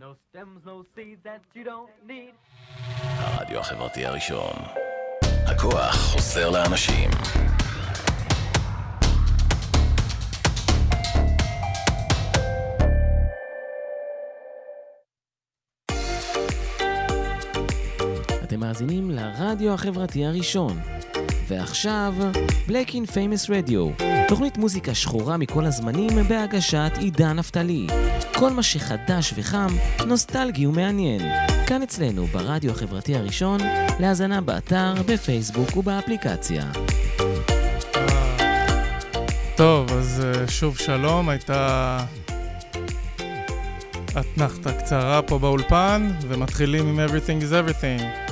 [0.00, 2.34] No stems, no seeds that you don't need.
[3.18, 4.52] הרדיו החברתי הראשון.
[5.46, 7.10] הכוח חוזר לאנשים.
[18.44, 20.99] אתם מאזינים לרדיו החברתי הראשון.
[21.50, 22.14] ועכשיו,
[22.68, 27.86] Black in Famous Radio, תוכנית מוזיקה שחורה מכל הזמנים בהגשת עידן נפתלי.
[28.34, 29.66] כל מה שחדש וחם,
[30.06, 31.20] נוסטלגי ומעניין.
[31.66, 33.60] כאן אצלנו, ברדיו החברתי הראשון,
[34.00, 36.64] להאזנה באתר, בפייסבוק ובאפליקציה.
[39.56, 41.98] טוב, אז אה, שוב שלום, הייתה
[44.20, 48.29] אתנחתה קצרה פה באולפן, ומתחילים עם Everything is Everything.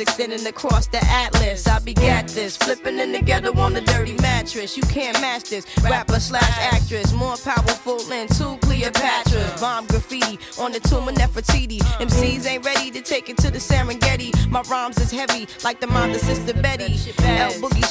[0.00, 1.66] Extending across the atlas.
[1.66, 4.76] I be got this, flipping in together on the dirty mattress.
[4.76, 5.66] You can't match this.
[5.82, 9.60] Rapper slash actress, more powerful than two Cleopatras.
[9.60, 11.78] Bomb graffiti on the tomb of Nefertiti.
[12.00, 14.30] MCs ain't ready to take it to the Serengeti.
[14.50, 16.94] My rhymes is heavy like the mind of Sister Betty.
[17.24, 17.87] L Boogie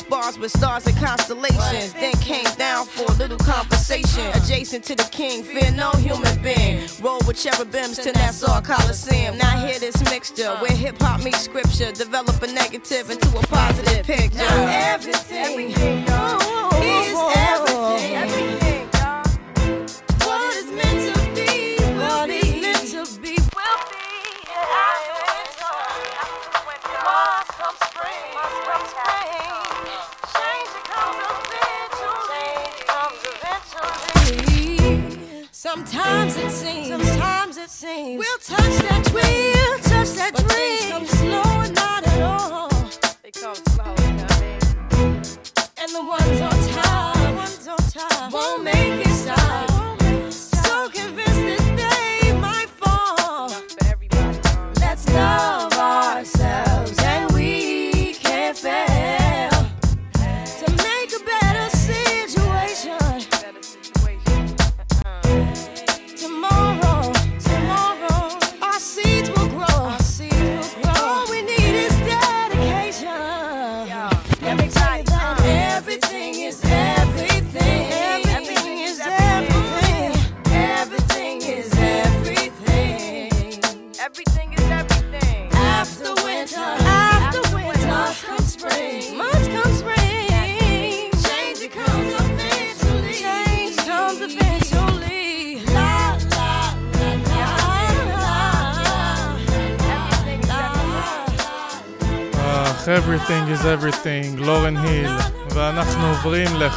[4.83, 6.88] To the king, fear no human being.
[7.01, 9.35] Roll with cherubims to Nassau Coliseum.
[9.38, 11.91] Now hear this mixture where hip hop meets scripture.
[11.91, 14.39] Develop a negative into a positive picture.
[14.39, 15.97] Everything, everything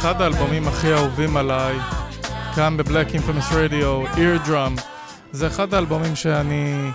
[0.00, 1.76] לאחד האלבומים הכי אהובים עליי,
[2.54, 4.80] כאן בבלק אינפמוס רדיו, Eardrum.
[5.32, 6.90] זה אחד האלבומים שאני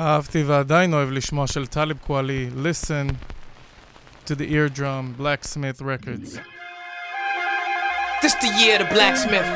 [0.00, 3.12] אהבתי ועדיין אוהב לשמוע של טאליב קואלי, Listen
[4.26, 6.38] to the Eardrum, Blacksmith Records.
[8.22, 9.48] This the year of the blacksmith.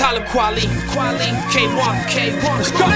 [0.00, 2.56] Talib Kweli, Kweli, K1, K1.
[2.58, 2.86] Let's go.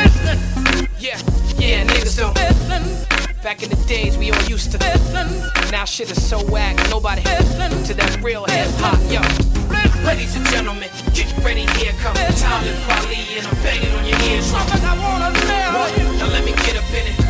[1.06, 1.18] Yeah,
[1.58, 3.17] yeah, niggas don't.
[3.41, 5.71] Back in the days we all used to listen.
[5.71, 9.21] Now shit is so whack, nobody listen to that real hip hop, yo.
[10.05, 14.51] Ladies and gentlemen, get ready, here comes Tyler Polly, and I'm banging on your ears.
[14.53, 16.19] I wanna marry you.
[16.19, 17.28] Now let me get up in it.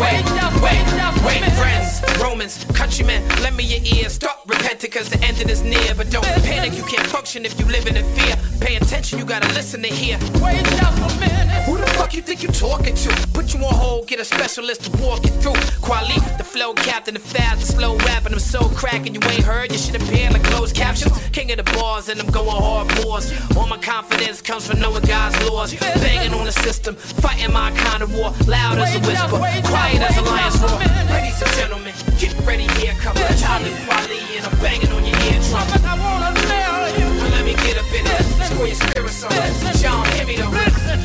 [0.00, 4.14] Wait, up, wait up, wait friends, Romans, countrymen, lend me your ears.
[4.14, 5.94] Stop repenting cause the ending is near.
[5.96, 8.36] But don't panic, you can't function if you live in fear.
[8.60, 10.18] Pay attention, you gotta listen to hear.
[10.40, 11.42] Wait just a minute.
[11.66, 13.28] Who the fuck you think you talking to?
[13.32, 15.60] Put you on hold, get a specialist to walk you through.
[15.86, 18.32] Kweli, the flow captain, the fast, the slow rapping.
[18.32, 19.72] I'm so cracking, you ain't heard.
[19.72, 21.12] You should appear like closed captions.
[21.30, 23.32] King of the bars, and I'm going hard boys.
[23.56, 25.74] All my confidence comes from knowing God's laws.
[25.74, 28.32] Banging on the system, fighting my kind of war.
[28.46, 29.38] Loud as a whisper,
[29.72, 30.78] quiet as a lion's roar.
[31.08, 32.92] Ladies and gentlemen, get ready, here
[33.40, 35.64] child of Kweli, and I'm banging on your eardrum.
[35.88, 37.08] I wanna tell you.
[37.32, 39.32] Let me get up in it, score your spirits on.
[39.80, 40.52] John, hear me though.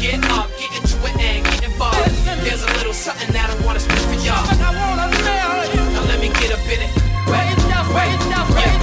[0.04, 2.12] Get up, get into it and get involved.
[2.44, 4.44] There's a little something that I wanna speak for y'all.
[4.68, 5.84] I wanna tell you.
[5.96, 6.92] Now let me get up in it.
[7.32, 7.56] Wait,
[7.96, 8.76] wait, yeah, wait.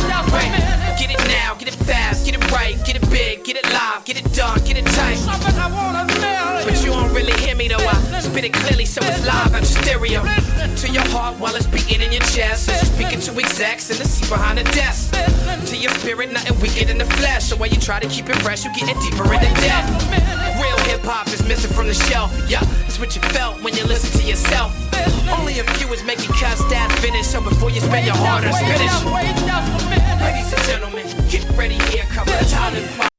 [0.98, 4.04] Get it now, get it fast, get it right, get it big, get it live,
[4.04, 5.20] get it done, get it tight.
[6.64, 7.76] But you don't really hear me though.
[7.76, 10.20] I spit it clearly so it's live out your stereo.
[10.82, 12.68] To your heart while it's beating in your chest.
[12.68, 15.14] As you're speaking to execs in the seat behind the desk.
[15.70, 17.44] To your spirit, nothing weaker than the flesh.
[17.44, 19.86] So while you try to keep it fresh, you're getting deeper into death.
[20.58, 22.34] Real hip hop is missing from the shelf.
[22.50, 24.74] Yeah, it's what you felt when you listen to yourself.
[25.30, 27.26] Only a few is making cuts that finish.
[27.28, 28.98] So before you spend your hard earned spinach.
[30.26, 33.13] Ladies and gentlemen, get ready here, come the time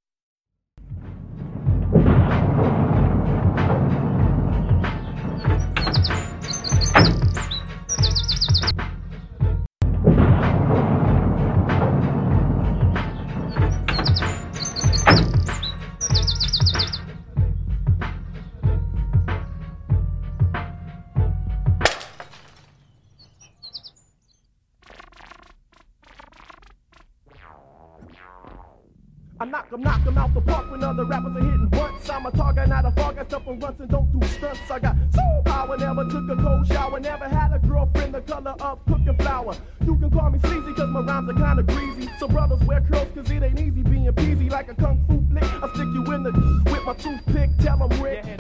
[32.95, 33.18] fog.
[33.19, 34.71] I step and runs and don't do stunts.
[34.71, 38.56] I got soul power, never took a cold shower, never had a girlfriend the color
[38.59, 39.56] of cooking flour.
[39.86, 42.09] You can call me sleazy cause my rhymes are kinda greasy.
[42.19, 45.63] So brothers wear curls cause it ain't easy being peasy like a kung fu flick.
[45.63, 46.31] I stick you in the
[46.71, 48.35] with my toothpick, tell tell 'em Rick.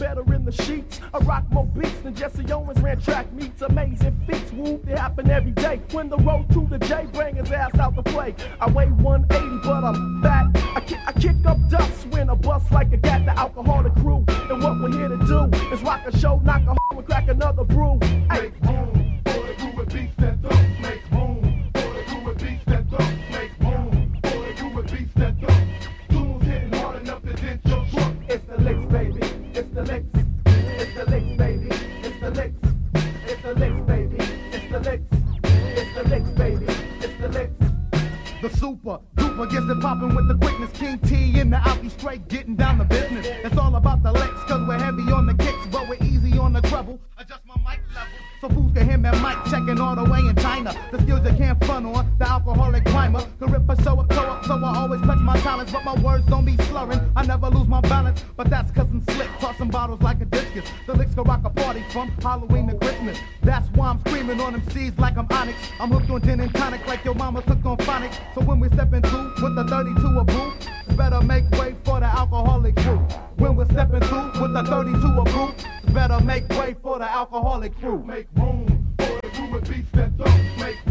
[0.00, 0.98] Better in the sheets.
[1.12, 3.60] I rock more beats than Jesse Owens ran track meets.
[3.60, 5.82] Amazing feats, whoop, they happen every day.
[5.92, 8.34] When the road to the J bring his ass out to play.
[8.60, 10.46] I weigh 180, but I'm fat.
[10.74, 14.24] I kick, I kick up dust when I bust like a gat, the alcoholic crew.
[14.28, 17.64] And what we're here to do is rock a show, knock a and crack another
[17.64, 18.00] brew.
[39.40, 40.70] Duper gets it poppin' with the quickness.
[40.72, 43.26] King T in the alky straight, getting down the business.
[43.44, 46.52] It's all about the licks, cause we're heavy on the kicks, but we're easy on
[46.52, 46.98] the treble.
[47.18, 48.10] Adjust my mic level.
[48.40, 50.74] So fools can hear me mic checking all the way in China.
[50.90, 53.24] The skills you can't front on, the alcoholic climber.
[53.38, 56.26] The ripper show up, show up, so I always flex my talents, but my words
[56.26, 57.00] don't be slurring.
[57.16, 59.28] I never lose my balance, but that's cause I'm slick,
[59.60, 60.64] tossing bottles like a discus.
[60.86, 63.18] The licks can rock a party from Halloween to Christmas.
[63.42, 65.58] That's why I'm screaming on them C's like I'm Onyx.
[65.78, 68.16] I'm hooked on gin and tonic like your mama's hooked on phonics.
[68.34, 72.06] So when we step into with the 32 a booth, better make way for the
[72.06, 72.98] alcoholic crew.
[73.36, 77.76] When we're stepping through with the 32 a booth, better make way for the alcoholic
[77.78, 78.02] crew.
[78.04, 80.58] Make room for the crew with beats that thump.
[80.58, 80.89] Make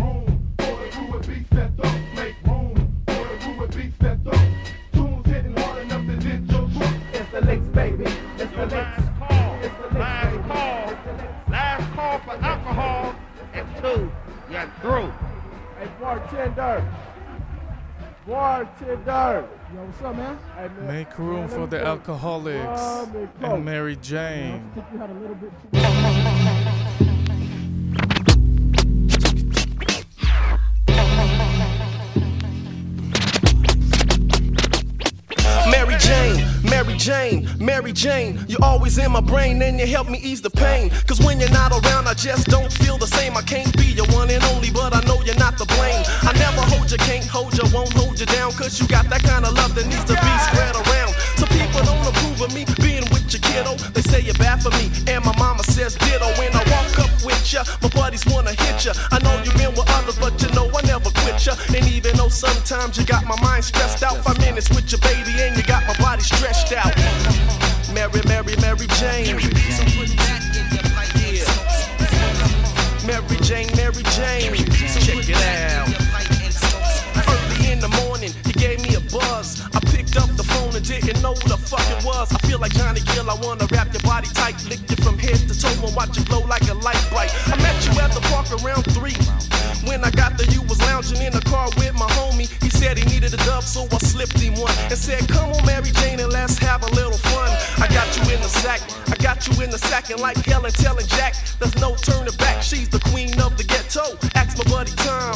[16.60, 16.84] bartender.
[18.28, 19.48] Bartender.
[19.74, 20.38] Yo, what's up, man?
[20.56, 20.78] Hey, man.
[20.78, 23.52] Uh, Make room Man, for let the me tell you, alcoholics rum and coke.
[23.54, 24.72] and Mary I Jane.
[37.00, 40.90] Jane, Mary Jane, you're always in my brain and you help me ease the pain.
[41.08, 43.38] Cause when you're not around, I just don't feel the same.
[43.38, 46.04] I can't be your one and only, but I know you're not the blame.
[46.28, 48.52] I never hold you, can't hold you, won't hold you down.
[48.52, 51.16] Cause you got that kind of love that needs to be spread around.
[51.40, 52.66] So people don't approve of me
[53.34, 53.76] your kiddo.
[53.94, 56.28] They say you're bad for me, and my mama says ditto.
[56.40, 58.94] When I walk up with ya, my buddies wanna hit ya.
[59.12, 61.54] I know you've been with others, but you know I never quit ya.
[61.76, 65.34] And even though sometimes you got my mind stressed out, five minutes with your baby,
[65.42, 66.94] and you got my body stretched out.
[67.94, 69.40] Mary, Mary, Mary Jane.
[69.76, 71.14] So put that in your pipe.
[71.16, 71.46] Yeah.
[73.06, 74.54] Mary Jane, Mary Jane.
[75.02, 76.09] Check it out.
[81.20, 82.32] Didn't know who the fuck it was.
[82.32, 85.40] I feel like Johnny Gill, I wanna wrap your body tight, lick you from head
[85.48, 87.32] to toe and watch you glow like a light bright.
[87.48, 89.16] I met you at the park around three.
[89.88, 92.48] When I got there, you was lounging in the car with my homie.
[92.64, 95.66] He said he needed a dub, so I slipped him one and said, Come on,
[95.66, 97.50] Mary Jane, and let's have a little fun.
[97.84, 100.72] I got you in the sack, I got you in the sack, and like Helen
[100.72, 102.64] telling Jack, there's no turning back.
[102.64, 104.18] She's the queen of the ghetto.
[104.36, 105.36] Ask my buddy Tom.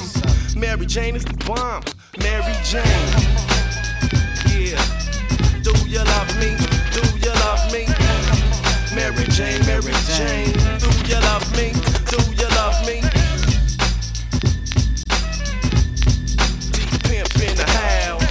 [0.56, 1.84] Mary Jane is the bomb.
[2.20, 2.84] Mary Jane.
[4.48, 5.03] Yeah.
[5.94, 6.58] Do you love me?
[6.90, 7.86] Do you love me?
[8.96, 10.52] Mary Jane, Mary Jane.
[10.82, 11.70] Do you love me?
[12.10, 13.02] Do you love me?
[16.74, 18.26] Deep pimp in the house.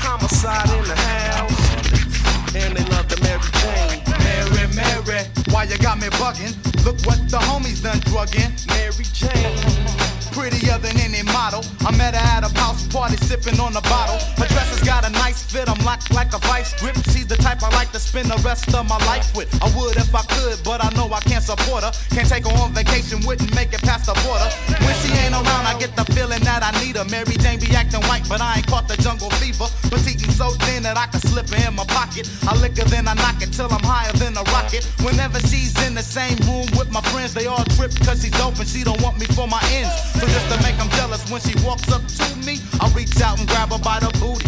[0.00, 2.56] Homicide in the house.
[2.56, 4.00] And they love the Mary Jane.
[4.24, 6.56] Mary, Mary, why you got me bugging?
[6.82, 8.56] Look what the homies done drugging.
[8.68, 9.84] Mary Jane.
[10.32, 11.62] Prettier than any model.
[11.86, 12.43] I met her at
[12.94, 14.22] party sipping on a bottle.
[14.38, 16.94] Her dress has got a nice fit, I'm locked like a vice grip.
[17.10, 19.50] She's the type I like to spend the rest of my life with.
[19.58, 21.90] I would if I could, but I know I can't support her.
[22.14, 24.46] Can't take her on vacation, wouldn't make it past the border.
[24.86, 27.04] When she ain't around, I get the feeling that I need her.
[27.10, 29.66] Mary Jane be acting white, but I ain't caught the jungle fever.
[29.90, 31.83] Petite and so thin that I can slip her in my
[32.14, 32.30] pocket.
[32.46, 34.84] I her, then I knock it till I'm higher than a rocket.
[35.02, 38.58] Whenever she's in the same room with my friends, they all trip cause she's dope
[38.58, 39.94] and she don't want me for my ends.
[40.20, 43.38] So just to make them jealous when she walks up to me, I reach out
[43.38, 44.43] and grab her by the booty.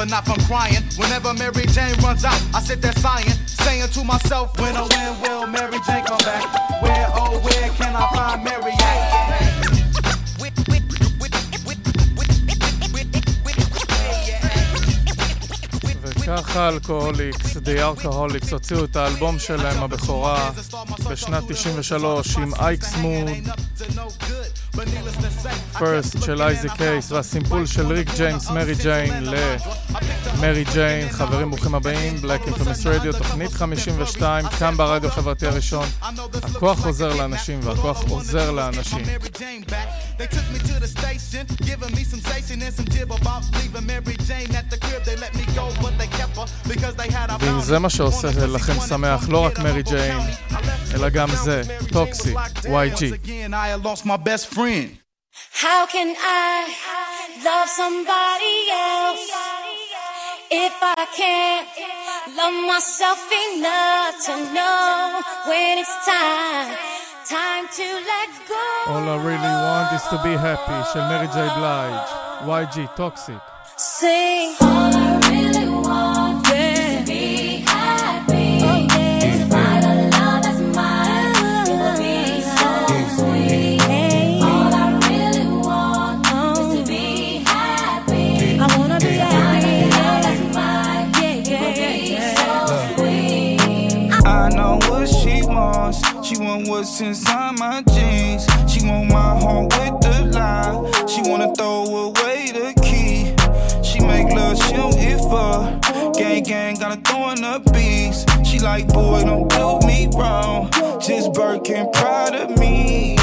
[0.00, 0.82] But not from crying.
[0.96, 5.20] Whenever Mary Jane runs out, I sit there sighing, saying to myself, when or when
[5.20, 6.44] will Mary Jane come back?
[6.82, 9.00] Where, oh, where can I find Mary at?
[16.02, 20.50] וככה אלכוהוליקס, The Alcoholics, הוציאו את האלבום שלהם, הבכורה,
[21.10, 23.28] בשנת 93 עם אייקס סמוד,
[25.78, 31.08] פרסט של אייזי קייס, והסימפול של ריק ג'יימס, מרי ג'יין, למרי ג'יין.
[31.10, 35.86] חברים, ברוכים הבאים, Black Infamous Radio, תוכנית 52, כאן ברדיו החברתי הראשון.
[36.42, 39.04] הכוח חוזר לאנשים, והכוח עוזר לאנשים.
[47.40, 50.18] ואם זה מה שעושה לכם שמח, לא רק מרי ג'יין,
[50.94, 53.02] אלא גם זה, טוקסיק, YG.
[55.63, 56.69] How can I
[57.43, 59.25] love somebody else
[60.51, 61.67] if I can't
[62.37, 63.19] love myself
[63.51, 66.77] enough to know when it's time,
[67.25, 68.67] time to let go?
[68.91, 71.99] All I really want is to be happy, של מרי ג'יי בלייג',
[72.47, 73.41] YG, טוקסיק.
[73.77, 75.18] Sing.
[96.80, 98.46] What's inside my jeans.
[98.66, 101.06] She want my heart with the lie.
[101.06, 103.36] She wanna throw away the key.
[103.82, 105.82] She make love, she don't give up.
[106.14, 108.24] Gang, gang, gotta throw in the beats.
[108.48, 110.70] She like, boy, don't do me wrong.
[111.00, 113.16] Just Birkin, proud of me.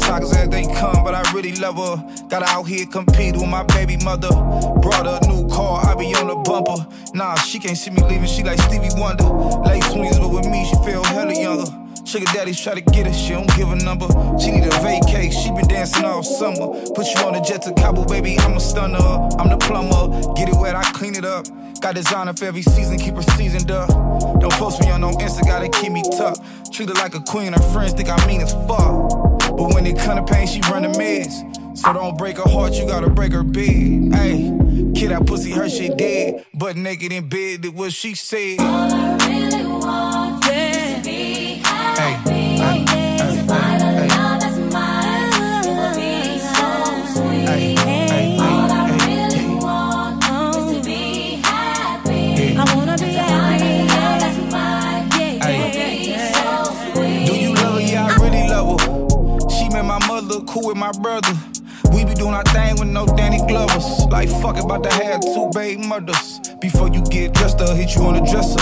[0.00, 2.26] Toxic as they come, but I really love her.
[2.28, 4.30] Got out here compete with my baby mother.
[4.82, 6.84] Brought her a new car, I be on the bumper.
[7.14, 9.24] Nah, she can't see me leaving, she like Stevie Wonder.
[9.24, 11.81] Late 20s, but with me, she feel hella younger.
[12.04, 14.06] Sugar daddies try to get her, she don't give a number.
[14.38, 16.68] She need a vacay, she been dancing all summer.
[16.94, 18.98] Put you on a jet to Cabo, baby, I'm a stunner.
[19.38, 21.46] I'm the plumber, get it wet, I clean it up.
[21.80, 23.88] Got designer for every season, keep her seasoned up.
[24.40, 26.38] Don't post me on no Insta, gotta keep me tough.
[26.70, 29.08] Treat her like a queen, her friends think I mean as fuck.
[29.56, 31.76] But when it come to pain, she run the meds.
[31.76, 34.14] So don't break her heart, you gotta break her bed.
[34.14, 34.52] Hey,
[34.94, 36.44] kid, that pussy, her shit dead.
[36.52, 38.58] But naked in bed, did what she said.
[64.42, 66.40] Fuck about to have two baby mothers.
[66.60, 68.60] Before you get dressed I'll hit you on the dresser.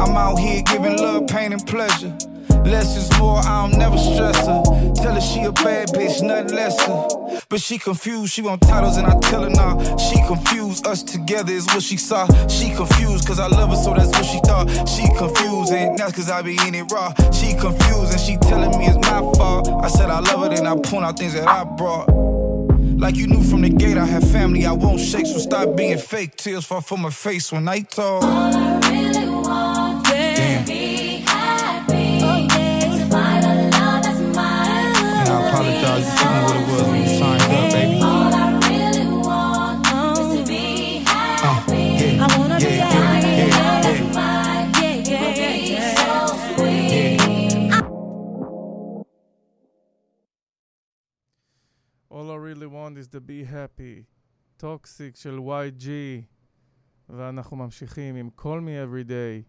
[0.00, 2.16] I'm out here giving love, pain, and pleasure.
[2.64, 4.62] Less is more, I don't never stress her.
[5.02, 7.40] Tell her she a bad bitch, nothing lesser.
[7.48, 9.96] But she confused, she want titles and I tell her nah.
[9.96, 12.26] She confused, us together is what she saw.
[12.48, 14.68] She confused, cause I love her, so that's what she thought.
[14.88, 17.12] She confused, and that's cause I be in it raw.
[17.30, 19.68] She confused, and she telling me it's my fault.
[19.84, 22.25] I said I love her, then I point out things that I brought.
[22.98, 25.98] Like you knew from the gate, I have family, I won't shake, so stop being
[25.98, 26.34] fake.
[26.36, 28.22] Tears fall from my face when I talk.
[52.96, 54.04] Want is to be happy.
[54.56, 55.88] טוקסיק של YG.
[57.08, 59.42] ואנחנו ממשיכים עם Call Me Every Day,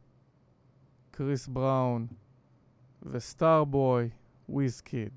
[1.12, 2.08] קריס בראון
[3.04, 4.10] וסטארבוי,
[4.50, 5.10] וויז קיד.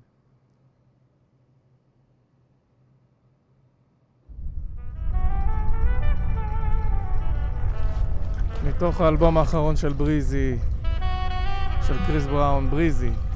[8.67, 10.57] מתוך האלבום האחרון של בריזי,
[11.87, 13.30] של קריס בראון, בריזי.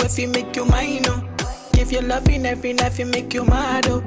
[0.00, 1.28] If you make you mine, oh.
[1.72, 4.00] Give you loving every night, you make you mad, oh.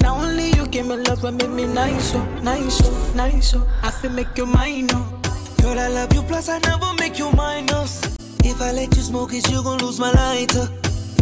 [0.00, 3.68] Now only you give me love and make me nice, oh, nice, oh, nice, oh.
[3.82, 5.20] I feel make you mine, oh.
[5.62, 8.02] Girl, I love you, plus I never make you minus.
[8.42, 10.68] If I let you smoke it, you gon' lose my lighter.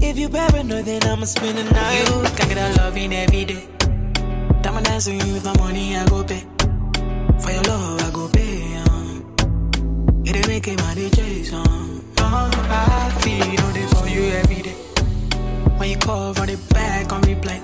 [0.01, 2.09] If you paranoid, then I'ma spend the night.
[2.09, 3.67] You can get a loving every day.
[4.63, 6.45] Time I dance with my money, I go pay.
[7.41, 8.77] For your love, I go pay.
[8.77, 9.35] Um.
[10.25, 11.53] It ain't make it money chase,
[12.31, 14.75] I feel for you every day.
[15.79, 17.61] When you call, run it back on replay.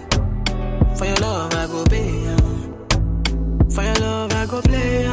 [0.97, 2.37] For your love, I go pay.
[3.75, 5.09] For your love, I go play.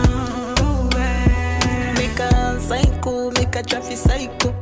[1.96, 4.54] Make a psycho, make a traffic psycho.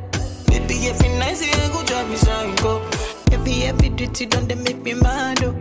[0.48, 2.82] Baby, every night you go drive me psycho.
[3.32, 5.44] Every every duty they make me mad.
[5.44, 5.54] Oh.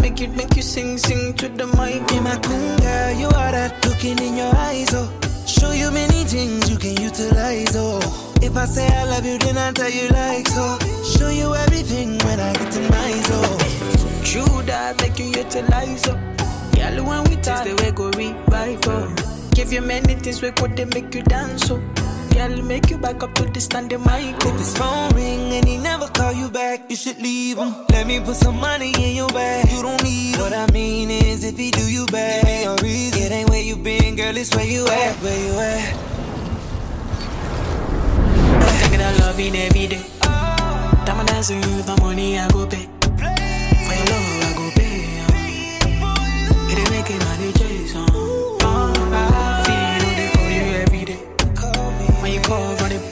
[0.00, 2.02] Make it make you sing, sing to the mic.
[2.22, 5.08] My girl, you are that looking in your eyes, oh.
[5.46, 8.31] Show you many things you can utilize, oh.
[8.42, 10.78] If I say I love you, then I tell you like so.
[11.04, 14.24] Show you everything when I get to my zone.
[14.24, 16.18] True that make you utilize oh.
[16.74, 19.52] Girl, when we taste the way go revive.
[19.52, 21.80] Give you many things we could they make you dance oh.
[22.34, 25.76] Girl, make you back up to the standing mic If his phone ring and he
[25.76, 27.74] never call you back, you should leave him.
[27.90, 29.70] Let me put some money in your bag.
[29.70, 30.40] You don't need him.
[30.40, 33.22] What I mean is, if he do you bad, ain't no reason.
[33.22, 35.14] It ain't where you been, girl, it's where you at.
[35.22, 36.11] Where you at?
[39.20, 39.50] Every
[39.88, 40.02] day.
[40.20, 42.88] Time I with with money, I go pay.
[43.02, 45.20] For your love, I go pay.
[45.20, 46.70] um.
[46.70, 47.92] It ain't make it money chase.
[47.96, 48.58] Oh,
[49.12, 51.20] I feel it for you every day.
[52.22, 53.11] When you call, run it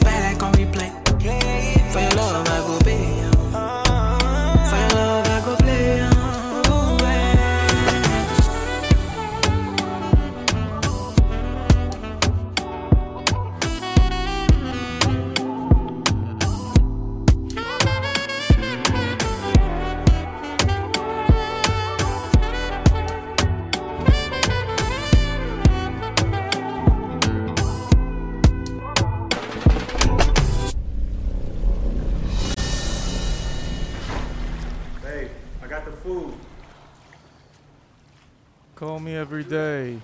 [39.20, 39.98] every day.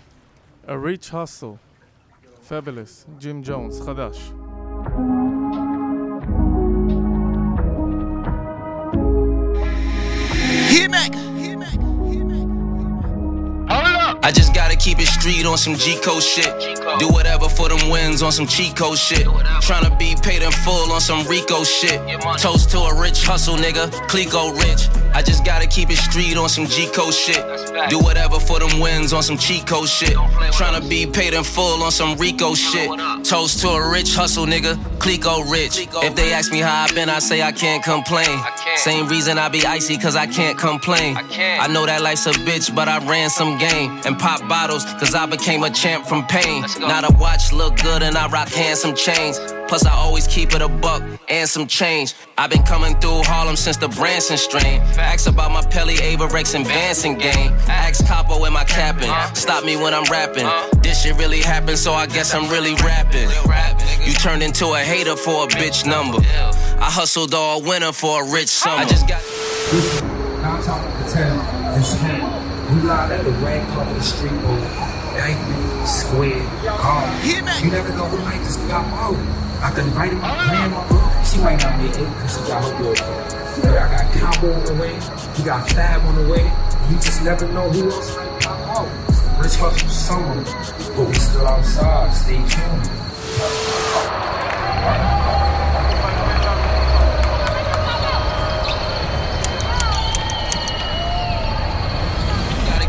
[0.67, 1.59] A rich hustle.
[2.47, 3.07] Fabolous.
[3.19, 4.19] Jim Jones, חדש.
[14.23, 16.53] I just gotta keep it street on some G-Code shit.
[16.99, 19.27] Do whatever for them wins on some Chico shit.
[19.67, 22.01] Tryna be paid in full on some Rico shit.
[22.39, 25.06] Toast to a rich hustle nigga, Clicquot rich.
[25.17, 27.43] I just gotta keep it street on some G code shit.
[27.89, 30.15] Do whatever for them wins on some cheat code shit.
[30.53, 32.91] Tryna be paid in full on some Rico shit.
[33.25, 34.77] Toast to a rich hustle, nigga.
[34.99, 35.89] Clicquot rich.
[36.05, 38.29] If they ask me how I been, I say I can't complain.
[38.77, 41.17] Same reason I be icy, cause I can't complain.
[41.17, 43.99] I know that life's a bitch, but I ran some game.
[44.05, 46.61] And pop bottles, cause I became a champ from pain.
[46.79, 49.41] Now the watch look good and I rock handsome chains.
[49.69, 52.15] Plus, I always keep it a buck and some change.
[52.39, 54.81] I've been coming through Harlem since the Branson strain.
[54.99, 57.53] Ask about my Pelle, Avirex, and Vanson game.
[57.69, 59.11] Ask Capo and my capping.
[59.35, 60.47] Stop me when I'm rapping.
[60.83, 63.29] This shit really happened, so I guess I'm really rapping.
[64.07, 66.19] You turned into a hater for a bitch number.
[66.79, 68.83] I hustled all winter for a rich summer.
[68.83, 69.23] I just got.
[70.43, 71.41] Now I'm talking to tell
[71.75, 72.47] and school.
[72.71, 74.97] We live at the red carpet street over.
[75.17, 76.47] Nightmare, square,
[76.79, 77.25] car.
[77.25, 79.46] You never know who might just got out.
[79.63, 81.25] I could invite my grandmother.
[81.25, 83.63] She might not make it because she got her boyfriend.
[83.63, 84.95] But I got Cowboy on the way.
[85.35, 86.53] He got Fab on the way.
[86.91, 88.89] You just never know who else might pop out.
[89.43, 90.45] Rich hustle summer,
[90.97, 92.15] but we still outside.
[92.15, 92.91] Stay tuned.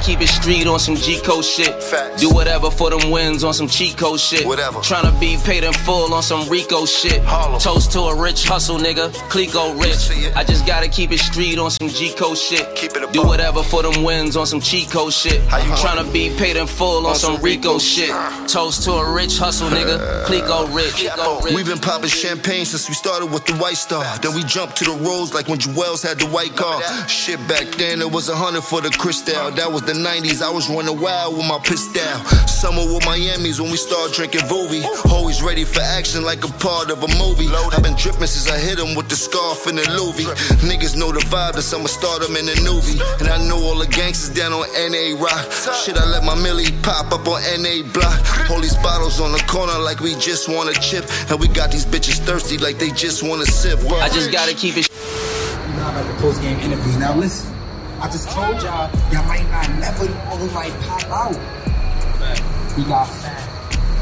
[0.07, 1.75] Keep it street on some G code shit.
[2.17, 4.47] Do whatever for them wins on some cheat code shit.
[4.47, 4.79] Whatever.
[4.79, 7.21] Tryna be paid in full on some Rico shit.
[7.59, 9.11] Toast to a rich hustle nigga.
[9.29, 10.33] Clicquot rich.
[10.33, 12.89] I just gotta keep it street on some G code shit.
[13.11, 15.41] Do whatever for them wins on some cheat code shit.
[15.41, 18.11] Tryna be paid in full on some Rico shit.
[18.47, 20.23] Toast to a rich hustle nigga.
[20.23, 20.93] Clicquot rich.
[20.93, 21.53] Clicquot rich.
[21.53, 24.05] We've been popping champagne since we started with the White Star.
[24.19, 26.81] Then we jumped to the Rose like when Jewels had the white car.
[27.09, 29.51] Shit, back then it was a hundred for the Cristal.
[29.51, 30.41] That was the 90s.
[30.41, 32.01] I was running wild with my pistol.
[32.47, 34.81] Summer with Miami's when we started drinking Vovi.
[35.11, 37.47] Always ready for action like a part of a movie.
[37.49, 40.25] I've been dripping since I hit him with the scarf and the Louis.
[40.65, 43.01] Niggas know the vibe that I'ma start them in the newbie.
[43.19, 45.51] And I know all the gangsters down on NA Rock.
[45.85, 48.49] Shit, I let my millie pop up on NA Block.
[48.49, 51.05] All these bottles on the corner like we just want a chip.
[51.29, 53.79] And we got these bitches thirsty like they just want to sip.
[54.01, 54.87] I just gotta keep it.
[54.87, 56.97] You know about the post game interviews.
[56.97, 57.56] Now listen,
[57.99, 62.77] I just told y'all, y'all might not never know who might pop out.
[62.77, 63.41] We got fat.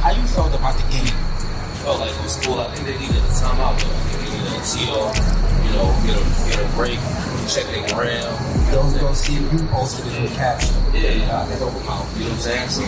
[0.02, 1.26] How you felt about the game?
[1.86, 2.60] felt like it was cool.
[2.60, 3.94] I think they needed a timeout though.
[3.94, 5.06] I think they needed a TO,
[5.62, 7.00] you know, get a get a break,
[7.46, 8.26] check their gram.
[8.74, 10.36] Those go see if you posted it in mm-hmm.
[10.36, 10.74] caption.
[10.92, 12.10] Yeah, yeah, I think open mouth.
[12.18, 12.70] You know what I'm saying?
[12.74, 12.82] So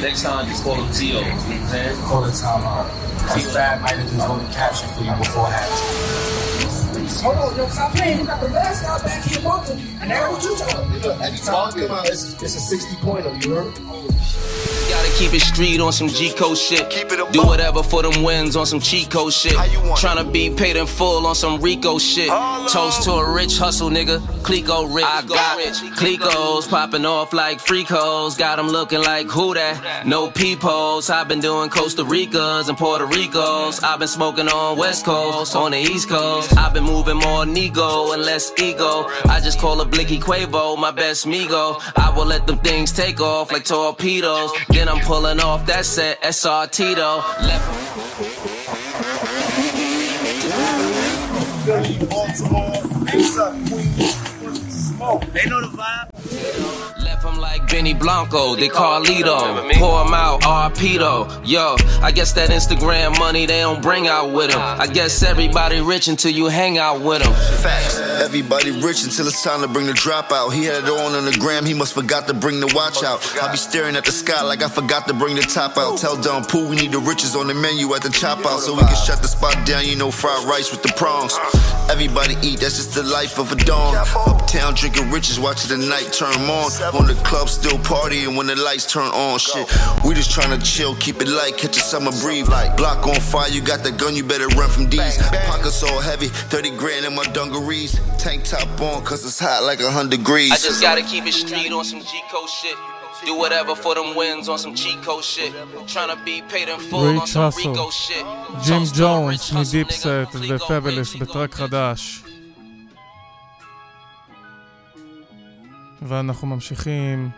[0.00, 1.06] next time just call them TO.
[1.06, 1.96] You know what I'm saying?
[2.06, 2.86] Call the timeout.
[3.34, 6.79] See, Fab might have just wrote a caption for you before halftime.
[7.18, 8.20] Hold on, yo, stop playing.
[8.20, 9.78] You got the last guy back here walking.
[10.00, 10.92] And now what you talking?
[11.00, 13.74] Look, every time I come out, it's, it's a 60 pointer, you heard?
[14.90, 16.90] Gotta keep it street on some G code shit.
[17.32, 19.52] Do whatever for them wins on some cheat code shit.
[19.52, 22.28] Tryna be paid in full on some Rico shit.
[22.68, 24.20] Toast to a rich hustle nigga.
[24.42, 25.04] Clicquot rich.
[25.06, 25.58] I got
[25.96, 28.36] Clicos popping off like freakos.
[28.36, 30.06] Got them looking like who that?
[30.06, 31.08] No peepholes.
[31.08, 33.82] I've been doing Costa Ricas and Puerto Ricos.
[33.84, 36.56] I've been smoking on West Coast, on the East Coast.
[36.58, 39.06] I've been moving more Nego and less ego.
[39.26, 41.80] I just call a Blicky Quavo my best Migo.
[41.96, 44.50] I will let them things take off like torpedoes.
[44.80, 47.18] Then I'm pulling off that set SR Tito.
[47.42, 47.68] Left
[55.34, 56.99] They know the vibe.
[57.20, 59.70] Left him like Benny Blanco, they Carlito.
[59.74, 61.42] Pour him out, RPdo.
[61.44, 64.60] Yo, I guess that Instagram money they don't bring out with him.
[64.60, 67.32] I guess everybody rich until you hang out with them.
[67.62, 67.98] Facts.
[68.00, 70.50] Everybody rich until it's time to bring the drop out.
[70.50, 73.20] He had it on on the gram, he must forgot to bring the watch out.
[73.42, 75.98] I be staring at the sky like I forgot to bring the top out.
[75.98, 78.72] Tell Don Pooh we need the riches on the menu at the chop out so
[78.72, 79.84] we can shut the spot down.
[79.84, 81.38] You know, fried rice with the prawns.
[81.90, 83.94] Everybody eat, that's just the life of a dawn.
[84.26, 86.70] Uptown drinking riches, watching the night turn on.
[86.94, 89.39] On the club, still partying when the lights turn on.
[89.39, 89.67] Shit,
[90.05, 92.47] we just trying to chill, keep it light, catch a summer breeze.
[92.77, 95.17] Block on fire, you got the gun, you better run from D's.
[95.47, 97.99] Pockets all heavy, 30 grand in my dungarees.
[98.17, 100.51] Tank top on, cause it's hot like a hundred degrees.
[100.51, 102.75] I just gotta keep it street on some G code shit.
[103.25, 105.51] Do whatever for them wins on some cheat code shit.
[105.87, 108.25] Tryna be paid in full on ריץ' some האסל, Rico shit.
[108.65, 110.05] ג'ים ג'ונס מדיפסט
[110.49, 112.21] ופבלס בטרק חדש.
[116.02, 117.30] ואנחנו ממשיכים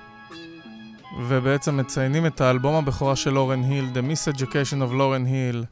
[1.21, 5.65] ובעצם מציינים את האלבום הבכורה של לורן היל, The Miseducation of לורן היל,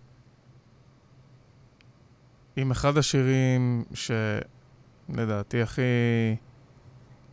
[2.57, 5.83] עם אחד השירים שלדעתי הכי...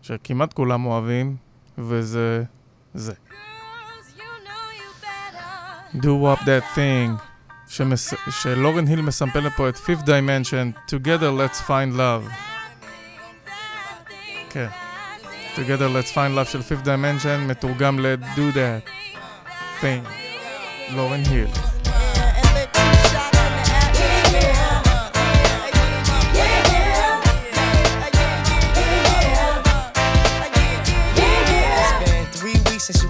[0.02, 1.36] שכמעט כולם אוהבים,
[1.78, 2.44] וזה
[2.94, 3.14] זה.
[5.94, 7.22] Do Up That Thing,
[7.68, 8.14] שמס...
[8.30, 12.32] שלורן היל מסמפלת פה את Fifth Dimension, Together Let's Find Love.
[14.50, 14.87] כן.
[15.57, 18.91] Together Let's Find Love של Fifth Dimension מתורגם ל-Do That
[19.81, 20.09] Thing.
[20.97, 21.76] לורן היל.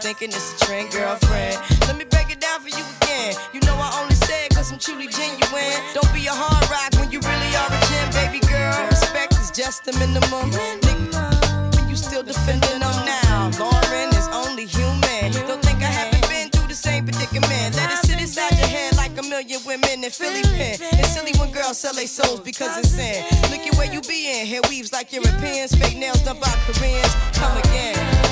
[0.00, 1.58] thinking it's a trend, girlfriend.
[1.86, 3.34] Let me break it down for you again.
[3.52, 5.78] You know I only said cause I'm truly genuine.
[5.94, 8.78] Don't be a hard rock when you really are a gem, baby girl.
[8.90, 10.50] Respect is just the minimum.
[10.54, 13.50] Nigga, you still defending them now.
[13.58, 15.34] Lauryn is only human.
[15.50, 17.74] Don't think I haven't been through the same predicament.
[17.74, 20.78] Let it sit inside your head like a million women in Philly pen.
[21.02, 23.24] It's silly when girls sell their souls because it's sin.
[23.50, 24.46] Look at where you be in.
[24.46, 25.74] Hair weaves like Europeans.
[25.74, 27.14] Fake nails done by Koreans.
[27.34, 28.27] Come again.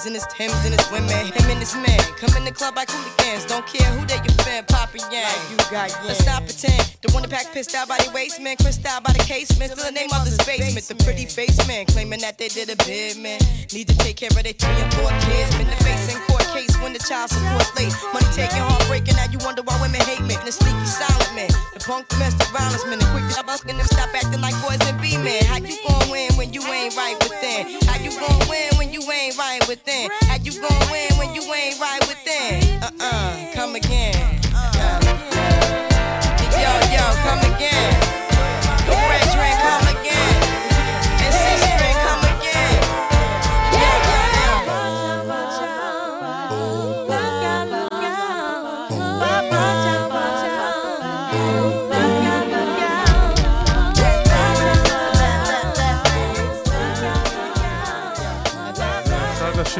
[0.00, 1.26] rims and his Timbs and his women.
[1.32, 3.44] Him and his man come in the club like hooligans.
[3.46, 5.32] Don't care who they your fan, poppin' yang.
[5.50, 6.96] you got Let's not pretend.
[7.02, 9.72] The one that pack pissed out by the waistman, crissed out by the casement.
[9.72, 10.86] Still the name of this basement.
[10.86, 13.40] The pretty face man claiming that they did a bid, man.
[13.72, 15.56] Need to take care of their three and four kids.
[15.56, 17.92] Been the face in court case when the child support late.
[18.12, 19.16] Money taking, heartbreaking.
[19.16, 20.36] Now you wonder why women hate me.
[20.44, 24.12] The sneaky silent man, the punk domestic violence man, the quick to busting them stop
[24.14, 25.44] acting like boys and be men.
[25.44, 27.80] How you gon' win when you ain't right within?
[27.88, 29.89] How you gon' win when you ain't right within?
[29.90, 32.80] How you gon' win when you ain't right within?
[32.80, 34.39] Uh uh, come again.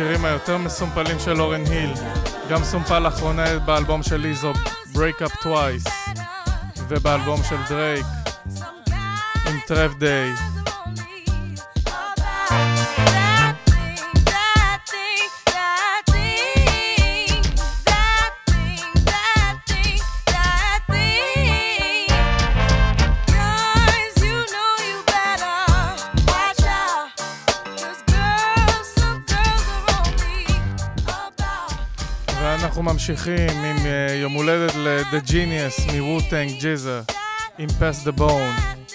[0.01, 1.93] השירים היותר מסומפלים של אורן היל.
[2.51, 4.53] גם סומפל לאחרונה באלבום של ליזו,
[4.95, 5.91] Break Up Twice,
[6.89, 8.07] ובאלבום של דרייק,
[9.47, 10.60] עם טרף דיי.
[32.80, 37.02] ואנחנו ממשיכים עם אה, יום הולדת ל-The Genius מ-Wu-Tang ג'יזה,
[37.58, 38.86] עם Pass the Bone.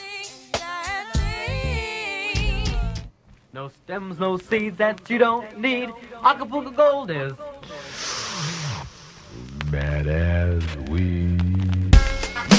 [3.54, 5.88] No stems, no seeds that you don't need.
[6.24, 7.32] Acapulco Gold is
[9.70, 11.43] Bad as we.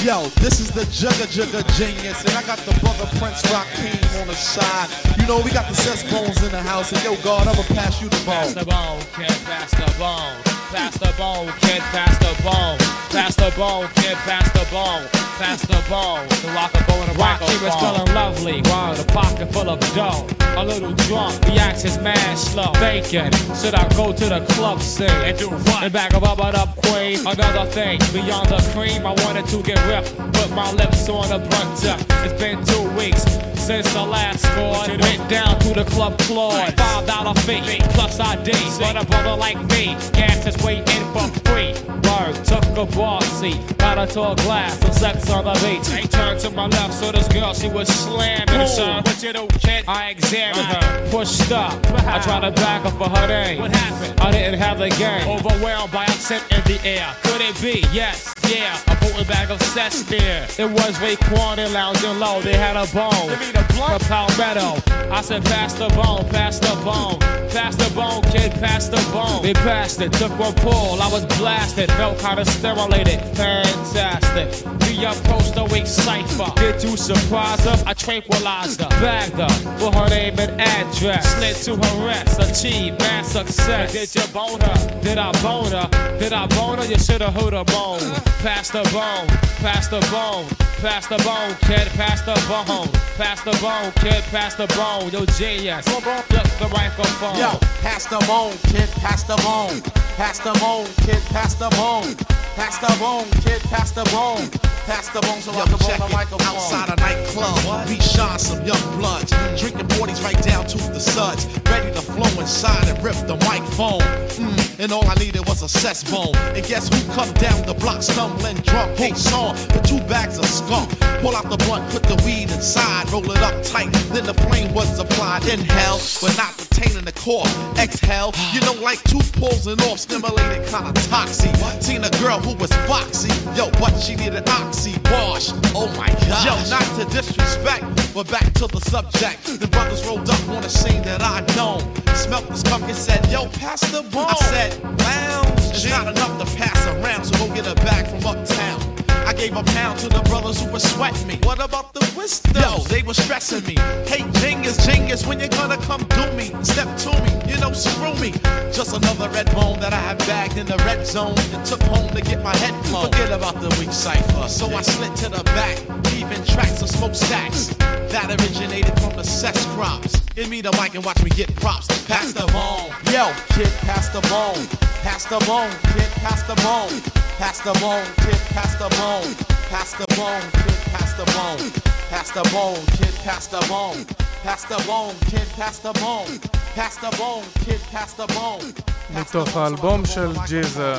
[0.05, 4.27] Yo, this is the Jugga Jugga Genius, and I got the brother Prince Rakeem on
[4.27, 4.89] the side.
[5.19, 8.01] You know, we got the Cess Bones in the house, and yo, God, I'ma pass
[8.01, 8.35] you the ball.
[8.35, 10.57] Pass the bone, kid, pass the bone.
[10.71, 12.77] Pass the bone, kid, pass the bone.
[13.09, 15.07] Pass the bone, kid, pass the bone.
[15.37, 16.27] Pass the bone.
[16.41, 19.69] The rock a bone and a Rock, she was feeling lovely, while the pocket full
[19.69, 20.27] of dough.
[20.57, 22.73] A little drunk, reactions mad slow.
[22.73, 25.83] Thinking, should I go to the club scene and do what?
[25.83, 27.19] And back of up, up, up, queen.
[27.19, 31.79] Another thing, beyond the cream, I wanted to get Put my lips on the blunt
[31.79, 31.97] tip.
[32.25, 33.23] It's been two weeks
[33.55, 34.83] since the last score.
[34.99, 36.77] Went down to the club Claude.
[36.77, 38.51] Five dollar fee plus ID.
[38.79, 41.71] But a brother like me, gas is waiting for free.
[42.03, 43.77] Word, took a bar seat.
[43.77, 46.11] Got a glass, some sex on the beach.
[46.11, 48.45] Turned to my left, so this girl, she was slamming.
[48.47, 49.01] Cool.
[49.03, 49.85] What you do, kid?
[49.87, 51.73] I examined her, pushed up.
[52.05, 53.61] I tried to back her for her name.
[53.61, 54.19] What happened?
[54.19, 55.29] I didn't have the game.
[55.29, 57.15] Overwhelmed by a scent in the air.
[57.23, 57.87] Could it be?
[57.93, 58.96] Yes, yeah.
[59.19, 60.45] A bag of cess there.
[60.59, 62.39] It was Raekwon and lounging low.
[62.41, 63.29] They had a bone.
[63.77, 64.81] For Palmetto.
[65.11, 67.19] I said, pass the bone, pass the bone.
[67.49, 69.41] Pass the bone, kid, pass the bone.
[69.41, 71.01] They passed it, took one pull.
[71.01, 73.19] I was blasted, felt kinda stimulated.
[73.35, 74.49] Fantastic.
[74.81, 76.51] We approached the weak cipher.
[76.55, 77.83] Did you surprise her?
[77.87, 78.89] I tranquilized her.
[79.01, 81.25] Bagged her with her name and address.
[81.35, 83.93] Slid to her rest, achieved mad success.
[83.93, 85.01] Did you bone her?
[85.01, 85.89] Did I bone her?
[86.19, 86.85] Did I bone her?
[86.85, 88.01] You should've heard her bone.
[88.41, 89.06] Pass the bone.
[89.07, 89.27] Bone,
[89.63, 90.47] pass the bone,
[90.81, 92.87] pass the bone, kid, pass the bone,
[93.17, 95.09] pass the bone, kid, pass the bone.
[95.11, 97.37] Yo, genius, flip the microphone.
[97.37, 99.81] Yo, pass the bone, kid, pass the bone.
[100.17, 102.15] Pass the bone, kid, pass the bone.
[102.55, 104.49] Pass the bone, kid, pass the bone.
[104.87, 106.47] Pass the bone so I can check the microphone.
[106.47, 109.29] Outside a nightclub, we shine some young bloods.
[109.59, 111.45] Drinking 40s right down to the suds.
[111.69, 114.01] Ready to flow inside and rip the microphone.
[114.39, 116.33] Mm, and all I needed was a cess bone.
[116.55, 118.97] And guess who come down the block stumbling drunk?
[118.97, 123.31] Hey, song with two bags of Pull out the blunt, put the weed inside, roll
[123.31, 123.91] it up tight.
[124.11, 125.47] Then the flame was applied.
[125.47, 127.47] Inhale, but not pertaining the core.
[127.79, 131.55] Exhale, you know, like two pulls and off, stimulated kinda toxic.
[131.81, 135.51] Seen a girl who was foxy, yo, but she needed oxy wash.
[135.73, 136.45] Oh my god.
[136.45, 139.45] Yo, not to disrespect, but back to the subject.
[139.45, 141.79] The brothers rolled up on a scene that I known.
[142.13, 144.27] Smelt the skunk and said, yo, pass the bone.
[144.27, 145.59] I said, lounge.
[145.71, 149.06] It's not enough to pass around, so go get a bag from uptown.
[149.27, 151.37] I gave a pound to the brothers who were sweating me.
[151.43, 152.61] What about the wisdom?
[152.61, 153.75] Yo, they were stressing me.
[154.07, 156.55] Hey, Jingus, Jingus, when you gonna come do me?
[156.63, 158.31] Step to me, you know, screw me.
[158.71, 162.09] Just another red bone that I have bagged in the red zone and took home
[162.15, 163.11] to get my head blown.
[163.11, 164.47] Forget about the weak cipher.
[164.47, 165.77] So I slid to the back,
[166.13, 167.67] leaving tracks of smoke stacks
[168.13, 170.21] that originated from the sex crops.
[170.35, 171.87] Give me the mic and watch me get props.
[172.07, 172.95] Pass the bone.
[173.11, 174.65] Yo, kid, pass the bone.
[175.03, 177.01] Pass the bone, kid, pass the bone.
[177.37, 179.35] Pass the bone, kid, pass the bone bone,
[179.69, 181.65] pass the bone, kid, pass the bone,
[182.11, 183.99] pass the bone, kid, pass the bone,
[184.43, 186.33] pass the bone, kid, pass the bone,
[186.77, 188.73] pass the bone, kid, pass the bone.
[189.09, 190.93] מתוך האלבום של ג'יזה,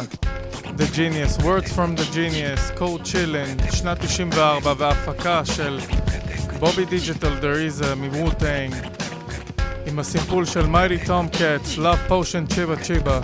[0.78, 5.80] The Genius, Words from the Genius, Cold Chillin, שנת 94, וההפקה של
[6.58, 8.74] בובי דיג'יטל דריזה מווטנג,
[9.86, 13.20] עם הסימפול של מיילי טום קאטס, Love Potion צ'יבה צ'יבה,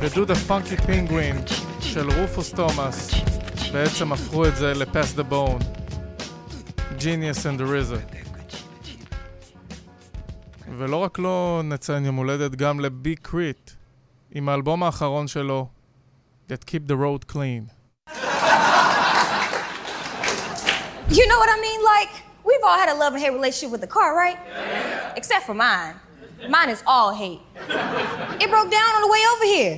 [0.00, 1.40] ודודה funky פינגווין
[1.80, 3.10] של רופוס תומאס.
[3.73, 5.63] בעצם הפכו את זה ל-Pass the Bone,
[6.99, 8.23] Genius and the RZA.
[10.77, 13.71] ולא רק לו נציין יום הולדת, גם לבי קריט,
[14.31, 15.67] עם האלבום האחרון שלו,
[16.49, 17.63] That Keep the Road Clean.
[21.09, 21.81] You know what I mean?
[21.95, 22.13] Like,
[22.47, 24.39] we've all had a love and hate relationship with the car, right?
[25.15, 25.95] Except for mine.
[26.49, 27.41] Mine is all hate.
[28.43, 29.75] It broke down on the way over here.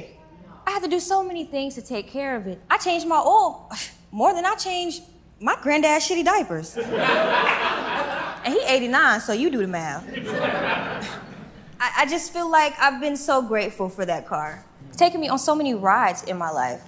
[0.71, 2.61] I had to do so many things to take care of it.
[2.71, 3.69] I changed my oil
[4.13, 5.03] more than I changed
[5.41, 6.77] my granddad's shitty diapers.
[8.45, 10.07] and he 89, so you do the math.
[11.81, 14.65] I, I just feel like I've been so grateful for that car.
[14.87, 16.83] It's taken me on so many rides in my life,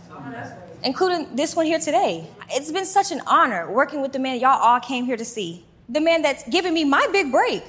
[0.84, 2.30] including this one here today.
[2.50, 5.64] It's been such an honor working with the man y'all all came here to see.
[5.88, 7.64] The man that's giving me my big break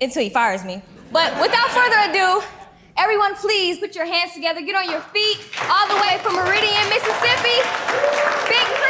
[0.00, 0.82] until he fires me.
[1.12, 2.42] But without further ado,
[2.96, 6.88] everyone please put your hands together, get on your feet, all the way from Meridian,
[6.88, 7.58] Mississippi.
[8.48, 8.83] Big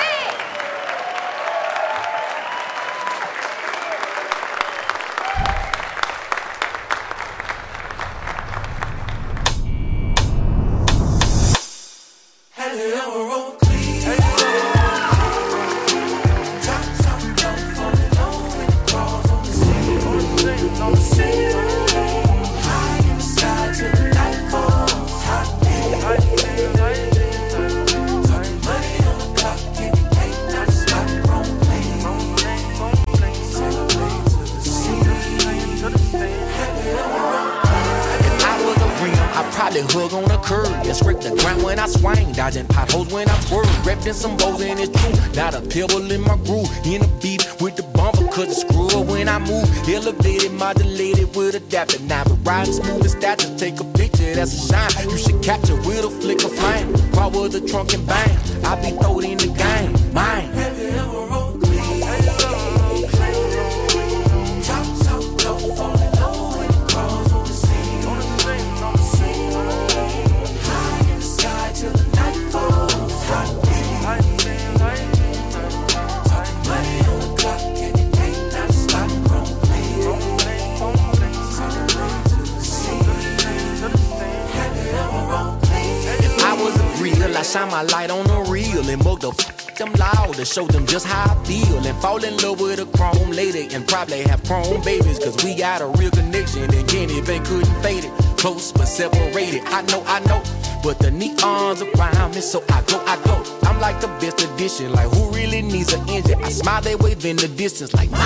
[107.87, 108.24] distance, like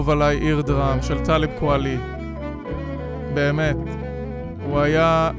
[0.00, 1.98] האהוב עליי, עיר דראם, של טאליב קואלי.
[3.34, 3.76] באמת.
[4.64, 5.30] הוא היה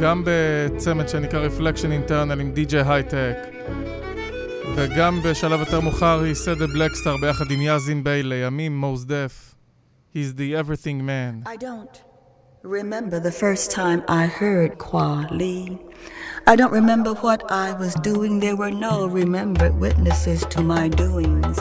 [0.00, 3.36] גם בצמד שנקרא Reflection Internal עם DJ הייטק,
[4.76, 9.54] וגם בשלב יותר מאוחר ייסד את בלקסטאר ביחד עם יאזין ביי לימים מוס דף.
[10.14, 11.48] He's the everything man.
[11.48, 12.02] I don't
[12.62, 15.78] remember the first time I heard Kwali.
[16.46, 18.32] I don't remember what I was doing.
[18.40, 21.56] There were no remembered witnesses to my doings.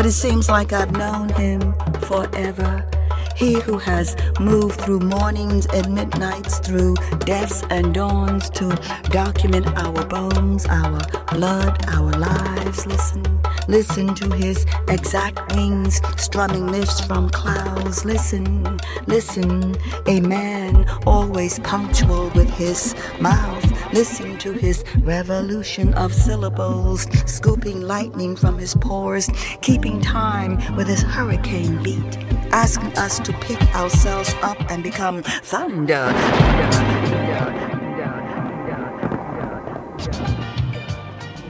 [0.00, 1.74] But it seems like I've known him
[2.08, 2.88] forever.
[3.36, 6.94] He who has moved through mornings and midnights, through
[7.26, 8.70] deaths and dawns to
[9.10, 11.00] document our bones, our
[11.32, 12.86] blood, our lives.
[12.86, 13.22] Listen,
[13.68, 18.06] listen to his exact wings strumming lifts from clouds.
[18.06, 19.76] Listen, listen,
[20.06, 23.79] a man always punctual with his mouth.
[23.93, 29.29] Listen to his revolution of syllables, scooping lightning from his pores,
[29.61, 32.17] keeping time with his hurricane beat,
[32.51, 36.11] asking us to pick ourselves up and become thunder.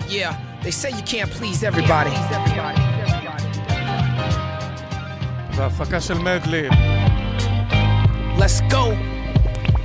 [0.08, 2.12] Yeah, they say you can't please everybody.
[5.56, 6.72] והפקה של מדליב.
[8.38, 8.84] Let's go.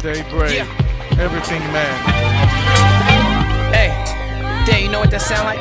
[0.03, 0.67] Daybreak,
[1.18, 1.96] Everything Man.
[3.74, 3.90] Hey,
[4.66, 5.60] there, you know what that sound like?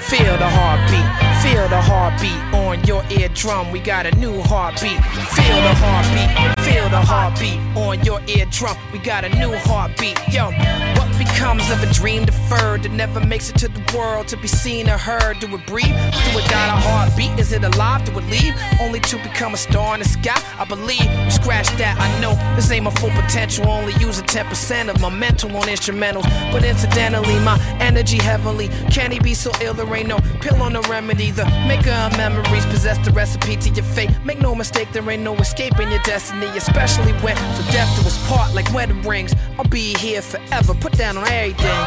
[0.00, 1.08] Feel the heartbeat,
[1.42, 3.72] feel the heartbeat on your eardrum.
[3.72, 5.02] We got a new heartbeat.
[5.34, 8.76] Feel the heartbeat, feel the heartbeat on your eardrum.
[8.92, 10.18] We got a new heartbeat.
[10.34, 10.50] Yo,
[10.98, 14.48] what becomes of a dream deferred that never makes it to the world to be
[14.48, 15.38] seen or heard?
[15.38, 15.96] Do it breathe?
[16.24, 17.38] Do it die a heartbeat?
[17.38, 18.04] Is it alive?
[18.04, 18.54] Do it leave?
[18.80, 20.40] Only to become a star in the sky?
[20.58, 21.08] I believe.
[21.32, 23.68] Scratch that, I know this ain't my full potential.
[23.68, 26.26] Only using 10% of my mental on instrumentals.
[26.50, 28.68] But incidentally, my energy heavenly.
[28.90, 29.74] Can he be so ill?
[29.74, 31.30] There ain't no pill on the remedy.
[31.30, 34.10] The maker of memories possess the recipe to your fate.
[34.24, 36.46] Make no mistake, there ain't no escaping your destiny.
[36.56, 39.34] Especially when the death do us part like wedding rings.
[39.58, 40.74] I'll be here forever.
[40.74, 41.86] Put down on everything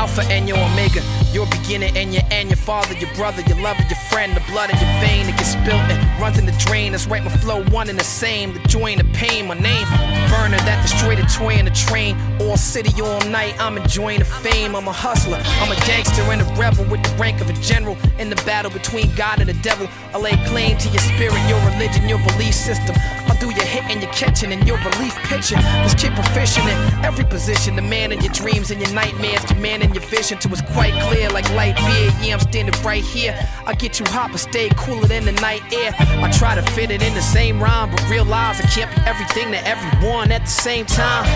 [0.00, 1.02] alpha and your omega,
[1.32, 4.70] your beginning and your end, your father, your brother, your lover, your friend, the blood
[4.70, 6.92] in your vein that gets spilled and runs in the drain.
[6.92, 8.52] That's right, my flow one and the same.
[8.52, 9.86] The joy and the pain, my name,
[10.28, 12.16] burner that destroyed a toy the train.
[12.40, 14.74] All city, all night, I'm enjoying the fame.
[14.74, 17.96] I'm a hustler, I'm a gangster and a rebel with the rank of a general
[18.18, 19.88] in the battle between God and the devil.
[20.14, 22.94] I lay claim to your spirit, your religion, your belief system.
[23.28, 25.60] I'll do your hitting, your catching, and your relief pitching.
[25.82, 27.76] This kid proficient in every position.
[27.76, 30.38] The man in your dreams and your nightmares, the man in your vision.
[30.38, 32.10] To it's quite clear, like light beer.
[32.22, 33.36] Yeah, I'm standing right here.
[33.66, 35.92] I get you hot, but stay cooler than the night air.
[35.98, 39.52] I try to fit it in the same rhyme, but realize I can't be everything
[39.52, 41.26] to everyone at the same time.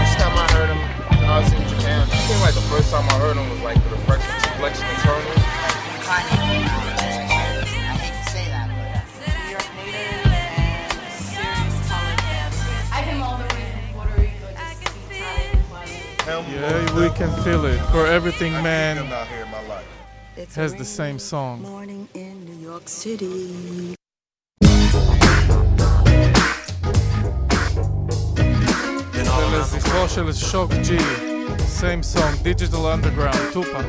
[0.00, 0.78] First time I heard him,
[1.28, 2.02] I was in Japan.
[2.02, 6.89] I think like the first time I heard him was like the reflection, reflection eternal.
[16.29, 17.79] Yeah, we can feel it.
[17.91, 19.85] For Everything Man out here in my life.
[20.37, 21.61] It's has a the same song.
[21.61, 23.95] morning in New York City.
[29.55, 30.97] ולזכרו של שוק ג'י,
[31.81, 33.85] same song, Digital Underground, טופק.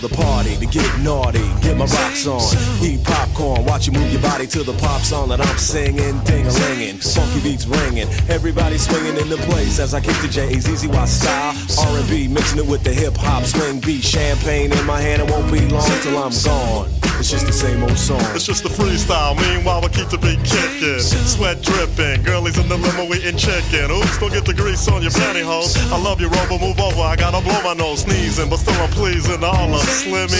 [0.00, 2.42] The party to get naughty, get my rocks on,
[2.82, 6.46] eat popcorn, watch you move your body to the pop song that I'm singing, ding
[6.46, 10.52] a linging, funky beats ringing, everybody swinging in the place as I kick the J
[10.54, 11.54] A Z Z Y style,
[11.96, 15.50] R&B mixing it with the hip hop swing beat, champagne in my hand, it won't
[15.52, 16.90] be long till I'm gone.
[17.18, 18.22] It's just the same old song.
[18.30, 19.34] It's just a freestyle.
[19.34, 21.02] Meanwhile, we keep the beat kicking.
[21.02, 22.22] Sweat dripping.
[22.22, 23.90] Girlies in the limo eating chicken.
[23.90, 25.74] Oops, don't get the grease on your pantyhose.
[25.90, 26.62] I love you, Rover.
[26.62, 27.02] Move over.
[27.02, 29.42] I gotta blow my nose, sneezing, but still I'm pleasing.
[29.42, 29.82] All the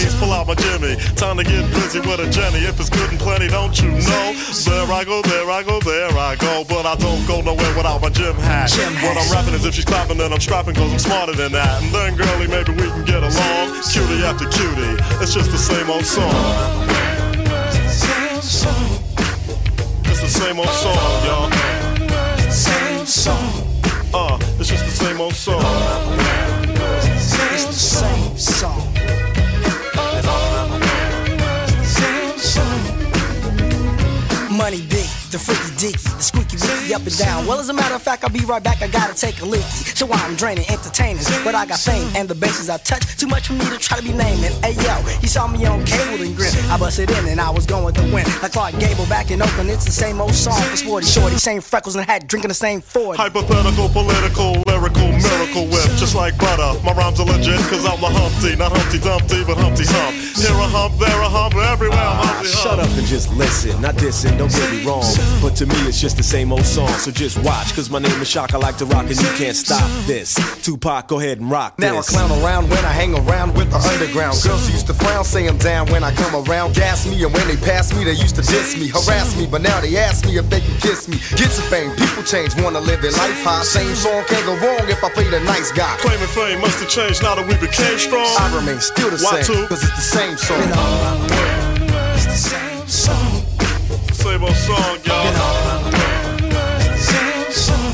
[0.09, 0.95] slimmies, pull out my Jimmy.
[1.15, 2.59] Time to get busy with a Jenny.
[2.59, 4.33] If it's good and plenty, don't you know?
[4.65, 6.63] There I go, there I go, there I go.
[6.67, 8.71] But I don't go nowhere without my gym hat.
[9.03, 11.81] What I'm rapping is if she's clapping, then I'm strapping, cause I'm smarter than that.
[11.83, 13.81] And then, girlie, maybe we can get along.
[13.83, 14.97] Cutie after cutie.
[15.21, 16.33] It's just the same old song.
[20.05, 21.51] It's the same old song, y'all.
[22.51, 23.65] Same song.
[24.13, 26.38] Uh, it's just the same old song.
[34.59, 37.45] Money big, the freaky deaky, the squeaky wicky up and down.
[37.45, 38.81] Well, as a matter of fact, I'll be right back.
[38.81, 39.93] I gotta take a leaky.
[39.93, 43.17] So I'm draining entertainers, but I got fame and the bases I touch.
[43.17, 44.51] Too much for me to try to be naming.
[44.65, 46.53] Hey yo, he saw me on cable and grin.
[46.69, 48.25] I busted in and I was going to win.
[48.41, 51.37] Like Clark Gable back in Oakland, it's the same old song for Sporty Shorty.
[51.37, 53.17] Same freckles and hat, drinking the same Ford.
[53.17, 56.79] Hypothetical, political, lyrical, miracle whip, just like butter.
[56.83, 60.15] My rhymes are legit, cause I'm the Humpty, not Humpty Dumpty, but Humpty Hump.
[60.39, 62.63] Here a hump, there a hump, everywhere I'm ah, Humpty Hump.
[62.63, 63.81] Shut up and just listen.
[63.81, 65.03] Not dissing, don't get me wrong.
[65.41, 66.89] But to me, it's just the same old song.
[66.99, 68.53] So just watch, cause my name is Shock.
[68.53, 70.35] I like to rock and you can't stop this.
[70.63, 72.09] Tupac, go ahead and rock Now I this.
[72.09, 74.37] clown around when I hang around with the underground.
[74.43, 76.75] Girls used to frown, say I'm down when I come around.
[76.75, 79.47] Gas me, and when they pass me, they used to diss me, harass me.
[79.47, 81.17] But now they ask me if they can kiss me.
[81.37, 83.63] Get some fame, people change, wanna live their life high.
[83.63, 85.95] Same song can't go wrong if I play the nice guy.
[85.99, 88.27] Claiming fame must have changed now that we became strong.
[88.39, 89.67] I remain still the Why same, two?
[89.67, 90.59] cause it's the same song.
[92.15, 93.38] It's the same song.
[94.19, 95.31] Same old song, y'all.
[96.97, 97.93] Same song.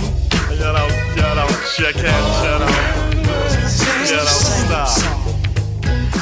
[0.57, 2.73] Shout out, shout out, check out, shout out.
[4.07, 4.89] Shout out, stop.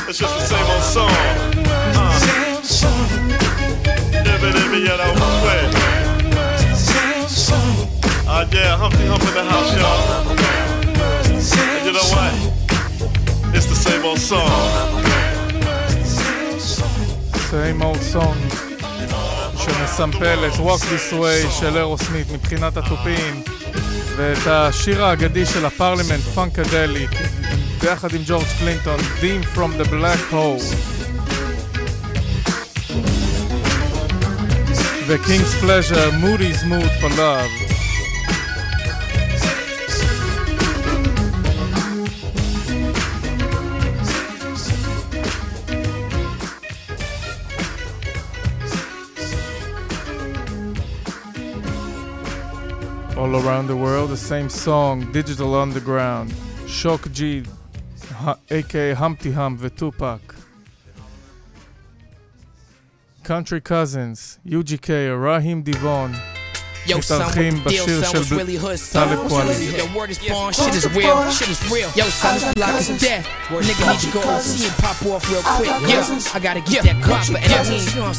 [0.10, 1.10] It's just the same old song.
[1.96, 2.20] Uh.
[2.20, 3.08] Same song.
[4.28, 5.14] Ibby, ibby, you know,
[5.46, 5.72] wait.
[7.30, 7.88] Same.
[8.28, 10.04] Uh, yeah, Humpty Hump in the house, y'all.
[11.78, 12.34] And you know what?
[13.56, 14.50] It's the same old song.
[17.50, 18.63] same old song
[19.66, 23.44] שמסמפל את Walk This Way של אירוסמית מבחינת התופים
[24.16, 27.12] ואת השיר האגדי של הפרלימנט, פאנקדליק,
[27.82, 30.76] ביחד עם ג'ורג' קלינטון, Theme from the Black Hole.
[35.08, 37.63] ו-King's Pleasure, Moody's Mood for Love.
[53.24, 56.34] all around the world, the same song, Digital Underground,
[56.68, 57.44] Shock G,
[58.52, 60.36] aka Humpty Hump Tupac.
[63.24, 66.33] Country Cousins, UGK, Raheem DeVaughn.
[66.86, 69.08] Yo, son, with the deal, son, what's really hood, son?
[69.08, 71.90] Your word is born, shit is real, shit is real.
[71.96, 73.26] Yo, son, this block is death.
[73.48, 75.70] Nigga need to go see and pop off real quick.
[75.88, 76.04] Yeah,
[76.34, 78.12] I gotta get that copper and I mean, you know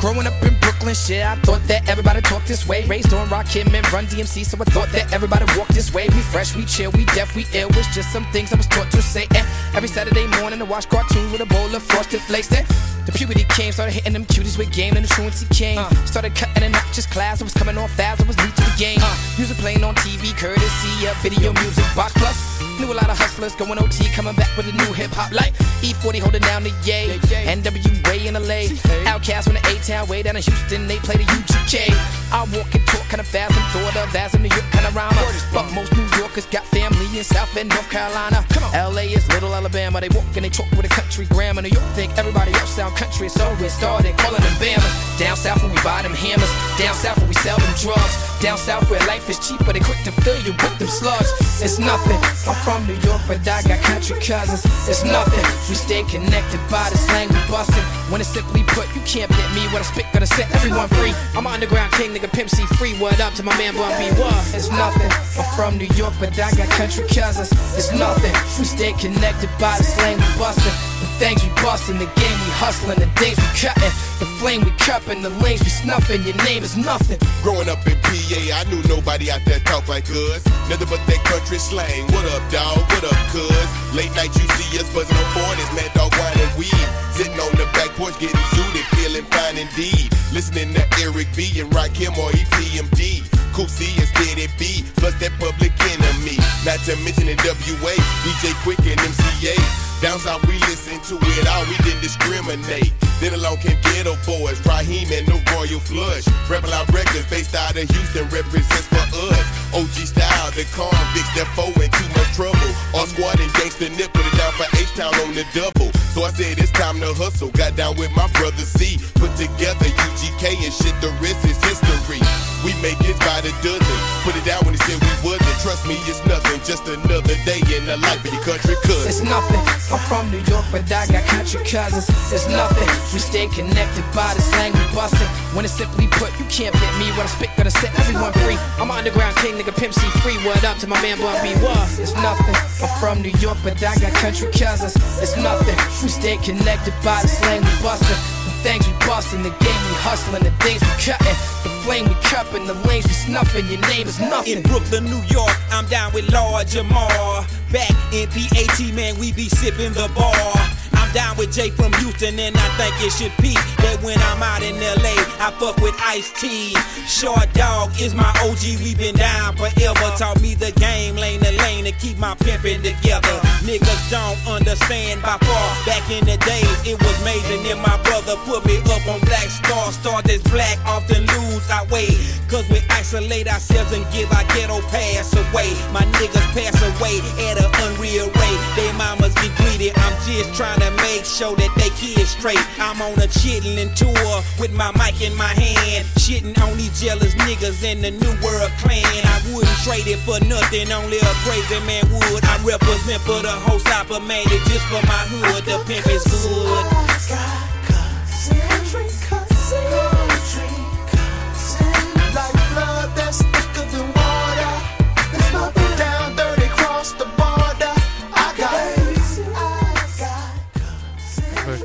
[0.00, 2.86] Growing up in Brooklyn, shit, I thought that everybody talked this way.
[2.86, 6.06] Raised on Rakim and Run DMC, so I thought that everybody walked this way.
[6.08, 7.68] We fresh, we chill, we deaf, we ill.
[7.70, 9.26] It's just some things I was taught to say.
[9.34, 12.48] And every Saturday morning, I watch cartoons with a bowl of frosted flakes.
[12.48, 12.64] That
[13.08, 15.78] the puberty came, started hitting them cuties with game, and the truancy came.
[15.78, 15.88] Uh.
[16.04, 18.62] Started cutting and not just class, I was coming off fast, I was new to
[18.62, 18.98] the game.
[19.00, 19.16] Uh.
[19.38, 22.47] Music playing on TV, courtesy of video music box plus.
[22.78, 25.54] Knew a lot of hustlers going OT, coming back with a new hip hop like
[25.82, 28.66] E40 holding down the yay, NWA in LA,
[29.06, 31.90] OutKast on the A Town, way down in Houston, they play the UGK.
[32.32, 34.86] I walk and talk kind of fast, I'm thought of as a New York kind
[34.86, 35.22] of rhymer.
[35.54, 38.44] But most New Yorkers got family in South and North Carolina.
[38.74, 41.62] LA is little Alabama, they walk and they talk with a country grammar.
[41.62, 45.18] New York think everybody else sound country, so we started calling them Bammers.
[45.18, 48.14] Down south where we buy them hammers, down south where we sell them drugs.
[48.40, 51.30] Down south where life is cheaper, they quick to fill you with them slugs.
[51.62, 52.18] It's nothing.
[52.48, 54.64] I'm from New York, but I got country cousins.
[54.88, 55.44] It's nothing.
[55.68, 57.84] We stay connected by the slang we bustin'.
[58.08, 61.12] When it's simply put, you can't hit me when I spit, gonna set everyone free.
[61.36, 62.96] I'm an underground king, nigga, Pimp C free.
[62.98, 64.08] What up to my man Bun B?
[64.18, 64.32] What?
[64.56, 65.12] It's nothing.
[65.36, 67.52] I'm from New York, but I got country cousins.
[67.76, 68.32] It's nothing.
[68.58, 70.87] We stay connected by the slang we bustin'.
[71.18, 73.90] Things we bustin', the game we hustlin', the days we cuttin',
[74.22, 76.22] the flame we cuppin', the lanes we snuffin'.
[76.22, 77.18] Your name is nothing.
[77.42, 80.46] Growing up in PA, I knew nobody out there talk like us.
[80.70, 82.06] Nothing but that country slang.
[82.14, 82.78] What up, dog?
[82.86, 83.50] What up, cuz?
[83.98, 86.86] Late night you see us buzzing on forties, mad dog wine and weed.
[87.10, 90.14] Sitting on the back porch getting suited, feeling fine indeed.
[90.30, 93.26] Listening to Eric B and Rakim or EPMD.
[93.66, 96.38] C and Steady B, plus that public enemy.
[96.62, 97.90] Not to mention the WA,
[98.22, 99.58] DJ Quik and MCA.
[100.00, 102.94] Down south we listen to it all, we didn't discriminate.
[103.18, 106.22] Then along Lankin Geto Boys, Raheem and the Royal Flush.
[106.46, 109.02] Rap-A-Lot Records, based out of Houston, represents for
[109.34, 109.42] us.
[109.74, 112.70] OG style, the convicts, that foe in too much trouble.
[112.94, 115.90] All squad and gangsta nip, put it down for H-Town on the double.
[116.14, 117.50] So I said it's time to hustle.
[117.50, 119.02] Got down with my brother C.
[119.18, 122.22] Put together UGK and shit, the rest is history.
[122.64, 123.98] We make it by the dozen.
[124.26, 125.58] Put it down when he said we wasn't.
[125.62, 126.58] Trust me, it's nothing.
[126.66, 129.10] Just another day in the life of your country cousin.
[129.10, 129.62] It's nothing.
[129.88, 132.04] I'm from New York, but I got country cousins.
[132.28, 132.88] It's nothing.
[133.12, 135.26] We stay connected by the slang we bustin'.
[135.56, 137.08] When it's simply put, you can't fit me.
[137.16, 138.60] When I spit, gonna set everyone free.
[138.76, 140.36] I'm an underground king, nigga, pimp C free.
[140.44, 141.56] What up to my man, Bun B?
[141.64, 141.88] What?
[141.96, 142.54] It's nothing.
[142.84, 144.92] I'm from New York, but I got country cousins.
[145.24, 145.76] It's nothing.
[146.04, 148.20] We stay connected by the slang we bustin'.
[148.44, 151.77] The things we bustin', the game we hustlin', the things we cuttin'.
[151.88, 153.66] Flame we cuppin', the lanes we snuffin'.
[153.66, 154.58] Your name is nothing.
[154.58, 157.48] In Brooklyn, New York, I'm down with Lord Jamar.
[157.72, 160.68] Back in PAT, man, we be sipping the bar.
[160.92, 164.42] I'm down with Jay from Houston, and I think it should be that when I'm
[164.42, 166.76] out in LA, I fuck with Ice T.
[167.08, 170.12] Short Dog is my OG, we been down forever.
[170.20, 173.40] Taught me the game, lane to lane, to keep my pimpin' together.
[173.64, 175.68] Niggas don't understand by far.
[175.86, 179.48] Back in the days, it was major, then my brother put me up on Black
[179.48, 179.92] Star.
[179.92, 182.08] Star that's black, often lose our way.
[182.48, 185.70] Cause we isolate ourselves and give our ghetto pass away.
[185.92, 188.62] My niggas pass away at an unreal rate.
[188.74, 189.92] They mamas get greedy.
[189.94, 192.60] I'm just trying to make sure that they kids straight.
[192.80, 196.06] I'm on a chitlin' tour with my mic in my hand.
[196.16, 199.04] Shitting on these jealous niggas in the New World Clan.
[199.04, 202.44] I wouldn't trade it for nothing, only a crazy man would.
[202.44, 205.64] I represent for the whole South, but made it just for my hood.
[205.64, 207.18] The pimp is good.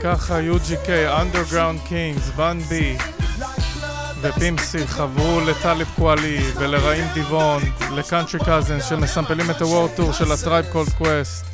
[0.06, 0.88] וככה UGK,
[1.22, 2.98] Underground Kings, בן בי
[4.22, 7.64] ופימסי חברו לטאליב קואלי ולרעים דיבון,
[7.96, 11.46] לקאנטרי קזנס שמסמפלים את הוור טור של הטרייב קולד קווסט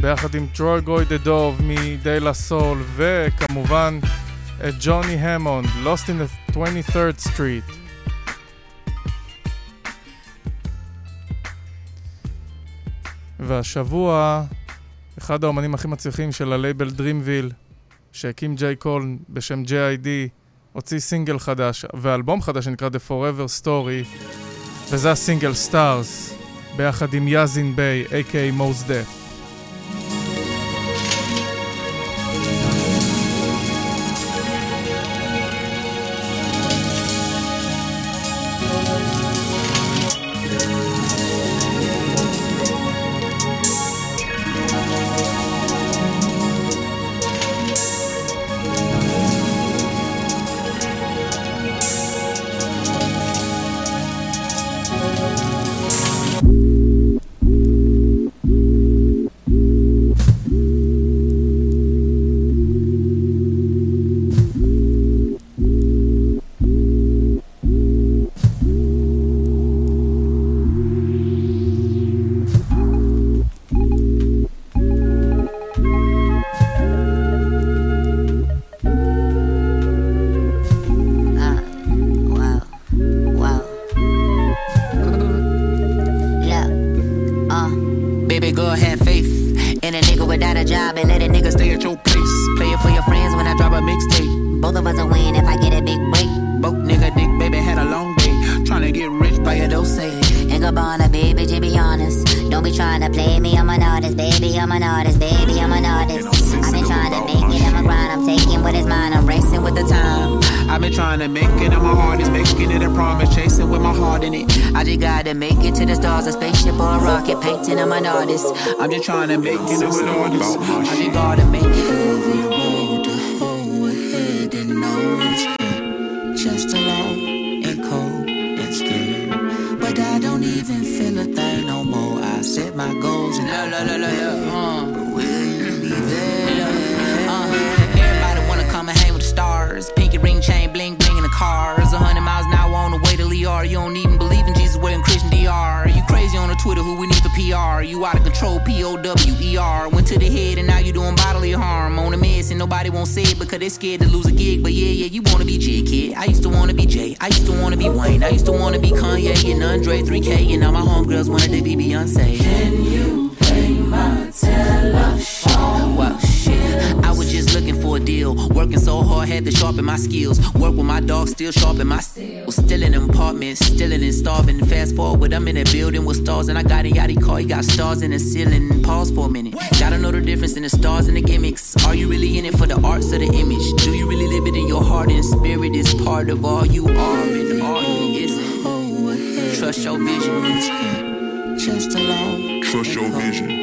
[0.00, 3.98] ביחד עם טרוי גוי דה דוב מדיילה סול וכמובן
[4.68, 7.72] את ג'וני המונד, Lost in the 23rd Street.
[13.40, 14.42] והשבוע
[15.24, 17.50] אחד האומנים הכי מצליחים של הלייבל דרימוויל
[18.12, 20.08] שהקים ג'יי קול בשם J.I.D
[20.72, 24.18] הוציא סינגל חדש ואלבום חדש שנקרא The Forever Story
[24.90, 26.34] וזה הסינגל Stars
[26.76, 28.58] ביחד עם יאזין ביי, a.k.a.
[28.60, 29.23] Mos Def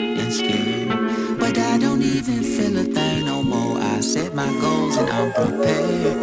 [0.01, 1.39] And scared.
[1.39, 3.77] But I don't even feel a thing no more.
[3.77, 6.17] I set my goals and I'm prepared.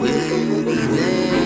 [0.00, 1.38] We'll be there.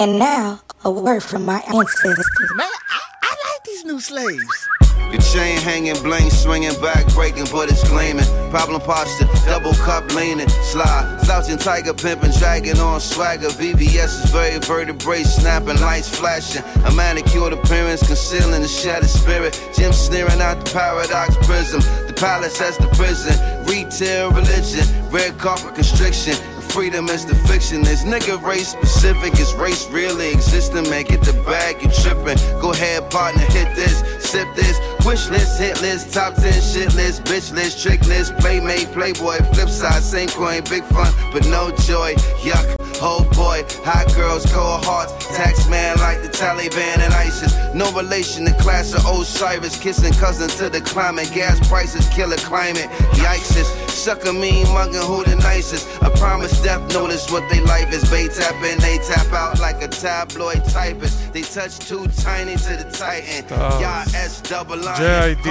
[0.00, 2.50] And now, a word from my ancestors.
[2.56, 4.67] Man, I, I like these new slaves.
[5.10, 8.26] The chain hanging, bling swinging, back breaking, but it's gleaming.
[8.50, 11.20] Problem posture, double cup leaning, slide.
[11.24, 13.48] Slouching tiger pimping, dragging on swagger.
[13.48, 16.62] VVS is very vertebrae, snapping, lights flashing.
[16.84, 19.56] A manicured appearance, concealing the shattered spirit.
[19.74, 21.80] Jim sneering out the paradox prism.
[22.06, 23.32] The palace as the prison.
[23.64, 26.34] Retail religion, red carpet constriction.
[26.68, 27.82] Freedom is the fiction.
[27.82, 29.32] This nigga race specific.
[29.40, 30.88] Is race really existing?
[30.90, 32.36] Man, get the bag, you tripping.
[32.60, 34.78] Go ahead, partner, hit this, sip this.
[35.04, 39.68] Wish list, hit list, top 10 shit list, bitch list, trick list, playmate, playboy, flip
[39.68, 42.14] side, same coin, big fun, but no joy.
[42.42, 47.54] Yuck, oh boy, hot girls, cold hearts, tax man like the Taliban and ISIS.
[47.74, 52.88] No relation to class of Osiris, kissing cousin to the climate, gas prices, killer climate.
[53.12, 55.86] Yikes, sucker mean mugging who the nicest.
[56.02, 58.08] I promise death notice what they life is.
[58.10, 61.32] Bay tap in, they tap out like a tabloid typist.
[61.32, 63.48] They touch too tiny to the titan.
[63.80, 64.87] Y'all S double.
[64.96, 65.46] JID,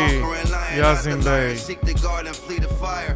[2.60, 3.16] the fire.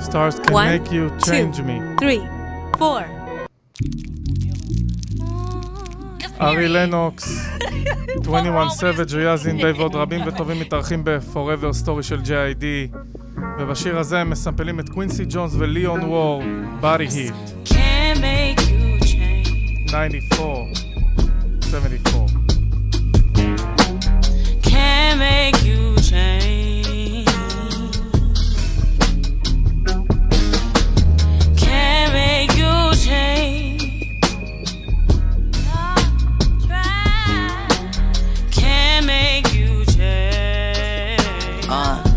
[0.00, 1.76] Stars can One, make you change two, me.
[2.00, 2.22] three,
[2.78, 3.04] four.
[6.40, 7.46] ארי לנוקס,
[8.22, 12.96] 21 Savage ויאזין ביי ועוד רבים וטובים מתארחים ב-Forever Story של J.I.D.
[13.58, 16.42] ובשיר הזה הם מסמפלים את קווינסי ג'ונס וליאון וור,
[16.82, 17.68] Body Heat.
[17.68, 19.90] Can't make you change.
[19.90, 20.89] 94,
[21.70, 22.26] 74.
[24.60, 27.28] Can't make you change.
[31.56, 34.20] Can't make you change.
[38.50, 41.20] Can't make you change.
[41.68, 42.09] Uh,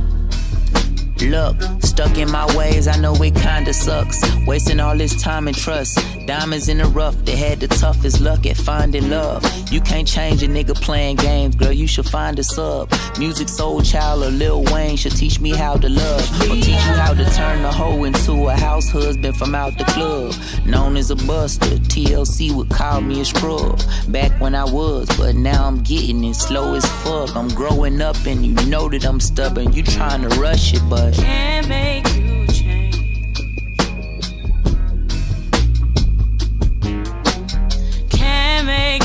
[1.29, 4.21] look, stuck in my ways, I know it kinda sucks.
[4.47, 5.99] Wasting all this time and trust.
[6.25, 9.43] Diamonds in the rough, they had the toughest luck at finding love.
[9.71, 12.89] You can't change a nigga playing games, girl, you should find a sub.
[13.19, 16.41] Musiq Soulchild or Lil Wayne should teach me how to love.
[16.41, 19.85] Or teach you how to turn a hoe into a house husband from out the
[19.85, 20.33] club.
[20.65, 23.79] Known as a buster, TLC would call me a scrub.
[24.09, 27.35] Back when I was, but now I'm getting it slow as fuck.
[27.35, 29.73] I'm growing up and you know that I'm stubborn.
[29.73, 31.12] You trying to rush it, but
[38.65, 39.02] make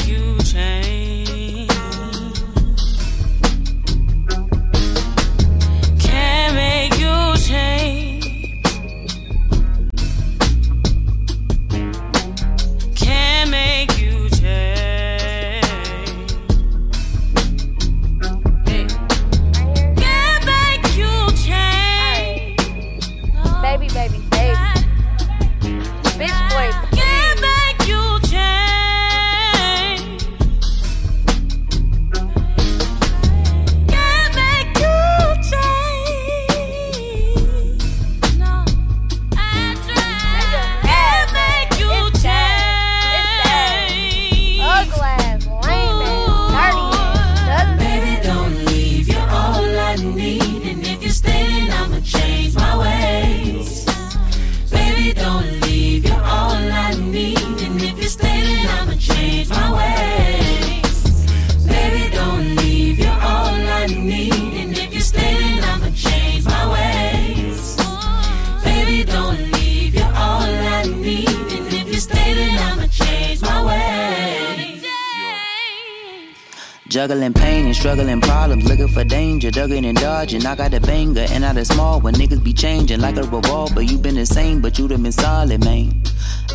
[76.99, 80.44] Juggling pain and struggling problems, looking for danger, ducking and dodging.
[80.44, 82.14] I got a banger and not a small one.
[82.14, 83.80] Niggas be changing like a revolver.
[83.82, 86.03] You been the same, but you done been solid, man.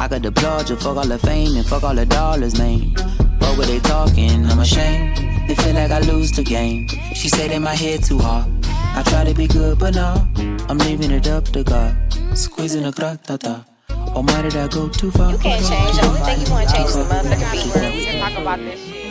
[0.02, 2.94] I got applaud you, fuck all the fame and fuck all the dollars, man.
[3.56, 5.16] What they talking, I'm ashamed.
[5.48, 6.90] They feel like I lose the game.
[7.16, 8.52] She said in my head too hard.
[8.66, 10.28] I try to be good, but no,
[10.68, 11.96] I'm leaving it up to God.
[12.34, 13.64] Squeezing a gratata.
[14.14, 15.32] Or might did I go too far?
[15.32, 15.96] You can't change.
[15.96, 18.20] The only thing you want to change is the motherfucking beat.
[18.20, 19.03] Talk about this shit.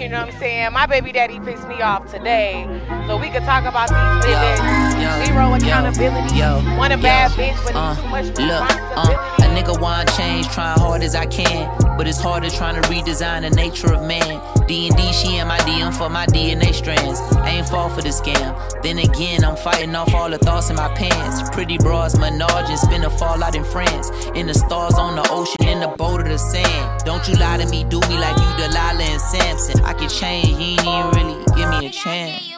[0.00, 0.72] You know what I'm saying?
[0.72, 2.64] My baby daddy pissed me off today.
[3.06, 5.26] So we could talk about these niggas.
[5.26, 6.36] Zero accountability.
[6.36, 9.14] yo, Want a yo, bad bitch, but uh, too much Look, responsibility.
[9.14, 12.88] uh, a nigga want change, trying hard as I can, but it's harder trying to
[12.88, 14.40] redesign the nature of man.
[14.70, 17.18] D and D, she in my DM for my DNA strands.
[17.38, 18.54] I ain't fall for the scam.
[18.84, 21.50] Then again, I'm fighting off all the thoughts in my pants.
[21.50, 24.08] Pretty bras, menage, and spin a fallout in France.
[24.36, 27.02] In the stars on the ocean, in the boat of the sand.
[27.04, 29.84] Don't you lie to me, do me like you Delilah and Samson.
[29.84, 32.48] I can change, you ain't even really give me a chance.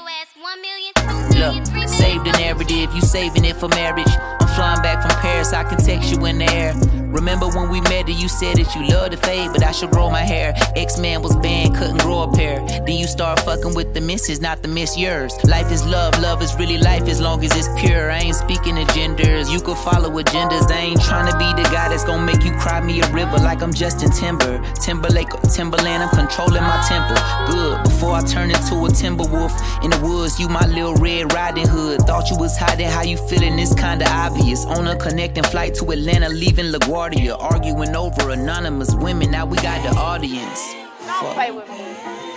[1.33, 4.13] Look, save the narrative, you saving it for marriage.
[4.39, 7.02] I'm flying back from Paris, I can text you in the air.
[7.13, 9.91] Remember when we met and you said that you love to fade, but I should
[9.91, 10.55] grow my hair.
[10.77, 12.67] X-Man was banned, couldn't grow a pair.
[12.87, 15.33] Then you start fucking with the misses, not the miss yours.
[15.45, 18.11] Life is love, love is really life as long as it's pure.
[18.11, 20.71] I ain't speaking of genders, you could follow agendas.
[20.71, 23.37] I ain't trying to be the guy that's gonna make you cry me a river
[23.37, 24.63] like I'm Justin Timber.
[24.81, 27.21] Timberlake Timberland, I'm controlling my temper.
[27.53, 29.53] Good, before I turn into a timber wolf
[29.85, 32.01] in the woods, you my little red riding hood.
[32.07, 33.59] Thought you was hiding, how you feeling?
[33.59, 34.65] It's kinda obvious.
[34.65, 39.82] On a connecting flight to Atlanta, leaving LaGuardia Arguing over anonymous women, now we got
[39.84, 40.62] the audience.
[41.06, 41.86] Don't play with me.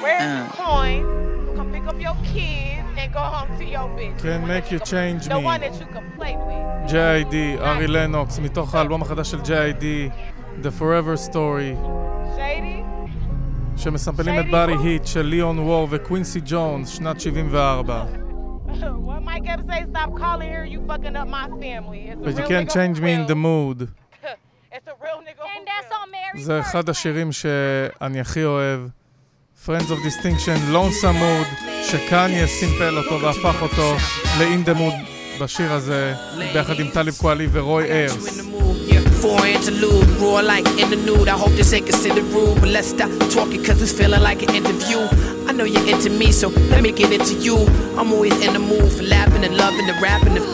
[0.02, 0.44] Where's Uh.
[0.44, 1.56] the coin?
[1.56, 4.18] Come pick up your kids and go home to your bitch.
[4.22, 5.44] Can make you change The me.
[5.44, 6.90] one that you can play with.
[6.90, 9.84] J.I.D, ארי לנוקס, מתוך האלבום החדש של J.I.D,
[10.62, 11.76] The Forever Story,
[12.36, 12.84] Shady?
[13.76, 18.04] שמסמפלים את בארי היט של ליאון וור וקווינסי ג'ונס, שנת 74.
[19.06, 19.84] what Mike ever say?
[19.90, 20.64] Stop calling here.
[20.64, 22.00] You fucking up my family.
[22.10, 23.28] It's a But you real can't nigga change for me in real.
[23.28, 23.78] the mood.
[26.35, 28.79] זה אחד השירים שאני הכי אוהב.
[29.65, 33.95] Friends of Distinction, Lonesome Mood, שקניה סימפל אותו והפך אותו
[34.39, 36.13] ל-In the Mood בשיר הזה,
[36.53, 38.41] ביחד עם טליב קואלי ורוי איירס.
[39.21, 41.27] For interlude, roar like in the nude.
[41.35, 44.53] I hope this ain't considered rude, but let's stop talking cause it's feeling like an
[44.59, 44.99] interview.
[45.49, 47.57] I know you're into me, so let me get into you.
[47.99, 50.45] I'm always in the mood for laughing and loving and rapping and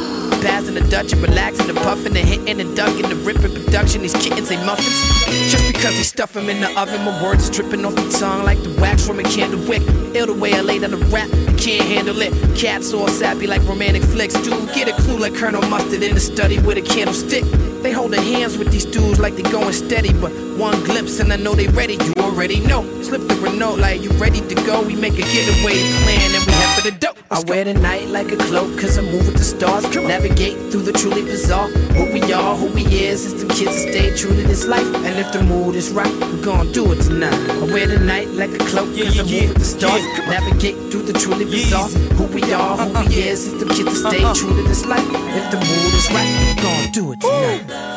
[0.42, 4.02] passing the Dutch and relaxing and puffing and hitting and ducking the ripping production.
[4.02, 5.21] These kittens ain't muffins.
[5.50, 8.62] Just because they stuff them in the oven, my words dripping off the tongue like
[8.64, 9.82] the wax from a candle wick.
[10.14, 12.34] Ill the way I lay down the rap, I can't handle it.
[12.58, 14.34] Cats all sappy like romantic flicks.
[14.34, 17.44] Dude, get a clue like Colonel Mustard in the study with a candlestick.
[17.82, 21.38] They holding hands with these dudes like they going steady, but one glimpse and I
[21.38, 21.94] know they ready.
[21.96, 22.84] You already know.
[23.02, 24.82] Slip the Renault like you ready to go.
[24.86, 27.18] We make a getaway plan and we head for the dope.
[27.32, 29.84] I wear the night like a cloak cause I move with the stars.
[29.96, 31.70] Navigate through the truly bizarre.
[31.70, 34.86] Who we are, who we is, is them kids that stay true to this life.
[34.86, 37.34] And if the mood is right, we gon' do it tonight.
[37.50, 40.04] I wear the night like a cloak cause I move with the stars.
[40.28, 41.88] Navigate through the truly bizarre.
[42.18, 44.34] Who we are, who we is, is them kids that stay uh-huh.
[44.34, 45.06] true to this life.
[45.40, 47.91] If the mood is right, we gon' do it tonight.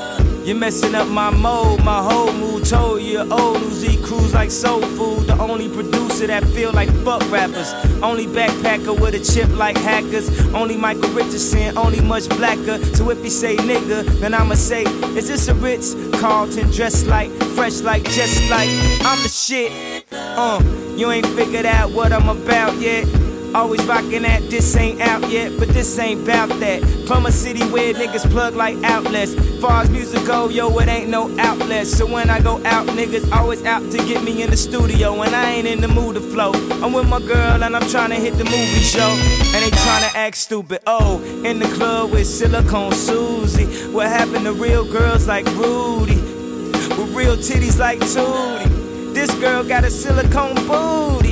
[0.44, 4.82] You're messing up my mode, my whole mood told you old Uzi cruise like soul
[4.82, 5.26] food.
[5.26, 7.72] The only producer that feel like fuck rappers.
[8.02, 10.28] Only backpacker with a chip like hackers.
[10.52, 12.78] Only Michael Richardson, only much blacker.
[12.94, 14.82] So if he say nigga, then I'ma say,
[15.16, 18.68] is this a Ritz Carlton dressed like, fresh like, just like
[19.00, 19.72] I'm the shit.
[20.12, 20.62] Uh,
[20.94, 23.06] you ain't figured out what I'm about yet.
[23.54, 26.82] Always rockin' that this ain't out yet, but this ain't bout that.
[27.06, 29.34] From a city where niggas plug like outlets.
[29.60, 31.86] Far as music go, yo, it ain't no outlet.
[31.86, 35.22] So when I go out, niggas always out to get me in the studio.
[35.22, 36.52] And I ain't in the mood to flow.
[36.82, 39.08] I'm with my girl and I'm tryna hit the movie show.
[39.54, 40.80] And they tryna act stupid.
[40.88, 43.66] Oh, in the club with Silicone Susie.
[43.92, 46.16] What happened to real girls like Rudy?
[46.16, 49.14] With real titties like Tootie.
[49.14, 51.23] This girl got a silicone booty.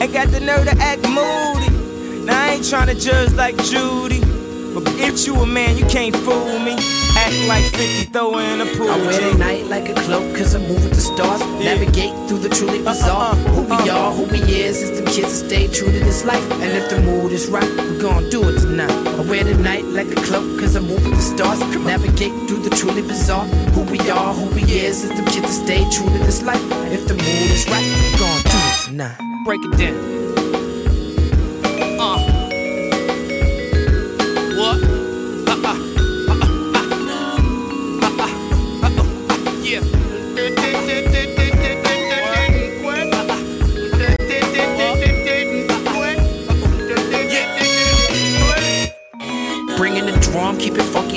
[0.00, 1.70] And got the nerve to act moody.
[2.26, 4.20] Now I ain't tryna judge like Judy.
[4.74, 6.76] But if you a man, you can't fool me.
[7.16, 8.90] Act like 50, throw in a pool.
[8.90, 11.40] I wear the night like a cloak cause I move with the stars.
[11.64, 12.92] Navigate through the truly uh-uh.
[12.92, 13.34] bizarre.
[13.36, 13.98] Who we uh-uh.
[13.98, 16.44] are, who we is, is the kids that stay true to this life.
[16.60, 18.92] And if the mood is right, we gon' do it tonight.
[18.92, 21.60] I wear the night like a cloak cause I move with the stars.
[21.60, 23.46] Navigate through the truly bizarre.
[23.72, 26.60] Who we are, who we is, is the kids that stay true to this life.
[26.92, 29.35] If the mood is right, we gon' do it tonight.
[29.46, 30.25] Break it down.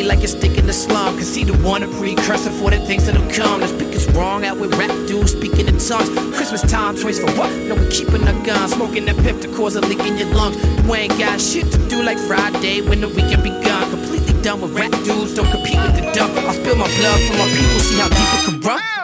[0.04, 1.18] Like it's sticking the slum.
[1.18, 3.62] Cause see the one a precursor for the things that'll come.
[3.62, 6.10] Let's pick is wrong out with rap dudes speaking in tongues.
[6.36, 7.52] Christmas time, choice for what?
[7.68, 10.58] No, we keeping our guns, smoking that piff to cause a leak in your lungs.
[10.86, 13.90] You ain't got shit to do like Friday when the weekend begun.
[13.90, 16.32] Completely done with rap dudes, don't compete with the dumb.
[16.38, 18.99] I spill my blood for my people, see how deep it can run.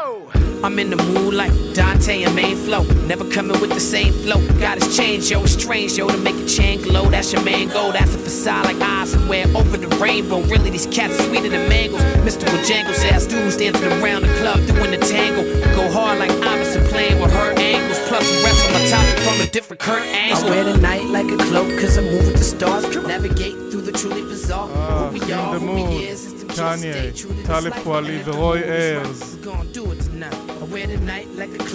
[0.65, 2.81] I'm in the mood like Dante and main flow.
[3.05, 4.41] Never coming with the same flow.
[4.57, 7.07] Got his change, yo, it's strange, yo, to make a chain glow.
[7.07, 7.91] That's your man goal.
[7.91, 10.41] that's a facade like eyes somewhere over the rainbow.
[10.41, 12.01] Really, these cats are sweeter than mangoes.
[12.25, 15.43] Mystical jangles, ass dudes dancing around the club, doing the tango.
[15.75, 19.79] Go hard like Iverson playing with her angles." Plus, wrestle my topic from a different
[19.79, 20.47] current angle.
[20.47, 22.83] I wear the night like a cloak, cause I move moving the stars.
[23.05, 24.67] Navigate through the truly bizarre.
[24.73, 26.33] Uh, who we are, who we is.
[26.55, 29.35] Kanye, Talib Kweli, the Roy Ayers.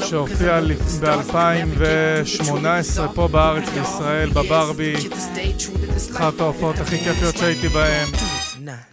[0.04, 0.60] שהופיע
[1.80, 4.94] ב-2018 פה בארץ בישראל, בברבי,
[6.16, 8.08] אחת ההופעות הכי כיפיות שהייתי בהן.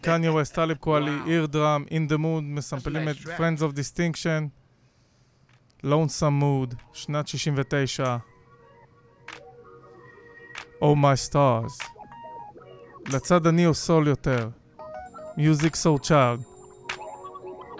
[0.02, 4.44] קניה ווסט, טלב קואלי, איר דראם, In the Mood, מסמפלים את Friends of Distinction,
[5.84, 8.18] Lonesome Mood, שנת 69.
[10.82, 11.86] Oh My Stars.
[13.14, 14.50] לצד הניאו סול יותר.
[15.38, 16.57] Music So Child.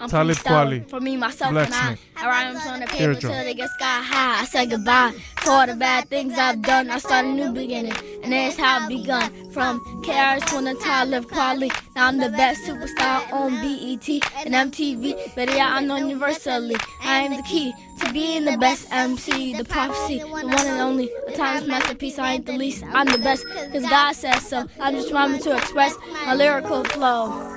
[0.00, 0.90] I'm Talib freestyling Kweli.
[0.90, 1.66] For me, myself, and I.
[1.66, 2.00] Blacksmith.
[2.16, 3.20] I rhymes on the paper Eardrum.
[3.20, 4.42] till they get sky high.
[4.42, 6.90] I said goodbye to all the bad things I've done.
[6.90, 9.50] I start a new beginning, and that's how it begun.
[9.50, 11.70] From KRS One to Talib Kweli.
[11.96, 14.08] Now I'm the best superstar on BET
[14.46, 15.34] and MTV.
[15.34, 16.76] But yeah, I'm known universally.
[17.02, 21.10] I am the key to being the best MC, the prophecy, the one and only,
[21.26, 22.18] the timeless masterpiece.
[22.18, 22.84] I ain't the least.
[22.92, 24.66] I'm the best, cause God says so.
[24.78, 27.56] I'm just rhyming to express my lyrical flow.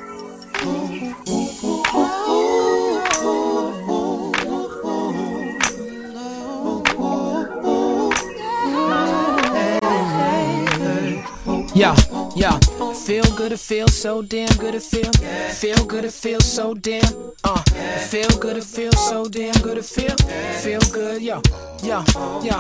[11.74, 11.96] Yeah,
[12.36, 12.60] yeah.
[12.94, 15.12] Feel good, it feels so damn good, it feel.
[15.54, 17.04] Feel good, it feels so damn.
[17.44, 17.62] Uh,
[18.10, 20.16] feel good, it feels so damn good, it feel.
[20.62, 21.42] Feel good, yo,
[21.82, 22.04] yo,
[22.44, 22.60] yo.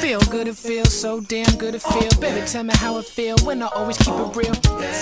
[0.00, 2.10] Feel good, it feels so damn good, it feel.
[2.20, 4.54] Baby, tell me how it feel when I always keep it real.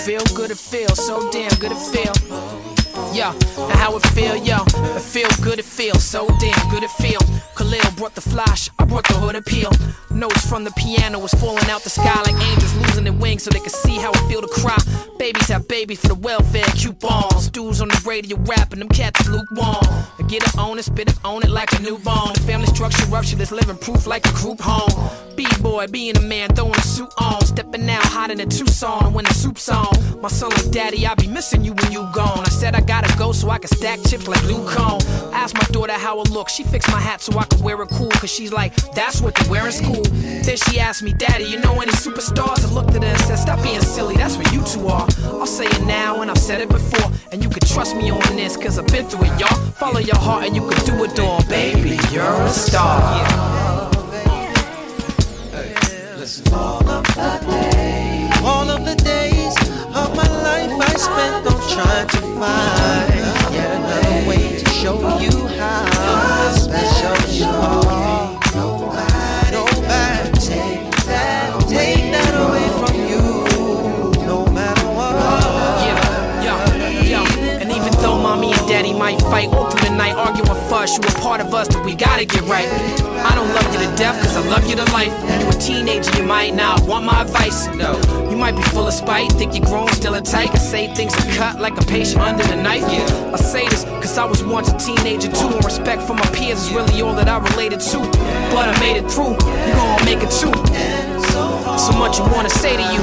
[0.05, 2.13] Feel good, it feels so damn good, it feel.
[3.13, 3.31] Yo,
[3.67, 4.57] now how it feel, yo.
[4.95, 7.21] It feel good, it feel so damn good, it feel.
[7.57, 9.71] Khalil brought the flash, I brought the hood appeal.
[10.11, 13.49] Notes from the piano was falling out the sky like angels losing their wings so
[13.49, 14.77] they could see how it feel to cry.
[15.17, 17.49] Babies have babies for the welfare coupons.
[17.49, 19.81] Dudes on the radio rapping, them cats lukewarm.
[20.19, 22.33] I get it on it, spit it on it like a newborn.
[22.33, 24.93] The family structure rupture that's living proof like a group home.
[25.35, 27.43] B-boy, being a man, throwing a suit on.
[27.45, 30.21] Stepping out hot in a Tucson when the soup's on.
[30.21, 32.39] My son like, daddy, I be missing you when you gone.
[32.39, 35.01] I said I gotta go so I can stack chips like Luke Cone.
[35.33, 36.49] Asked my daughter how it look.
[36.49, 38.09] She fixed my hat so I could wear it cool.
[38.11, 40.03] Cause she's like, that's what they wear in school.
[40.03, 42.65] Then she asked me, daddy, you know any superstars?
[42.65, 45.07] I looked at her and said, stop being silly, that's what you two are.
[45.25, 47.11] I'll say it now and I've said it before.
[47.31, 49.55] And you can trust me on this, cause I've been through it, y'all.
[49.71, 51.99] Follow your heart and you can do it all, baby.
[52.11, 53.87] You're a star.
[56.51, 59.55] All of the days, all of the days
[59.95, 65.31] of my life I spent on trying to find yet another way to show you
[79.29, 82.25] fight all through the night, arguing fuss, you a part of us that we gotta
[82.25, 82.67] get right.
[83.25, 85.13] I don't love you to death, cause I love you to life.
[85.41, 87.67] You a teenager, you might not want my advice.
[87.75, 87.99] No,
[88.29, 91.13] you might be full of spite, think you're grown, still a tight, can say things
[91.15, 92.85] are cut like a patient under the knife.
[92.91, 96.27] Yeah, I say this, cause I was once a teenager too, and respect for my
[96.27, 97.99] peers is really all that I related to.
[98.53, 100.53] But I made it through, you gon' make it too.
[101.77, 103.01] So much you wanna say to you.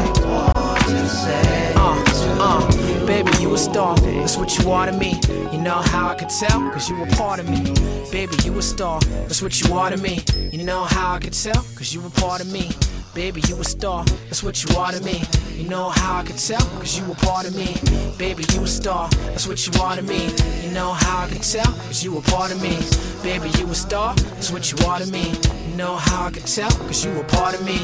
[1.77, 2.05] Uh,
[2.41, 3.97] uh, baby, you a star.
[3.97, 5.21] That's what you are to me.
[5.53, 6.61] You know how I could tell?
[6.71, 7.63] Cause you a part of me.
[8.11, 9.01] Baby, you a star.
[9.01, 10.23] That's what you are to me.
[10.53, 11.63] You know how I could tell?
[11.77, 12.71] Cause you a part of me.
[13.15, 14.05] Baby, you a star.
[14.27, 15.23] That's what you are to me.
[15.55, 16.61] You know how I could tell?
[16.81, 17.77] Cause you a part of me.
[18.19, 19.09] Baby, you a star.
[19.27, 20.35] That's what you are to me.
[20.65, 21.65] You know how I could tell?
[21.87, 22.77] Cause you a part of me.
[23.23, 24.17] Baby, you a star.
[24.17, 25.33] That's what you are to me.
[25.69, 26.71] You know how I could tell?
[26.71, 27.79] Cause you a part of me.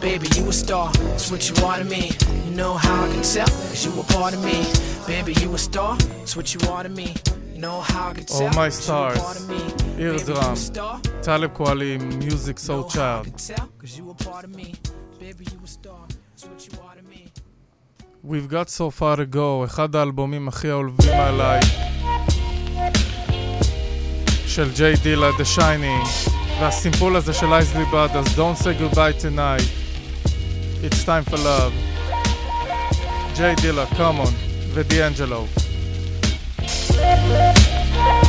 [0.00, 0.92] Baby, you a star.
[0.92, 2.12] That's what you are to me.
[2.44, 3.46] You know how I can tell?
[3.46, 4.64] Cause you a part of me.
[5.08, 5.96] Baby, you a star.
[5.96, 7.12] That's what you are to me.
[7.55, 8.41] You know how I can tell?
[8.41, 9.61] Oh My Cause you a part Stars, of me.
[9.99, 11.07] איר Baby, you דראם, a star.
[11.23, 13.25] טלב קואלי, Music So Child.
[13.47, 13.67] Tell?
[13.81, 14.73] Cause you a part of me.
[15.19, 16.03] Baby, you a star.
[16.07, 17.23] That's what you are to me.
[18.23, 21.59] We've Got So Far To Go, אחד האלבומים הכי אהובים עליי,
[24.47, 26.29] של ג'יי דילה, The Shining,
[26.61, 29.67] והסימפול הזה של אייזלי בראדרס, Don't say goodbye tonight,
[30.83, 31.73] It's time for love.
[33.37, 34.31] ג'יי דילה, come on,
[34.73, 35.45] ודיאנג'לו.
[35.45, 35.64] I
[36.96, 38.25] to you,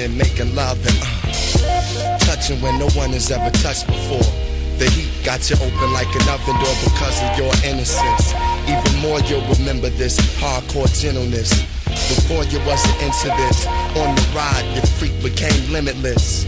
[0.00, 4.24] and making love and uh, touching when no one has ever touched before.
[4.78, 8.32] The heat got you open like an oven door because of your innocence.
[8.64, 11.52] Even more, you'll remember this hardcore gentleness.
[11.84, 13.66] Before you wasn't into this,
[14.00, 16.46] on the ride, your freak became limitless.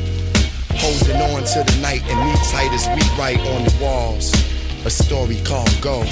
[0.80, 4.32] Holding on to the night and me tight as we write on the walls.
[4.86, 6.02] A story called Go.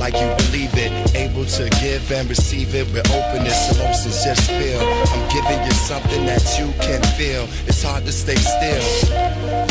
[0.00, 0.90] Like you believe it.
[1.14, 4.80] Able to give and receive it with openness, and emotions just spill.
[4.80, 7.44] I'm giving you something that you can feel.
[7.68, 8.82] It's hard to stay still.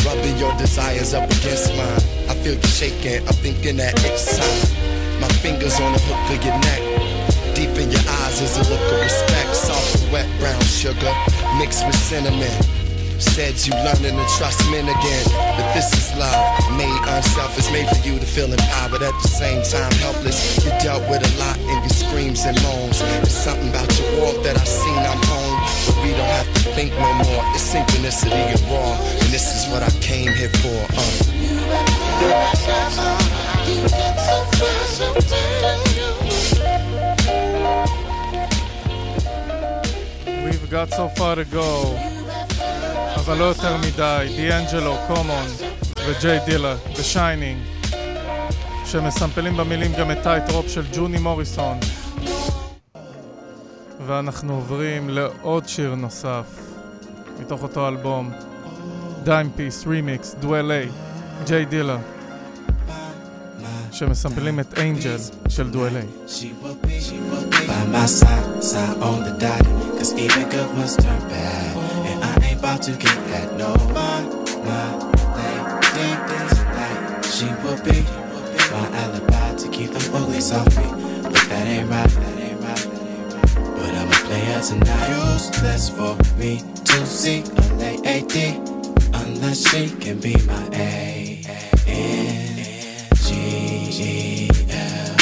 [0.05, 2.03] Rubbing your desires up against mine.
[2.29, 5.19] I feel you shaking, I'm thinking that it's time.
[5.19, 6.81] My fingers on the hook of your neck.
[7.55, 9.55] Deep in your eyes is a look of respect.
[9.55, 11.13] Soft, wet brown sugar
[11.57, 12.78] mixed with cinnamon.
[13.19, 15.25] Said you learning to trust men again.
[15.57, 19.61] But this is love, made unselfish, made for you to feel empowered at the same
[19.63, 20.63] time helpless.
[20.63, 22.99] You dealt with a lot in your screams and moans.
[22.99, 25.59] There's something about your walk that I've seen I'm home.
[25.87, 27.43] But we don't have to think no more.
[27.55, 28.95] It's synchronicity and raw.
[28.95, 30.79] And this is what I came here for.
[30.95, 31.29] Uh.
[40.43, 41.97] We've got so far to go,
[43.19, 44.33] אבל לא יותר מדי.
[44.35, 45.45] דיאנג'לו, קומון
[46.07, 46.75] וג'יי דילה,
[47.13, 47.93] Shining,
[48.85, 51.79] שמסמפלים במילים גם את טייט רופ של ג'וני מוריסון.
[54.07, 56.45] ואנחנו עוברים לעוד שיר נוסף,
[57.39, 58.31] מתוך אותו אלבום,
[59.23, 60.89] דיים פיס, רימיקס, דואל איי,
[61.45, 61.97] ג'יי דילה,
[63.91, 65.17] שמסמפלים את אנג'ל
[65.49, 66.07] של דואל איי.
[67.67, 69.63] by my side, side on the dot.
[69.97, 71.88] Cause even good ones turn bad.
[72.59, 74.21] About to get that no my
[74.67, 74.91] my
[75.39, 77.23] lady this night.
[77.23, 78.03] She will be
[78.69, 80.83] my alibi to keep the police off me.
[81.23, 83.55] But that ain't right, that ain't right, that ain't right.
[83.77, 85.09] But I'm a player tonight.
[85.31, 88.59] Useless for me to see a lady
[89.13, 91.41] unless she can be my A.
[91.87, 92.57] N
[93.15, 95.15] G G L.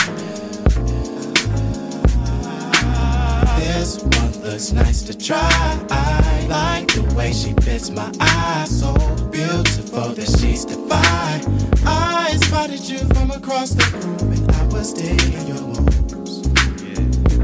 [3.60, 6.37] This one looks nice to try.
[6.50, 8.80] I like the way she fits my eyes.
[8.80, 8.94] So
[9.32, 11.42] beautiful that she's divine.
[11.86, 16.48] I spotted you from across the room and I was digging your moves.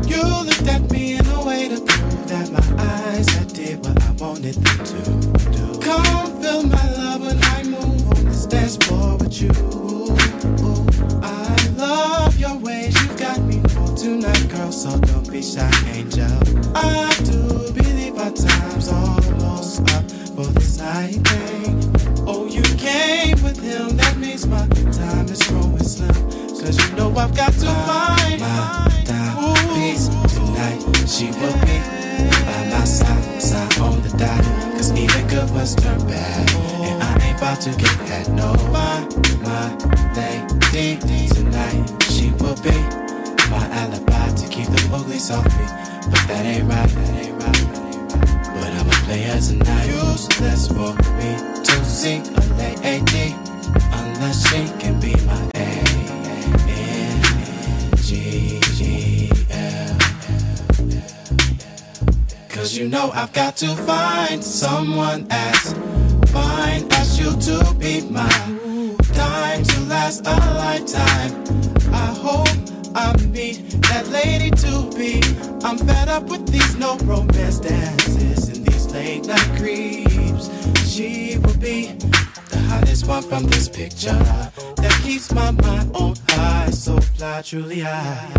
[0.10, 4.02] You looked at me in a way to prove that my eyes had did what
[4.02, 5.80] I wanted them to do.
[5.82, 9.52] Come feel my love when I move on this dance floor with you.
[11.22, 13.53] I love your ways, you got me
[13.96, 14.72] tonight, girl.
[14.72, 16.28] So don't be shy, angel.
[16.76, 22.24] I do believe our time's almost up for this night, babe.
[22.26, 26.14] Oh, you came with him, that means my time is growing slim.
[26.60, 28.88] Cause you know I've got to find my
[29.76, 30.82] peace tonight.
[31.08, 31.78] She will be
[32.46, 34.44] by my side, side on the dot.
[34.74, 36.50] Cause even good ones turn bad.
[36.56, 38.54] And I ain't about to get that no.
[38.72, 39.08] My,
[39.44, 39.94] my
[40.74, 42.04] lady tonight.
[42.10, 43.03] She will be
[43.54, 45.66] my alibi to keep the police off me.
[46.12, 48.54] But that ain't right, that ain't right, that ain't right.
[48.56, 49.88] But I'm a player tonight.
[49.88, 51.32] Useless for me
[51.68, 53.28] to see a lady
[54.00, 55.70] unless she can be my A.
[56.68, 57.22] N
[58.06, 59.98] G G L.
[62.50, 65.74] Cause you know I've got to find someone as
[66.32, 68.98] fine as you to be mine.
[69.14, 71.32] Time to last a lifetime.
[71.94, 72.63] I hope
[72.96, 73.58] I meet
[73.90, 75.22] that lady to be.
[75.66, 80.50] I'm fed up with these no romance dances and these late night creeps.
[80.88, 81.94] She will be
[82.50, 84.24] the hottest one from this picture
[84.78, 86.70] that keeps my mind on high.
[86.70, 88.32] So fly, truly I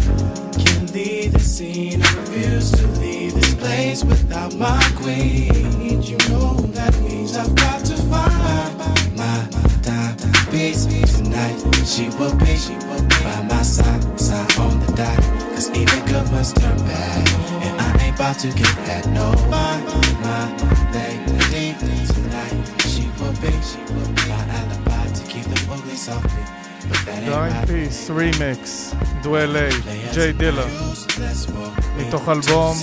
[0.56, 2.02] can't leave the scene.
[2.02, 6.00] I refuse to leave this place without my queen.
[6.02, 9.53] You know that means I've got to find my
[11.34, 11.86] tonight.
[11.86, 15.18] She will be, she will be by my side, side on the dot.
[15.54, 17.28] Cause even good must turn bad.
[17.64, 19.32] And I ain't about to get that no.
[19.50, 19.80] My,
[20.22, 20.44] my
[21.50, 21.74] lady
[22.06, 22.54] tonight.
[22.86, 26.42] She will be, she will be my alibi to keep the police off me.
[26.88, 29.68] But that ain't דיין my פיס, רימיקס, דואלי,
[30.14, 30.66] ג'יי דילה,
[31.96, 32.76] מתוך אלבום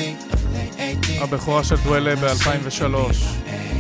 [1.21, 3.70] הבכורה של דואלי ב-2003.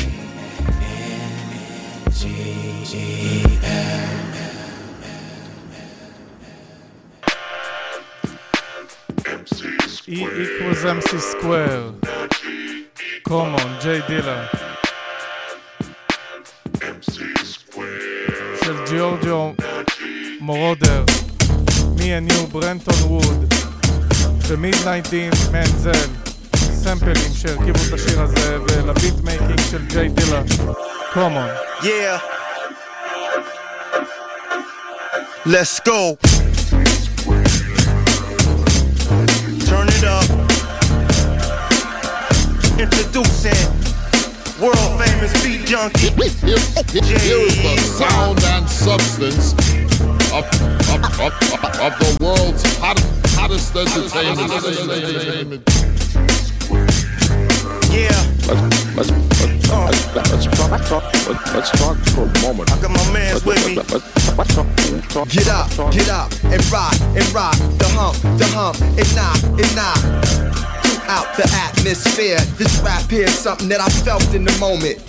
[10.11, 11.93] E equals MC square.
[13.23, 14.45] Common, ג'יי דילה.
[18.63, 19.53] של ג'יורג'ו
[20.39, 21.03] מורודר,
[21.97, 23.53] me and you, ברנטון ווד,
[24.47, 26.09] ומיד נייטין מנזל,
[26.55, 30.41] סמפלים שהרכיבו את השיר הזה, ולביט מייקינג של ג'יי דילה,
[31.13, 31.49] קומון.
[31.81, 32.19] Yeah.
[35.45, 36.40] Let's go.
[40.03, 40.25] Up.
[42.79, 43.67] Introducing
[44.59, 46.09] world famous beat junkie.
[46.09, 49.53] Here is the sound and substance
[50.31, 50.45] of,
[50.89, 51.33] of, of,
[51.79, 52.99] of the world's hot,
[53.35, 55.63] hottest entertainment.
[57.91, 59.60] Yeah.
[59.71, 61.03] Let's, talk,
[61.53, 62.71] let's talk for a moment.
[62.71, 63.75] I got my mans with me.
[63.75, 69.75] Get up, get up, and rock, and rock, the hump, the hump, and knock, and
[69.75, 69.99] knock.
[70.83, 74.99] Throughout the atmosphere, this rap here's something that I felt in the moment.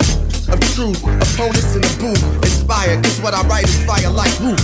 [0.47, 4.63] Of truth, opponents in the booth, inspired, cause what I write is fire like roof.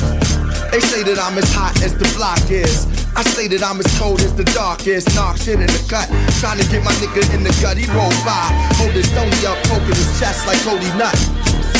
[0.72, 2.99] They say that I'm as hot as the block is.
[3.20, 5.04] I say that I'm as cold as the dark is.
[5.12, 6.08] Knock shit in the cut.
[6.40, 7.76] Trying to get my nigga in the gut.
[7.76, 8.48] He roll by.
[8.80, 11.12] Hold his stony up, poking his chest like Cody Nut.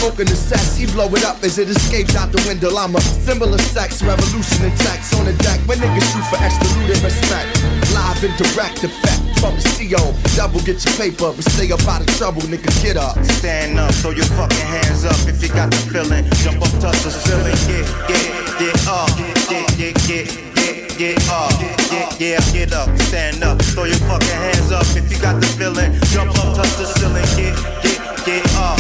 [0.04, 2.76] Smoking the cess, he blow it up as it escapes out the window.
[2.76, 5.64] I'm a symbol of sex, revolution and tax on the deck.
[5.64, 7.48] When niggas shoot for extra loot and respect.
[7.96, 10.12] Live and direct effect from the CO.
[10.36, 12.68] Double get your paper, but stay up out of trouble, nigga.
[12.84, 13.16] Get up.
[13.40, 16.28] Stand up, throw your fucking hands up if you got the feeling.
[16.44, 18.28] Jump up, touch the ceiling, get, get,
[18.60, 19.08] get up,
[19.48, 21.52] get, get, get, get, get up,
[21.90, 25.48] get, yeah, get up, stand up, throw your fucking hands up if you got the
[25.58, 25.94] feeling.
[26.12, 28.78] Jump up, touch the ceiling, get, get, get up,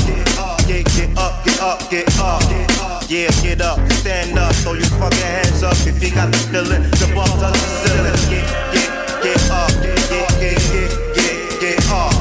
[0.67, 2.43] get, get up, get up, get up.
[3.09, 6.83] Yeah, get up, stand up, throw your fucking hands up if you got the feeling.
[6.97, 8.89] Jump up, touch the ceiling, get, get,
[9.23, 12.13] get up, get, get, get, get, get up.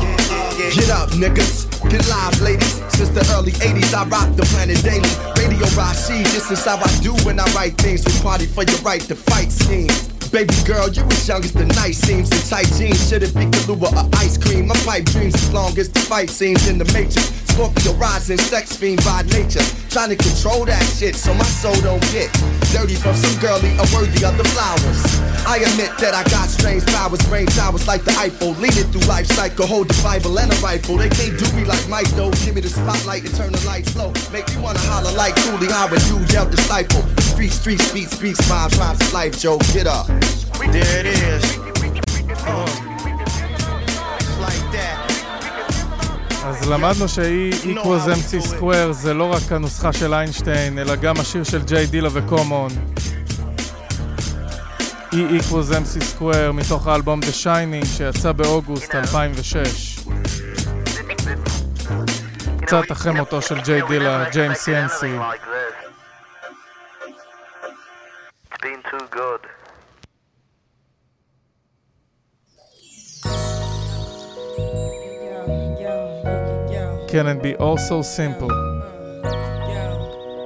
[0.58, 1.67] Get up, niggas.
[1.88, 2.84] Get live, ladies.
[2.92, 5.08] Since the early 80s, I rock the planet daily.
[5.40, 8.04] Radio Rashid, this is how I do when I write things.
[8.04, 10.08] We party for your right to fight schemes.
[10.28, 12.30] Baby girl, you as young as the night seems.
[12.30, 14.66] In tight jeans, should it be Kahlua or ice cream?
[14.66, 17.47] My pipe dreams as long as the fight scenes in the matrix.
[17.58, 19.66] Scorpio rising, sex fiend by nature.
[19.90, 22.30] Trying to control that shit so my soul don't get
[22.70, 25.02] dirty from some girlie unworthy of the flowers.
[25.42, 28.54] I admit that I got strange powers, brain towers like the Eiffel.
[28.62, 30.98] Leading through life cycle, hold the Bible and a rifle.
[30.98, 32.30] They can't do me like Mike though.
[32.46, 34.14] Give me the spotlight and turn the lights low.
[34.30, 37.02] Make me wanna holler like Cooley, I would do yell disciple.
[37.34, 39.58] Street, street, speed, speaks, rhymes, rhymes of life, Joe.
[39.74, 40.06] Get up.
[40.70, 41.42] There it is.
[42.46, 42.87] Uh,
[46.48, 51.44] אז למדנו ש-E equals MC square זה לא רק הנוסחה של איינשטיין, אלא גם השיר
[51.44, 52.70] של ג'יי דילה וקומון.
[55.12, 59.98] E equals MC square מתוך האלבום The Shining שיצא באוגוסט 2006.
[62.60, 65.18] קצת אחרי מותו של ג'יי דילה, ג'יימס סיינסי.
[68.52, 69.57] It's been too good.
[77.08, 78.50] can it be also simple?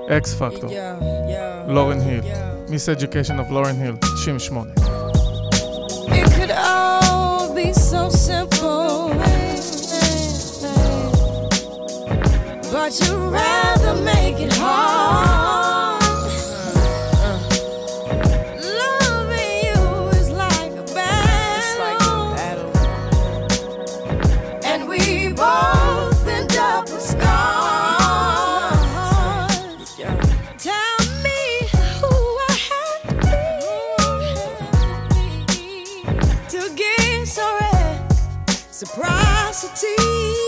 [0.08, 0.68] X Factor,
[1.66, 2.22] Lauryn Hill,
[2.68, 4.68] Miseducation of Lauryn Hill, 98.
[6.14, 9.08] It could all be so simple,
[12.70, 15.61] but you'd rather make it hard.
[39.62, 40.41] Reciprocity.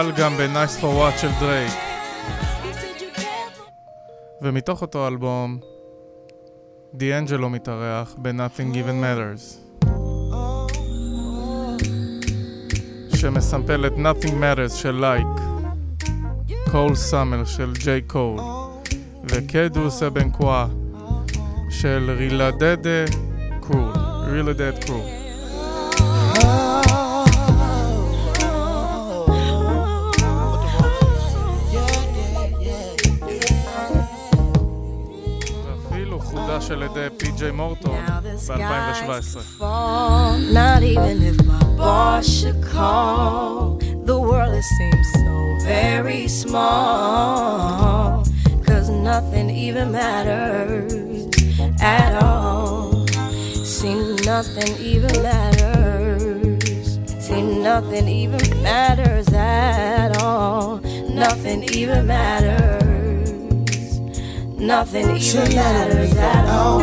[0.00, 1.72] שסומפל גם ב-Nice for What של דרייק.
[4.42, 5.58] ומתוך אותו אלבום,
[6.94, 9.60] דיאנג'לו מתארח ב-Nothing Even Matters.
[13.16, 15.26] שמסמפל את Nothing Matters של לייק,
[16.70, 18.36] קול סאמר של ג'יי קול,
[19.24, 20.66] וקדוס אבנקווה
[21.70, 23.04] של רילדדה
[23.60, 23.92] קרול,
[24.32, 25.19] רילדד קרול.
[37.39, 38.05] על ידי פי.ג'יי מורטון
[39.57, 39.63] ב-2017.
[64.80, 66.80] Nothing even matters at all.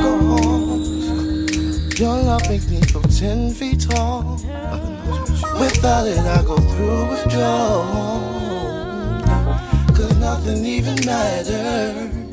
[1.98, 4.34] Your love makes me feel ten feet tall.
[5.60, 7.86] Without it, I go through withdrawal.
[9.98, 12.30] Cause nothing even matters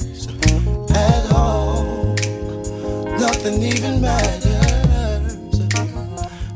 [0.91, 2.15] at all.
[3.19, 5.61] Nothing even matters.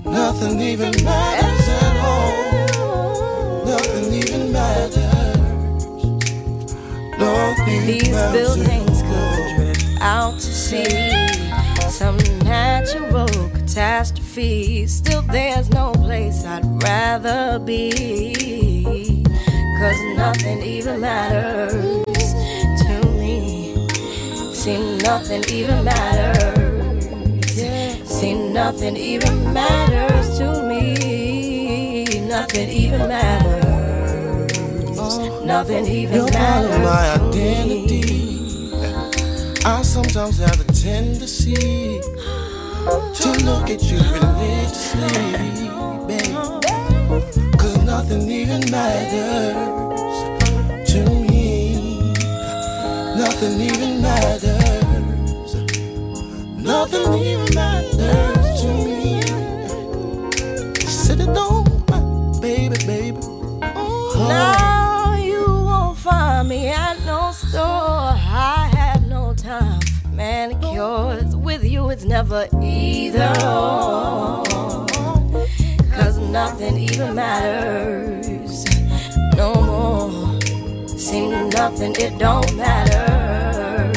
[0.04, 3.64] Nothing even matters at all.
[3.64, 4.98] Nothing even matters.
[7.18, 8.56] Nothing These matters.
[8.56, 8.77] buildings
[10.08, 11.28] out to sea.
[11.90, 14.86] Some natural catastrophe.
[14.86, 19.22] Still, there's no place I'd rather be.
[19.78, 22.32] Cause nothing even matters
[22.82, 23.86] to me.
[24.54, 27.04] See, nothing even matters.
[28.08, 32.04] See, nothing even matters to me.
[32.26, 33.68] Nothing even matters.
[35.44, 37.20] Nothing even You're part of matters.
[37.24, 38.07] my to me.
[39.68, 42.00] I sometimes have a tendency
[43.20, 45.68] to look at you religiously,
[46.06, 46.34] babe.
[47.58, 49.52] Cause nothing even matters
[50.90, 52.14] to me.
[53.14, 55.54] Nothing even matters.
[56.56, 59.20] Nothing even matters to me.
[60.80, 61.64] Sit it down,
[62.40, 63.20] baby, baby.
[64.16, 64.57] Now
[71.90, 73.32] It's never either.
[75.90, 78.66] Cause nothing even matters
[79.34, 80.40] no more.
[80.86, 83.92] See, nothing, it don't matter.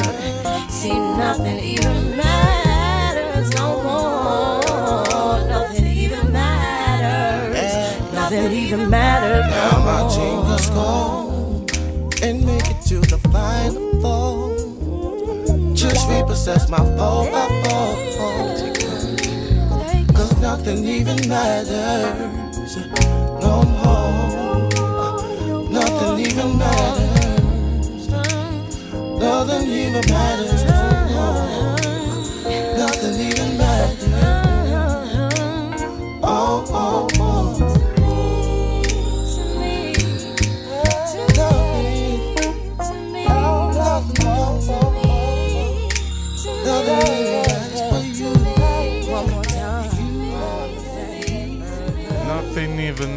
[0.70, 5.46] See, nothing even matters no more.
[5.46, 8.14] Nothing even matters.
[8.14, 11.66] Nothing even matters Now no my team just go
[12.26, 13.61] and make it to the final.
[16.22, 17.96] Repossess my four by four.
[20.14, 22.76] Cause nothing even matters
[23.42, 24.68] no more.
[25.68, 28.08] Nothing even matters.
[29.18, 30.61] Nothing even matters.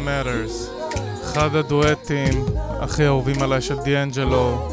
[0.06, 0.86] Matters.
[1.22, 2.44] אחד הדואטים
[2.80, 4.68] הכי אהובים עליי של דיאנג'לו.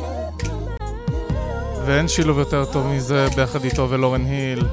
[1.86, 4.66] ואין שילוב יותר טוב מזה ביחד איתו ולורן היל.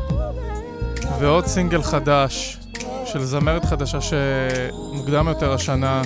[1.21, 2.59] ועוד סינגל חדש
[3.05, 6.03] של זמרת חדשה שמוקדם יותר השנה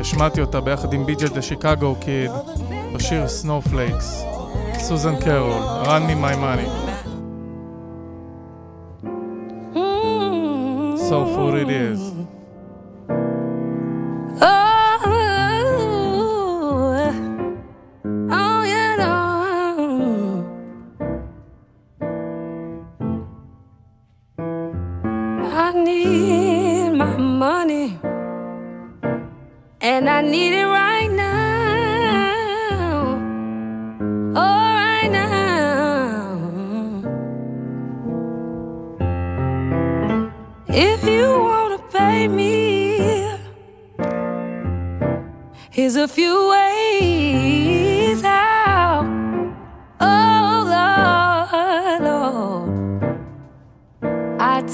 [0.00, 2.30] השמעתי אותה ביחד עם בי.ג'י דה שיקגו קיד
[2.92, 4.24] בשיר סנופלייקס.
[4.78, 6.68] סוזן קרול, run me my money.
[11.08, 12.17] So food it is.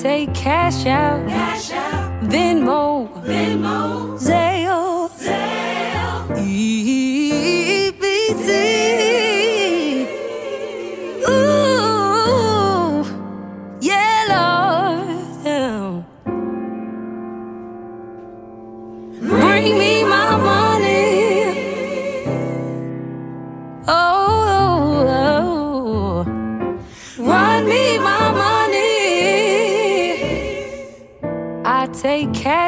[0.01, 2.23] Take cash out, cash out.
[2.25, 4.54] Venmo, Venmo, Zelle,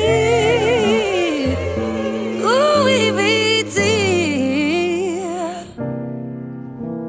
[2.43, 3.77] Ooh, EBT.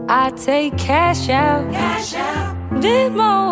[0.09, 2.55] I take cash out, cash out.
[2.75, 3.48] Venmo, Venmo,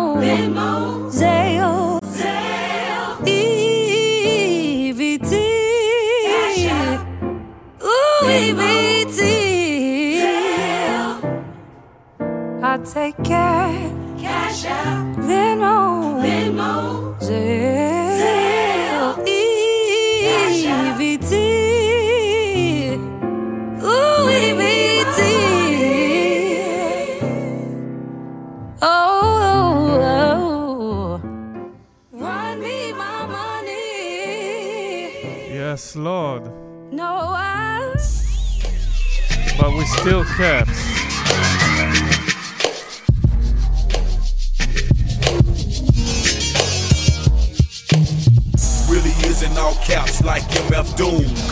[50.97, 51.46] Doom.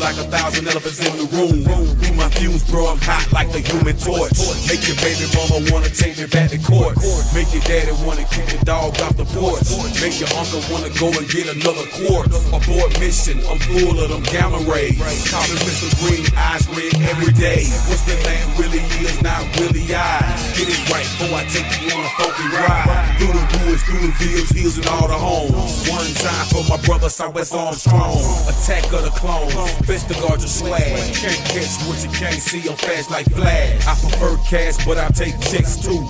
[0.00, 1.60] Like a thousand elephants in the room.
[2.00, 4.32] Be my fuse, bro, I'm hot like the human torch.
[4.64, 6.96] Make your baby mama wanna take me back to court.
[7.36, 9.68] Make your daddy wanna kick your dog off the porch.
[10.00, 12.32] Make your uncle wanna go and get another quart.
[12.48, 14.96] Abort mission, I'm full of them gamma rays.
[15.28, 15.92] Call me Mr.
[16.00, 17.68] Green, eyes red every day.
[17.84, 20.24] What's the name really is, not really I.
[20.56, 22.88] Get it right before I take you on a funky ride.
[23.20, 25.84] Through the woods, through the fields, hills, and all the homes.
[25.92, 28.16] One time for my brother Southwest Armstrong.
[28.48, 29.52] Attack of the clones,
[29.90, 31.14] best to guard your swag.
[31.22, 33.86] Can't catch what you can't see, I'm fast like Flash.
[33.92, 36.00] I prefer cash, but I take checks too.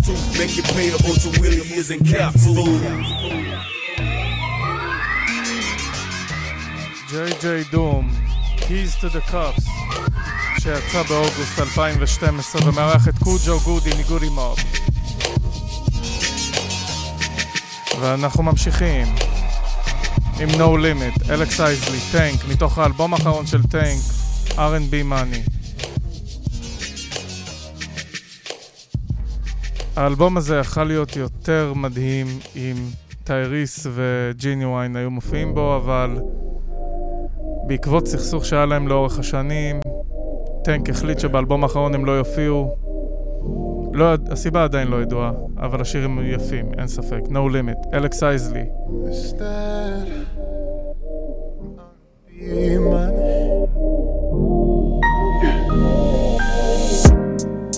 [0.40, 2.81] Make it payable to Willie is in capsule.
[7.40, 8.11] ג'יי דום,
[8.57, 9.65] Keys to the Cups,
[10.59, 14.59] שיצא באוגוסט 2012 ומארח את קוג'ו גודי מגודי מוב.
[18.01, 19.15] ואנחנו ממשיכים
[20.40, 24.00] עם No Limit, אלכס אייזלי, טנק, מתוך האלבום האחרון של טנק,
[24.50, 25.50] R&B Money.
[29.96, 32.26] האלבום הזה יכול להיות יותר מדהים
[32.56, 32.74] אם
[33.24, 36.18] טייריס וג'יניוויין היו מופיעים בו, אבל
[37.66, 39.80] בעקבות סכסוך שהיה להם לאורך השנים,
[40.64, 42.76] טנק החליט שבאלבום האחרון הם לא יופיעו.
[43.92, 47.20] לא, הסיבה עדיין לא ידועה, אבל השירים יפים, אין ספק.
[47.28, 48.64] No Limit, אלכס אייזלי.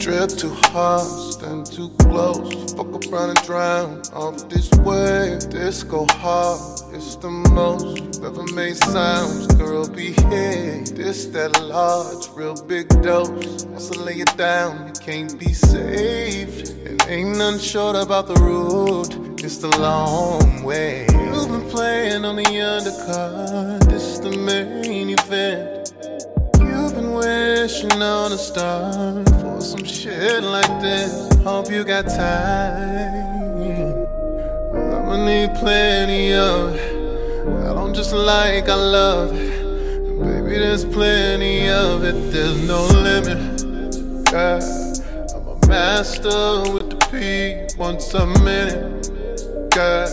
[0.02, 2.61] Drip too hard, stand too close.
[2.83, 5.39] Fuck around and drown off this wave.
[5.51, 9.47] Disco hard, it's the most you've ever made sounds.
[9.55, 10.83] Girl, be here.
[10.83, 13.65] This that large, real big dose.
[13.67, 16.71] Once I lay it down, you can't be saved.
[16.85, 19.41] It ain't nothing short about the road.
[19.41, 21.07] It's the long way.
[21.13, 23.89] You've been playing on the undercard.
[23.89, 25.93] This the main event.
[26.59, 31.32] You've been wishing on a star for some shit like this.
[31.44, 33.27] Hope you got time.
[34.77, 36.73] I'ma need plenty of.
[37.66, 39.32] I don't just like, I love.
[39.32, 43.60] Baby, there's plenty of it, there's no limit.
[44.31, 44.60] Yeah,
[45.35, 49.10] I'm a master with the P once a minute.
[49.74, 50.06] Yeah,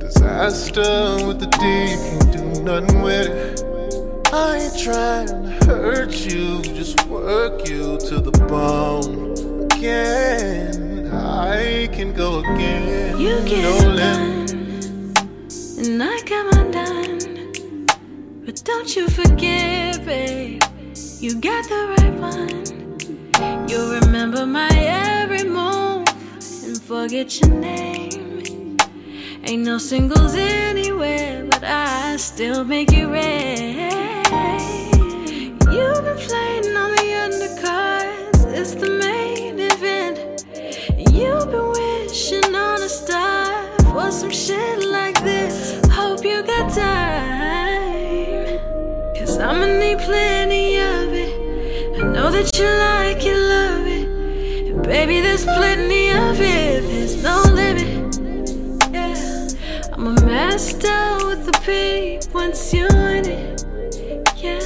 [0.00, 4.32] disaster with the D, can't do nothing with it.
[4.34, 9.29] I ain't trying to hurt you, just work you to the bone
[9.80, 11.10] again.
[11.10, 13.18] I can go again.
[13.18, 13.78] You get no
[15.78, 17.86] and I come undone.
[18.44, 20.62] But don't you forget, babe,
[21.20, 23.68] you got the right one.
[23.68, 26.06] You'll remember my every move
[26.64, 28.76] and forget your name.
[29.44, 33.88] Ain't no singles anywhere, but I still make it rain.
[35.72, 38.99] You've been playing on the undercards, it's the
[44.00, 45.80] for some shit like this.
[45.90, 48.58] Hope you got time.
[49.16, 51.32] Cause I'ma need plenty of it.
[51.98, 54.06] I know that you like it, love it.
[54.72, 56.82] And baby, there's plenty of it.
[56.90, 58.18] There's no limit.
[58.92, 59.48] Yeah.
[59.92, 63.64] I'm a master with the P once you're in it.
[64.36, 64.60] Yeah.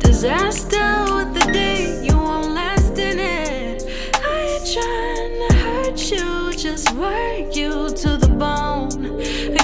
[0.00, 3.84] Disaster with the day you won't last in it.
[4.30, 8.90] I ain't trying to hurt you, just work you to the bone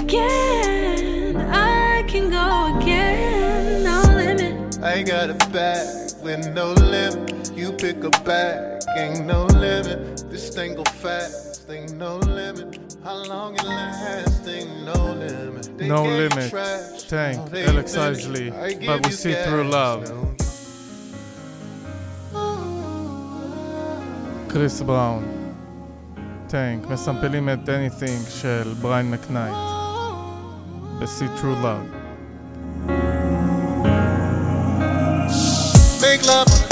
[0.01, 1.37] again.
[1.37, 4.79] I can go again, no limit.
[4.83, 5.87] I got a bag
[6.23, 7.51] with no limit.
[7.57, 10.31] You pick a bag, ain't no limit.
[10.31, 12.79] This thing go fast, ain't no limit.
[13.03, 15.77] How long it last, ain't no limit.
[15.77, 16.51] They no limit.
[16.51, 18.51] Trash, Tank, Alex Isley,
[18.87, 20.09] but we see through love.
[20.09, 20.35] No.
[24.49, 25.38] Chris Brown.
[26.51, 29.55] Tank מסמפלים את Anything של בריין מקנייט
[30.99, 31.87] ב-See Through Love.
[36.01, 36.69] Make love on the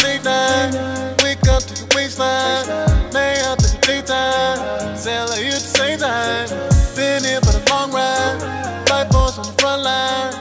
[1.22, 2.66] wake up to the waistline,
[3.12, 6.48] lay out to the daytime, sail at you at the same time.
[6.96, 8.38] Been here for the long ride,
[8.90, 10.32] life on the front line.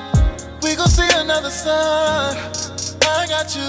[0.64, 2.38] We gon' see another sun.
[3.18, 3.66] I got you,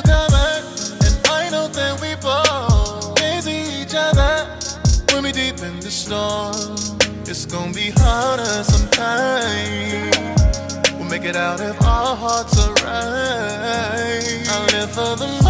[8.96, 10.92] sometimes.
[10.92, 14.46] We'll make it out if our hearts are right.
[14.48, 15.45] I live for the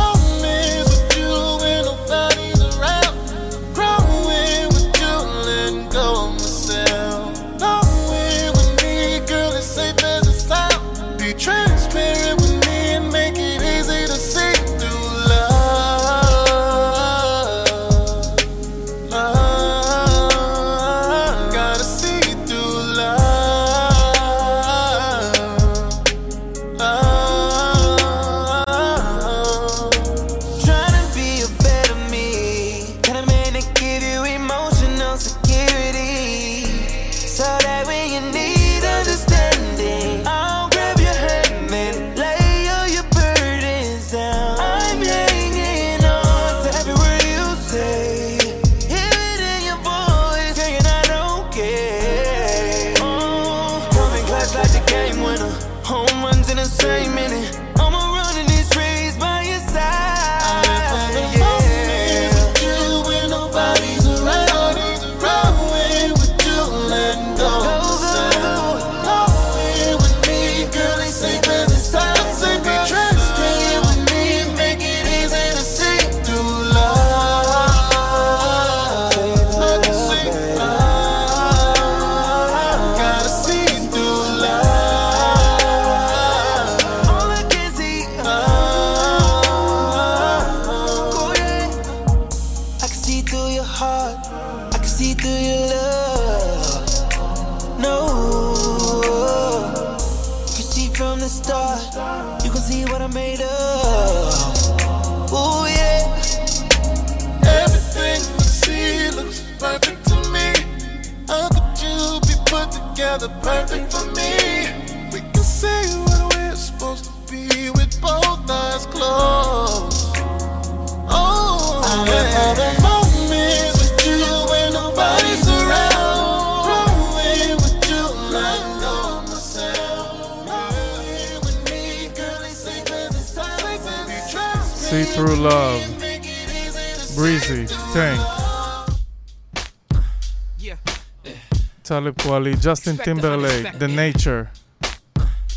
[141.86, 144.44] טלב קואלי, ג'סטין טימברלייק, The Nature,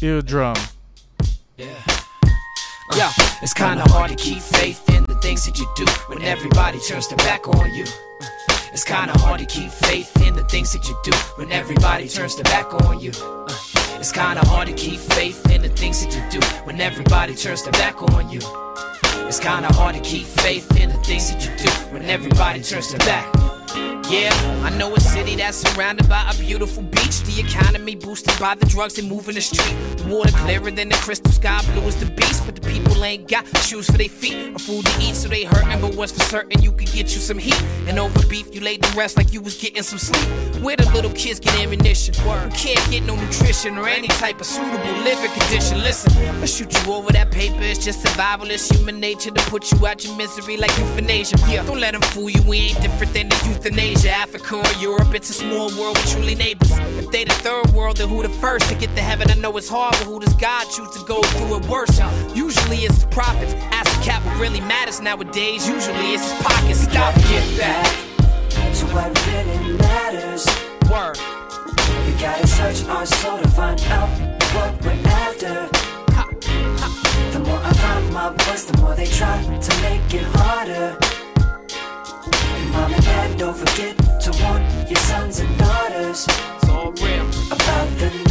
[0.03, 0.57] Eardrum.
[3.01, 3.11] Yeah,
[3.45, 7.07] it's kinda hard to keep faith in the things that you do when everybody turns
[7.09, 7.87] their back on you.
[8.75, 12.35] It's kinda hard to keep faith in the things that you do when everybody turns
[12.39, 13.13] their back on you.
[13.49, 13.53] Uh,
[14.01, 17.63] It's kinda hard to keep faith in the things that you do when everybody turns
[17.65, 18.43] their back on you.
[19.29, 22.89] It's kinda hard to keep faith in the things that you do when everybody turns
[22.93, 23.27] their back.
[24.10, 24.34] Yeah,
[24.64, 27.22] I know a city that's surrounded by a beautiful beach.
[27.22, 29.76] The economy boosted by the drugs and moving the street.
[29.98, 32.44] The water clearer than the crystal sky, blue as the beast.
[32.44, 35.44] But the people ain't got shoes for their feet or food to eat, so they
[35.44, 35.80] hurtin'.
[35.80, 37.62] But what's for certain, you could get you some heat.
[37.88, 40.28] And over beef, you laid to rest like you was getting some sleep.
[40.64, 42.16] Where the little kids get ammunition?
[42.16, 45.84] You can't get no nutrition or any type of suitable living condition.
[45.84, 46.12] Listen,
[46.42, 47.62] I shoot you over that paper.
[47.62, 48.50] It's just survival.
[48.50, 51.38] It's human nature to put you out your misery like euthanasia.
[51.48, 52.42] Yeah, don't let them fool you.
[52.42, 53.36] We ain't different than the
[53.70, 54.10] euthanasia.
[54.10, 56.72] Africa or Europe, it's a small world with truly neighbors.
[56.98, 59.30] If they the third world, then who the first to get to heaven?
[59.30, 62.00] I know it's hard, but who does God choose to go through it worse?
[62.36, 63.54] Usually it's the prophets.
[63.72, 65.68] Ask the cap what really matters nowadays.
[65.68, 66.80] Usually it's his pockets.
[66.80, 67.86] Stop, get back
[68.76, 70.46] to what really matters.
[70.90, 71.18] Word.
[72.06, 74.10] We gotta search our soul to find out
[74.56, 75.70] what we're after.
[77.34, 81.19] The more I find my voice, the more they try to make it harder.
[82.72, 87.26] Mom and dad, don't forget to warn your sons and daughters It's all real.
[87.52, 88.29] about the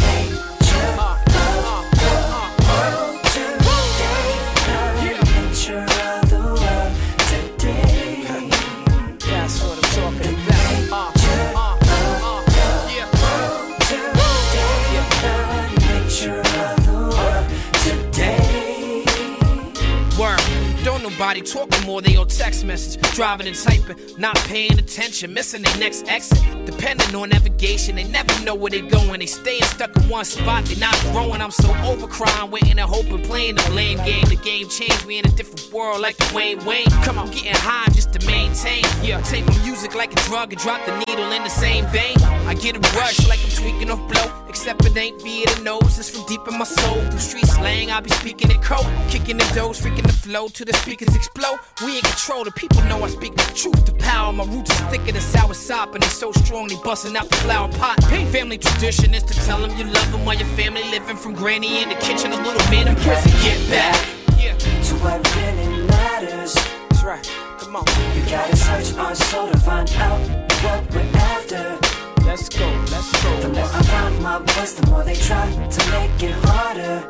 [21.19, 23.01] Don't talking more, they on text message.
[23.15, 26.39] Driving and typing, not paying attention, missing their next exit.
[26.65, 29.19] Depending on navigation, they never know where they're going.
[29.19, 31.40] They staying stuck in one spot, they not growing.
[31.40, 34.24] I'm so over crying, waiting and hoping, playing the blame game.
[34.27, 36.90] The game changed, we in a different world like Dwayne Wayne.
[37.03, 38.85] Come on, getting high just to maintain.
[39.03, 42.16] Yeah, take my music like a drug and drop the needle in the same vein.
[42.47, 44.48] I get a rush like I'm tweaking off blow.
[44.59, 47.01] Except it ain't via the nose, it's from deep in my soul.
[47.10, 48.89] Through street slang, I be speaking it cold.
[49.09, 51.60] Kicking the doors, freaking the flow till the speakers explode.
[51.85, 53.86] We in control, the people know I speak the truth.
[53.86, 57.16] The power, my roots is thicker than sour sop, and they so strong they busting
[57.16, 58.02] out the flower pot.
[58.35, 61.80] Family tradition is to tell them you love them while your family living from granny
[61.80, 62.32] in the kitchen.
[62.32, 63.94] A little man in prison, get back.
[64.40, 66.55] Yeah, To what really matters.
[66.90, 67.24] that's right.
[67.60, 70.18] Come on, You gotta search our soul to find out
[70.64, 71.98] what we're after.
[72.39, 73.40] Let's go, let's go.
[73.40, 77.05] The more I find my voice, the more they try to make it harder.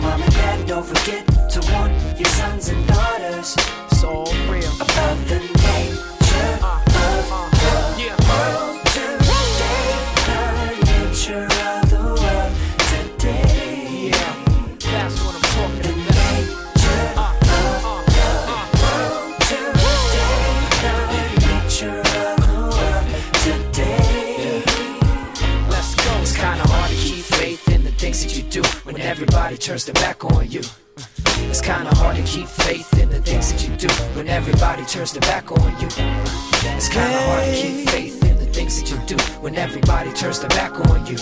[0.00, 3.56] Mom and dad, don't forget to warn your sons and daughters
[3.90, 4.72] It's all real.
[4.80, 7.57] about the nature uh, of the
[28.62, 30.62] do when everybody turns their back on you.
[31.50, 35.12] It's kinda hard to keep faith in the things that you do when everybody turns
[35.12, 35.88] their back on you.
[36.76, 40.40] It's kinda hard to keep faith in the things that you do when everybody turns
[40.40, 41.18] their back on you.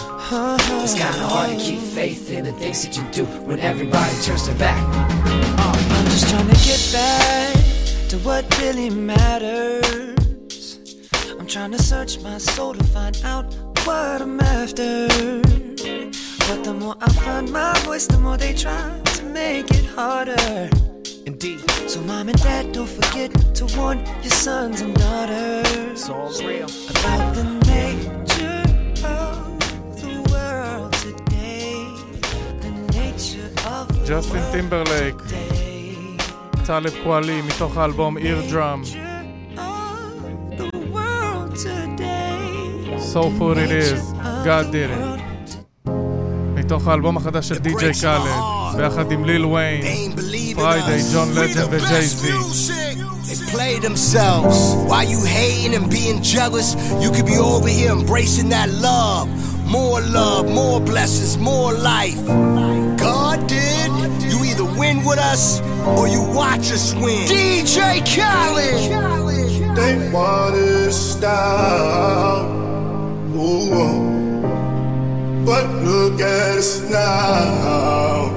[0.84, 4.46] It's kinda hard to keep faith in the things that you do when everybody turns
[4.46, 4.82] their back.
[5.96, 7.54] I'm just trying to get back
[8.10, 10.78] to what really matters.
[11.38, 13.46] I'm trying to search my soul to find out
[13.85, 15.07] what I'm after.
[16.47, 20.69] But the more I find my voice, the more they try to make it harder.
[21.25, 26.31] Indeed, So, mom and dad, don't forget to warn your sons and daughters it's all
[26.47, 26.67] real.
[26.93, 28.63] about the nature
[29.19, 29.59] of
[30.01, 31.73] the world today.
[32.65, 36.65] The nature of the ג'סטין world טימברלייק, today.
[36.65, 38.79] טלב קואלי, מתוך האלבום Eardrum,
[43.15, 43.15] today.
[43.15, 44.01] So Food It Is,
[44.45, 45.21] God Did It.
[46.53, 48.31] מתוך האלבום החדש של די.ג'יי קאלד,
[48.77, 50.15] ביחד עם ליל ויין,
[50.55, 52.31] פריידיי, ג'ון לג'נד וג'יי-זי.
[53.23, 54.57] They play themselves.
[54.89, 59.27] While you hating and being jealous, you could be over here embracing that love.
[59.77, 62.21] More love, more blessings, more life.
[63.07, 63.89] God did.
[64.31, 65.43] You either win with us
[65.97, 67.25] or you watch us win.
[67.35, 67.79] DJ
[68.13, 68.81] Khaled.
[69.77, 72.64] They wanted to stop.
[73.36, 74.00] Ooh, oh.
[75.44, 78.30] But look at us now.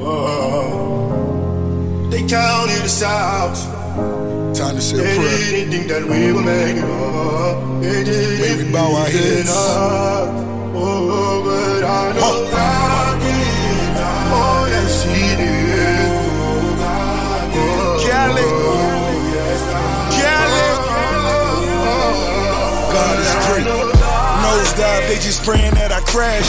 [0.00, 2.08] Oh.
[2.10, 3.54] They counted us out.
[4.56, 5.16] Time to say a They
[5.50, 7.82] didn't think that we make it up.
[7.82, 9.50] They didn't May we bow our heads.
[10.74, 13.92] Oh, but I know God did.
[14.32, 16.08] Oh, yes, He did.
[16.08, 18.08] Oh, God did.
[18.08, 18.46] Cali.
[18.48, 20.80] Oh, yes, God did.
[22.94, 23.81] God is great.
[24.52, 26.44] Nosedive, they just praying that I crash.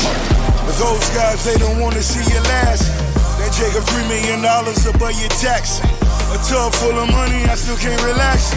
[0.75, 2.91] Those guys, they don't want to see you last.
[3.39, 5.80] That Jacob three million dollars above your tax.
[6.35, 8.51] A tub full of money, I still can't relax.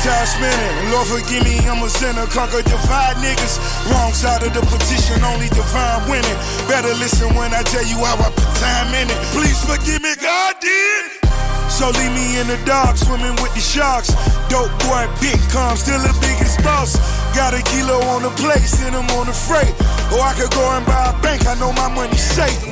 [0.00, 2.24] Time spinning, Lord forgive me, I'm a sinner.
[2.32, 3.60] Conquer divide niggas.
[3.92, 6.38] Wrong side of the petition, only divine winning.
[6.64, 9.18] Better listen when I tell you how I put time in it.
[9.36, 11.20] Please forgive me, God did.
[11.68, 14.08] So leave me in the dark, swimming with the sharks.
[14.48, 16.96] Dope boy, big calm, still the biggest boss.
[17.36, 19.74] Got a kilo on the plate, send him on the freight.
[20.10, 22.62] Or I could go and buy a bank, I know my money's safe.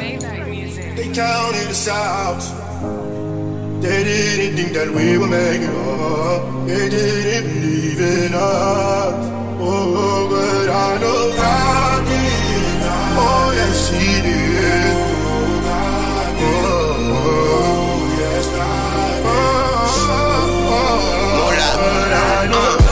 [0.96, 2.40] They counted us out.
[3.82, 6.66] They didn't think that we were making up.
[6.66, 9.14] They didn't believe in us.
[9.60, 12.82] Oh, but I know God did.
[13.20, 14.96] Oh, yes, He did.
[14.96, 16.64] Oh, God did.
[17.12, 19.36] Oh, yes, God did.
[20.72, 22.83] Oh, but I know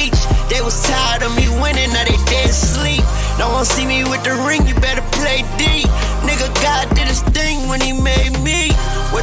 [0.00, 0.20] reach.
[0.48, 3.04] They was tired of me winning, now they dead sleep.
[3.38, 5.84] No one see me with the ring, you better play D.
[6.26, 8.70] Nigga, God did his thing when he made me.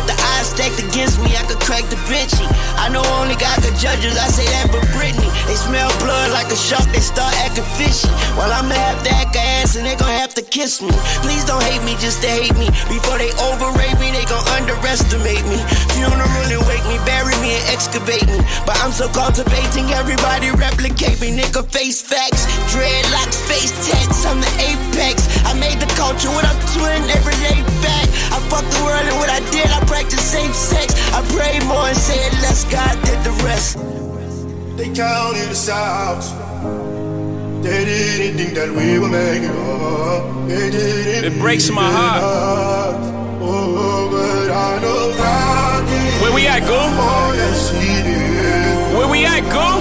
[0.08, 2.48] The eyes stacked against me, I could crack Da Vinci.
[2.80, 5.28] I know only God could judge us, I say that for Britney.
[5.48, 8.08] They smell blood like a shark, they start acting fishy.
[8.40, 10.96] Well, I'ma have to act ass and they gon' have to kiss me.
[11.22, 12.72] Please don't hate me just to hate me.
[12.88, 15.60] Before they overrate me, they gon' underestimate me.
[15.94, 18.40] Funeral and wake me, bury me and excavate me.
[18.66, 21.36] But I'm so cultivating, everybody replicate me.
[21.36, 25.28] Nigga, face facts, dreadlocks, face tats, I'm the apex.
[25.44, 28.08] I made the culture what I'm twin every day back.
[28.32, 30.94] I fuck the world and what I did, I practice safe sex.
[31.12, 33.78] I pray more and said less, God did the rest.
[34.78, 36.22] They counted us out.
[37.64, 40.48] They didn't think that we would make it up.
[40.48, 42.22] They didn't It breaks my heart.
[42.24, 43.12] us.
[43.42, 46.22] Oh, but I know God did.
[46.22, 46.76] Where we at, Goo?
[46.76, 48.96] Oh, yes, He did.
[48.98, 49.78] Where we at, Goo?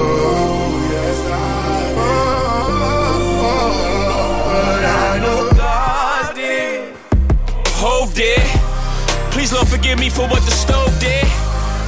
[0.00, 1.94] Oh, yes, God.
[1.98, 3.48] Oh,
[4.48, 6.96] but I know God did.
[7.82, 8.57] Hove did.
[9.48, 11.24] Please, Lord, forgive me for what the stove did.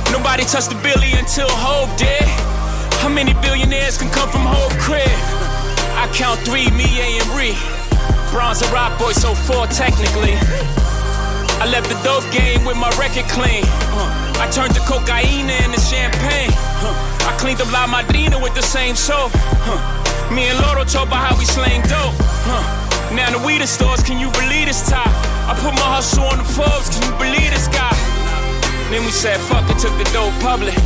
[0.09, 2.25] Nobody touched the billy until Hove did.
[3.05, 5.05] How many billionaires can come from Hove crib?
[5.93, 7.53] I count three, me, A, and Ree.
[8.33, 10.41] Bronze and Rock Boy, so four technically.
[11.61, 13.69] I left the dope game with my record clean.
[13.93, 16.57] Uh, I turned the cocaine into champagne.
[16.81, 19.33] Uh, I cleaned up La Madrina with the same soap.
[19.69, 22.90] Uh, me and Loro talk about how we slang dope.
[23.15, 25.11] Now the weed in stores, can you believe this top?
[25.51, 27.91] I put my hustle on the Forbes, can you believe this guy?
[28.91, 30.79] Then we said, fuck it, took the dope public.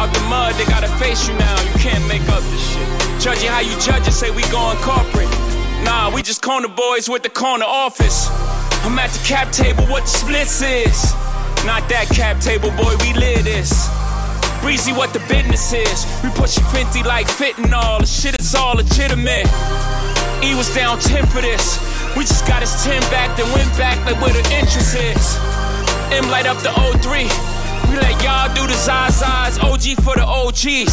[0.00, 1.56] Out the mud, they gotta face you now.
[1.68, 2.88] You can't make up this shit.
[3.20, 5.28] Judging how you judge it, say we going corporate.
[5.84, 8.28] Nah, we just corner boys with the corner office.
[8.84, 11.12] I'm at the cap table, what the splits is.
[11.64, 13.88] Not that cap table, boy, we live this.
[14.60, 16.04] Breezy, what the business is.
[16.24, 18.00] We push 50 like fitting all.
[18.00, 19.46] The shit is all legitimate.
[20.42, 21.78] E was down 10 for this.
[22.16, 25.36] We just got his 10 back, then went back like where the interest is.
[26.12, 27.28] M light up the O3.
[27.90, 30.92] We let y'all do the Zazas, OG for the OGs.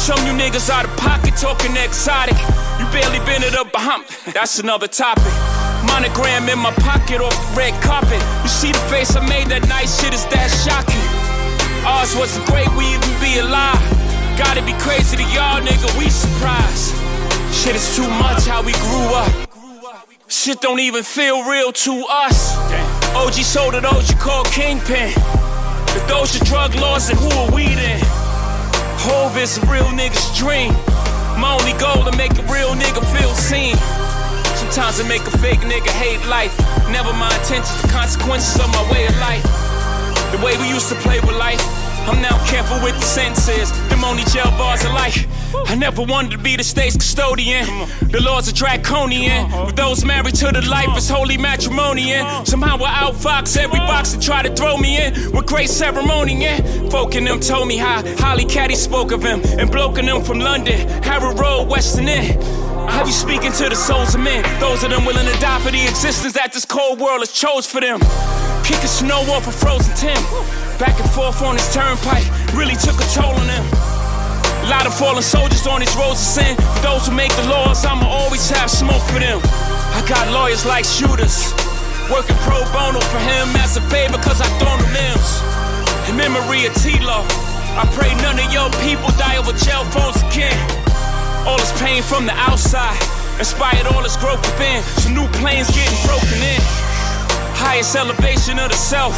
[0.00, 2.36] Some you niggas out of pocket talking exotic.
[2.78, 5.32] You barely been to the Bahamas, that's another topic.
[5.86, 8.20] Monogram in my pocket off the red carpet.
[8.42, 11.00] You see the face I made that night, shit is that shocking.
[11.86, 13.80] Ours wasn't great, we even be alive.
[14.36, 17.13] Gotta be crazy to y'all, nigga, we surprised.
[17.54, 19.30] Shit is too much how we grew up.
[20.28, 22.58] Shit don't even feel real to us.
[23.14, 25.14] OG sold it, OG called Kingpin.
[25.94, 28.00] If those are drug laws, then who are we then?
[29.06, 30.72] Hove is a real nigga's dream.
[31.40, 33.76] My only goal to make a real nigga feel seen.
[34.58, 36.58] Sometimes I make a fake nigga hate life.
[36.90, 39.46] Never my intentions, the consequences of my way of life.
[40.32, 41.83] The way we used to play with life.
[42.06, 43.72] I'm now careful with the senses.
[43.88, 45.26] Them only jail bars of life.
[45.66, 47.66] I never wanted to be the state's custodian.
[48.10, 49.50] The laws are draconian.
[49.66, 52.44] With those married to the life, it's holy matrimonian.
[52.44, 55.32] Somehow I outfox every box that try to throw me in.
[55.32, 56.60] With great ceremony, yeah.
[56.90, 59.40] Folk in them told me how Holly Caddy spoke of him.
[59.58, 62.42] And bloke in them from London, Harrow Road, Western End.
[62.88, 64.42] I be speaking to the souls of men.
[64.60, 67.66] Those of them willing to die for the existence that this cold world has chose
[67.66, 68.00] for them.
[68.62, 70.63] Kicking snow off a frozen Tim.
[70.78, 73.64] Back and forth on this turnpike really took a toll on them.
[74.64, 76.56] A lot of fallen soldiers on these roads of sin.
[76.56, 79.38] For those who make the laws, I'ma always have smoke for them.
[79.94, 81.54] I got lawyers like shooters.
[82.10, 85.28] Working pro bono for him as a favor cause I thrown the limbs.
[86.10, 87.22] In memory of T-Lo,
[87.78, 90.58] I pray none of your people die over jail phones again.
[91.46, 92.98] All this pain from the outside
[93.38, 94.82] inspired all this growth within.
[94.98, 96.60] Some new planes getting broken in.
[97.54, 99.14] Highest elevation of the self.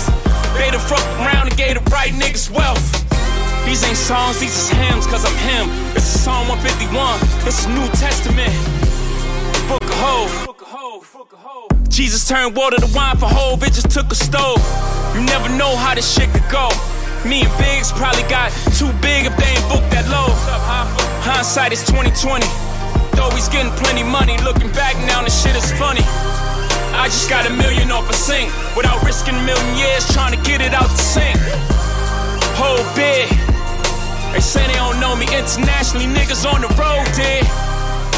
[0.58, 2.80] They done fuck around and gave the right niggas wealth.
[3.66, 5.68] These ain't songs, these is hymns, cause I'm him.
[5.92, 8.54] This is Psalm 151, this is New Testament.
[9.68, 11.90] Book of Hove.
[11.90, 14.62] Jesus turned water to wine for Hove, it just took a stove.
[15.14, 16.70] You never know how this shit could go.
[17.26, 20.30] Me and Biggs probably got too big if they ain't booked that low.
[21.26, 22.46] Hindsight is 2020.
[23.18, 26.06] Though he's getting plenty money, looking back now, this shit is funny.
[26.96, 30.40] I just got a million off a sink without risking a million years trying to
[30.42, 31.36] get it out the sink.
[32.56, 33.28] Whole big.
[34.32, 37.44] They say they don't know me internationally, niggas on the road did.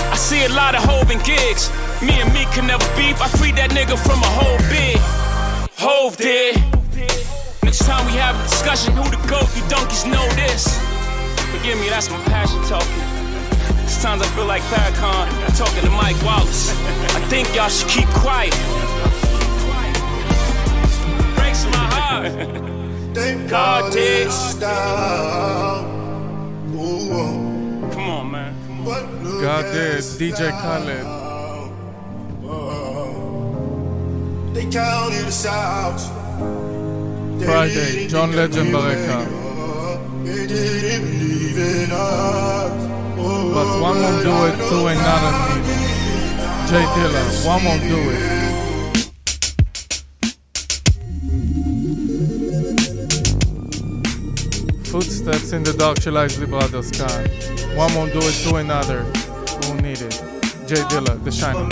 [0.08, 1.70] I see a lot of Hove and gigs.
[2.00, 3.20] Me and me can never beef.
[3.20, 4.96] I freed that nigga from a whole big.
[5.76, 6.56] Hove did.
[7.62, 9.48] Next time we have a discussion, who the goat?
[9.54, 10.78] You donkeys know this.
[11.52, 13.07] Forgive me, that's my passion talking.
[13.88, 16.70] Sometimes I feel like Farrakhan talking to Mike Wallace.
[17.16, 18.52] I think y'all should keep quiet.
[21.36, 22.32] Breaks my heart.
[23.14, 23.90] Thank God
[27.92, 28.54] Come on, man.
[28.84, 30.02] God did.
[30.20, 31.06] DJ Khaled.
[32.44, 33.08] Uh,
[34.52, 35.98] they counted us out.
[37.42, 39.26] Friday, John Legend Baraka.
[40.24, 42.88] They didn't believe in us.
[43.18, 45.78] But one won't do it, two ain't not a needle.
[46.68, 48.38] J Dilla, one won't do it.
[54.86, 57.28] Footsteps in the dark של the brother's sky.
[57.76, 59.02] One won't do it to another.
[59.64, 60.27] Who need it?
[60.68, 61.70] J Dilla, The Shining.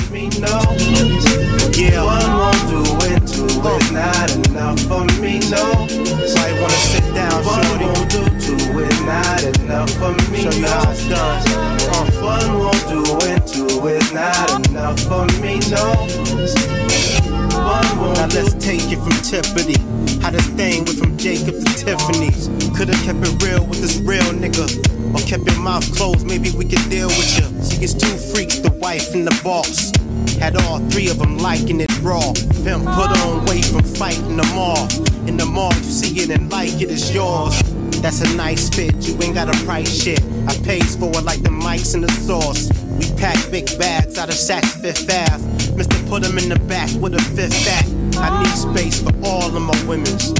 [1.76, 2.80] Yeah, one won't do
[3.12, 5.86] it, two is not enough for me, no.
[6.24, 10.50] So I wanna sit down, one won't do, two is not enough for me, Show
[10.50, 11.44] you how it's done.
[11.92, 17.25] Uh, one won't do it, two is not enough for me, no.
[17.66, 19.74] Now let's take it from Tiffany.
[20.22, 22.46] How this thing went from Jacob to Tiffany's.
[22.76, 24.66] Could've kept it real with this real nigga.
[25.12, 27.46] Or kept your mouth closed, maybe we could deal with you.
[27.68, 29.90] She gets two freaks, the wife and the boss.
[30.38, 32.32] Had all three of them liking it raw.
[32.62, 34.86] Pimp put on weight from fighting them all.
[35.26, 37.60] In the mall, you see it and like it, it's yours.
[38.02, 40.22] That's a nice fit, you ain't got a price shit.
[40.46, 42.70] I pays for it like the mics and the sauce.
[42.98, 45.42] We pack big bags out of Saks Fifth Ave.
[45.76, 47.84] Mister put them in the back with a fifth back.
[48.22, 50.30] I need space for all of my women's.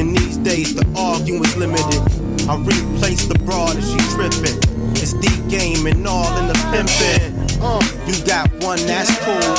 [0.00, 2.02] In these days, the arguing is limited.
[2.50, 4.58] I replace the broad if she trippin'.
[4.98, 7.60] It's the game and all in the pimpin'.
[7.62, 9.54] Uh, you got one, that's cool.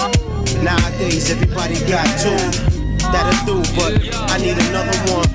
[0.63, 2.35] Nowadays, everybody got two.
[3.13, 5.29] That'll do, but I need another one.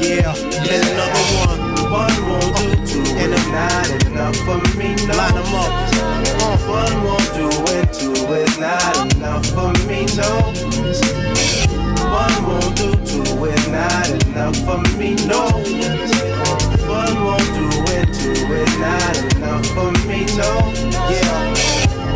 [0.00, 1.60] Yeah, and another one.
[1.92, 4.96] One won't do two, and it's not enough for me.
[5.06, 5.14] No.
[5.14, 5.72] Line them up.
[6.66, 10.06] One won't do it, two is not enough for me.
[10.16, 10.40] No.
[12.08, 15.16] One won't do two, is not enough for me.
[15.26, 15.44] No.
[16.88, 20.24] One won't do it, two is not enough for me.
[20.34, 20.50] No.
[21.12, 21.52] Yeah.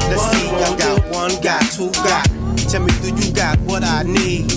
[0.08, 2.24] Let's see, I got one, got two, got.
[2.70, 4.50] Tell me, do you got what I need?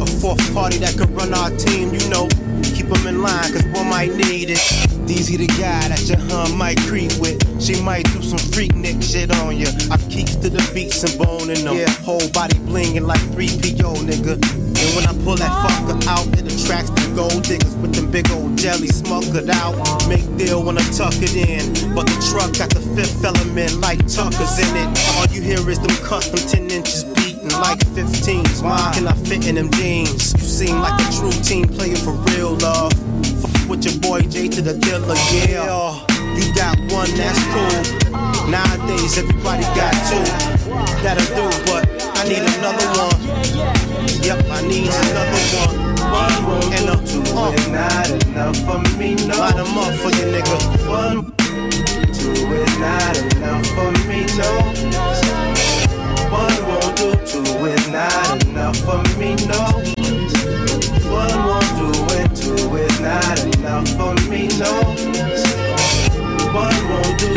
[0.00, 2.26] A fourth party that could run our team, you know.
[2.90, 4.58] Them in line, cause one might need it.
[5.06, 7.38] Deezy the guy that your hun might creep with.
[7.62, 9.68] She might do some Freaknik shit on you.
[9.90, 11.76] I keeps to the beats and bone in them.
[11.76, 14.34] Yeah, whole body blingin' like 3PO, nigga.
[14.34, 18.28] And when I pull that fucker out, it attracts the gold diggers with them big
[18.32, 19.78] old jelly smokered out.
[20.08, 21.94] Make deal when I tuck it in.
[21.94, 24.88] But the truck got the fifth element like Tucker's in it.
[25.14, 27.29] All you hear is them custom 10 inches beating
[27.60, 28.62] like 15s.
[28.62, 30.32] Why can I fit in them jeans?
[30.34, 32.92] You seem like a true team player for real, love.
[33.40, 36.06] Fuck with your boy J to the dealer, yeah.
[36.36, 38.10] You got one, that's cool.
[38.48, 40.24] Nowadays, everybody got two.
[41.04, 41.84] That'll do, but
[42.16, 43.18] I need another one.
[44.24, 45.90] Yep, I need another one.
[46.10, 49.14] One won't and a two uh, is not enough for me.
[49.26, 50.56] No, line them up for you, nigga.
[50.88, 51.32] One,
[52.12, 54.26] two is not enough for me.
[54.36, 55.79] No,
[56.30, 57.08] one won't do.
[57.30, 59.30] Two is not enough for me.
[59.52, 59.62] No,
[61.20, 61.90] one won't do
[62.20, 62.30] it.
[62.40, 64.42] Two is not enough for me.
[64.62, 64.72] No,
[66.64, 67.30] one won't do.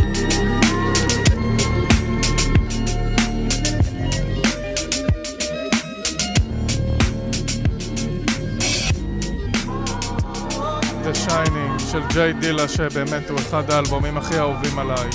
[11.27, 15.09] Shining של ג'יי דילה שבאמת הוא אחד האלבומים הכי אהובים עליי.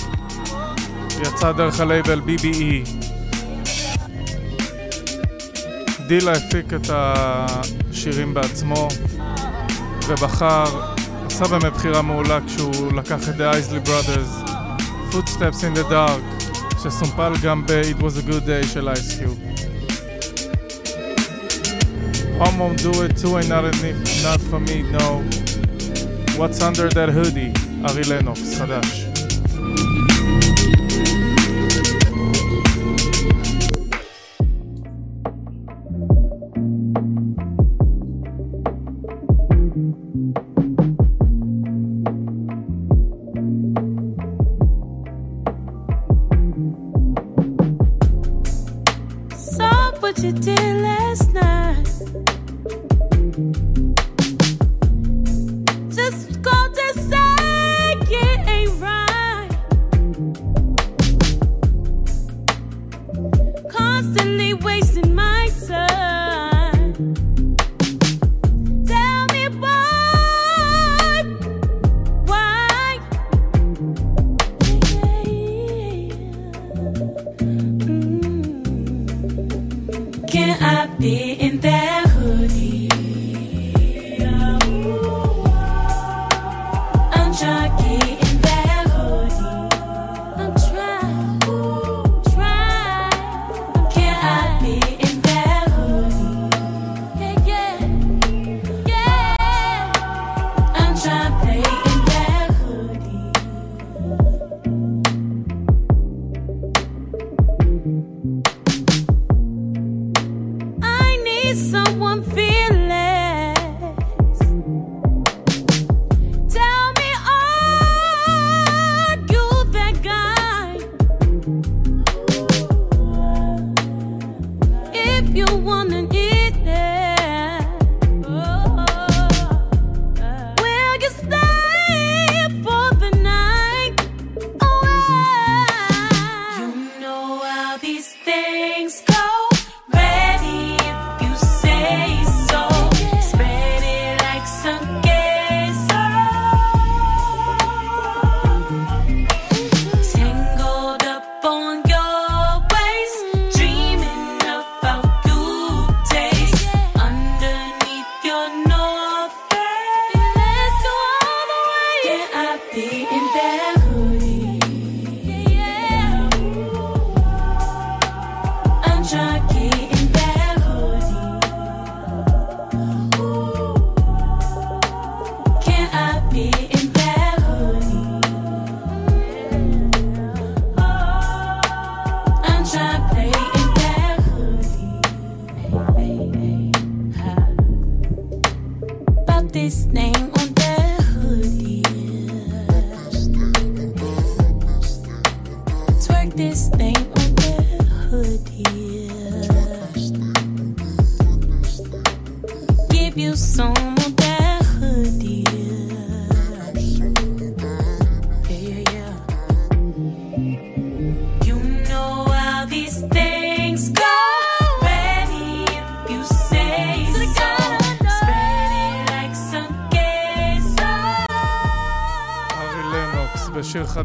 [1.23, 3.08] יצא דרך הלייבל BBE.
[6.09, 8.89] דילה הפיק את השירים בעצמו,
[10.09, 10.65] ובחר,
[11.27, 14.51] עשה באמת בחירה מעולה כשהוא לקח את The Isley Brothers,
[15.13, 16.45] Footsteps in the Dark,
[16.83, 19.59] שסומפל גם ב-It was a good day של Cube.
[22.39, 23.65] Home won't do it too ain't not,
[24.23, 25.23] not for me, no.
[26.39, 27.53] What's under that hoodie?
[27.85, 29.08] ארי לנוקס, חדש.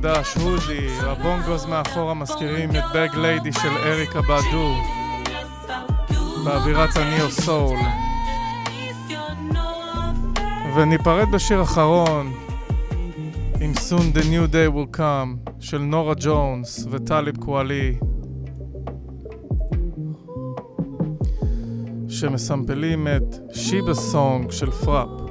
[0.04, 4.76] חדש, הודי, הבונגוז מאחורה מזכירים את בג ליידי של אריקה באדו
[6.46, 7.78] באווירת הניאו סול.
[10.76, 12.34] וניפרד בשיר אחרון
[13.62, 17.96] עם Soon the New Day will come של נורה ג'ונס וטליב קואלי
[22.08, 25.23] שמסמפלים את שיבה סונג של פראפ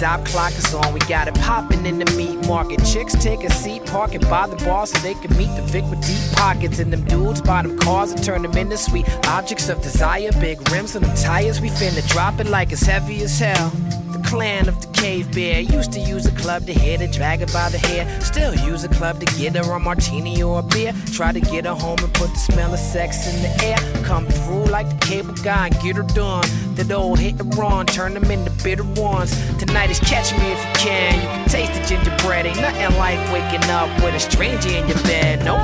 [0.00, 0.94] stop clock is on.
[0.94, 2.82] We got it popping in the meat market.
[2.86, 5.84] Chicks take a seat, park it by the bar so they can meet the Vic
[5.90, 6.78] with deep pockets.
[6.78, 10.32] And them dudes buy them cars and turn them into sweet objects of desire.
[10.40, 13.68] Big rims on the tires, we finna drop it like it's heavy as hell
[14.14, 15.60] The clan of the cave bear.
[15.60, 18.08] Used to use a club to hit her, drag her by the hair.
[18.22, 20.94] Still use a club to get her a martini or a beer.
[21.12, 23.76] Try to get her home and put the smell of sex in the air.
[24.04, 26.44] Come through like the cable guy and get her done.
[26.74, 29.30] That old hit and run, turn them into bitter ones.
[29.58, 31.14] Tonight is catch me if you can.
[31.16, 32.46] You can taste the gingerbread.
[32.46, 35.44] Ain't nothing like waking up with a stranger in your bed.
[35.44, 35.56] No.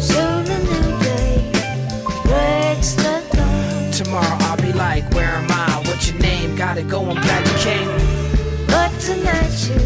[0.00, 1.52] Soon a new day
[2.24, 3.92] breaks the dawn.
[3.92, 5.80] Tomorrow I'll be like, where am I?
[5.86, 6.56] What's your name?
[6.56, 8.66] Gotta go, I'm glad you came.
[8.66, 9.78] But tonight you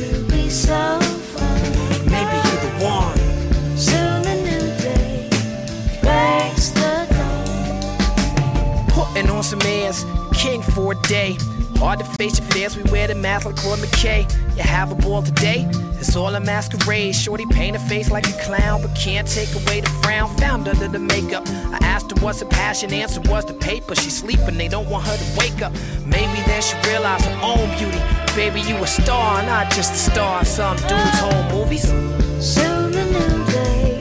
[0.00, 1.05] will be so
[9.46, 11.36] On some airs, king for a day.
[11.76, 14.26] Hard to face your fears, we wear the mask like Claude McKay.
[14.56, 15.68] You have a ball today,
[16.00, 17.14] it's all a masquerade.
[17.14, 20.34] Shorty paint a face like a clown, but can't take away the frown.
[20.38, 21.44] Found under the makeup.
[21.46, 23.94] I asked her what's her passion, answer was the paper.
[23.94, 25.72] She's sleeping, they don't want her to wake up.
[26.04, 28.02] Maybe then she realized her own beauty.
[28.34, 30.44] Baby, you a star, not just a star.
[30.44, 31.86] Some dudes home movies.
[32.44, 33.98] Soon a new day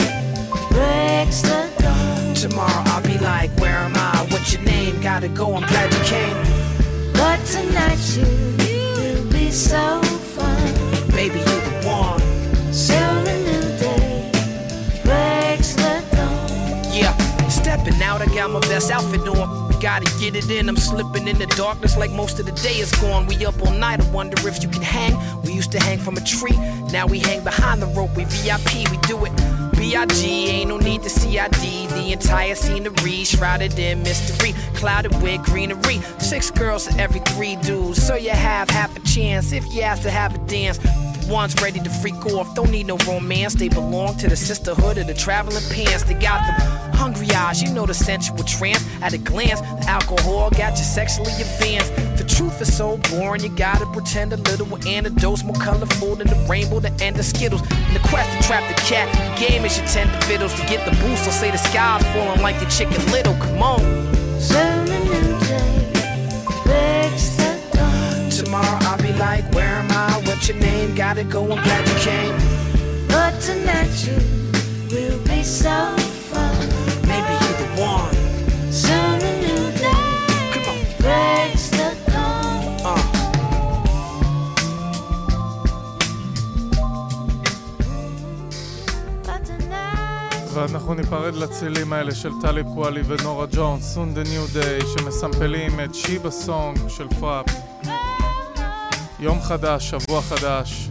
[0.72, 2.34] breaks the dawn.
[2.34, 3.95] Tomorrow I'll be like, where am I?
[4.24, 5.00] What's your name?
[5.02, 6.38] Gotta go, I'm glad you came.
[7.14, 8.26] But tonight you
[8.98, 10.74] will be so fun.
[11.12, 12.22] Baby, you the one.
[12.74, 14.32] Soon a new day
[15.04, 16.94] breaks the dawn.
[16.94, 17.16] Yeah,
[17.48, 19.68] stepping out, I got my best outfit on.
[19.70, 22.80] We gotta get it in, I'm slipping in the darkness like most of the day
[22.80, 23.28] is gone.
[23.28, 25.14] We up all night, I wonder if you can hang.
[25.44, 26.58] We used to hang from a tree,
[26.92, 28.16] now we hang behind the rope.
[28.16, 29.32] We VIP, we do it.
[29.78, 30.48] B.I.G.
[30.48, 31.90] Ain't no need to CID.
[31.90, 36.02] The entire scenery shrouded in mystery, clouded with greenery.
[36.20, 40.04] Six girls to every three dudes, so you have half a chance if you ask
[40.04, 40.80] to have a dance.
[41.26, 43.56] The ones ready to freak off, don't need no romance.
[43.56, 46.04] They belong to the sisterhood of the traveling pants.
[46.04, 48.84] They got them hungry eyes, you know the sensual trance.
[49.02, 51.96] At a glance, the alcohol got you sexually advanced.
[52.18, 56.28] The truth is so boring, you gotta pretend a little with antidotes more colorful than
[56.28, 57.62] the rainbow, the end of Skittles.
[57.62, 60.86] In the quest to trap the cat, the game is your tender fiddles to get
[60.86, 61.26] the boost.
[61.26, 63.34] So say the sky's falling like the chicken little.
[63.36, 63.80] Come on.
[64.40, 65.86] Soon a day
[66.64, 68.30] breaks the dawn.
[68.30, 70.15] Tomorrow I'll be like, where am I?
[70.46, 70.94] What's your name?
[70.94, 72.38] Gotta go, I'm glad you came.
[73.08, 74.18] But tonight you
[74.92, 75.78] will be so
[76.30, 76.56] fun.
[77.10, 78.16] Maybe you're the one.
[78.72, 80.06] Soon a new day
[81.02, 82.62] breaks the dawn.
[82.86, 83.02] Uh.
[90.54, 95.96] ואנחנו ניפרד לצילים האלה של טליב קואלי ונורה ג'ונס, סון דה ניו דיי, שמסמפלים את
[95.96, 97.46] שיבה סונג של פראפ.
[99.26, 100.90] יום חדש, שבוע חדש.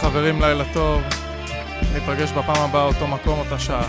[0.00, 1.02] חברים, לילה טוב.
[1.94, 3.86] ניפגש בפעם הבאה, אותו מקום, אותה שעה.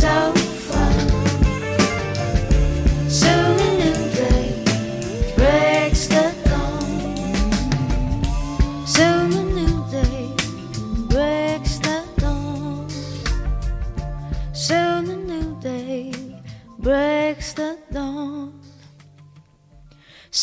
[0.00, 0.39] Soon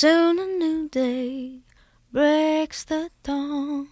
[0.01, 1.61] Soon a new day
[2.13, 3.87] breaks the dawn.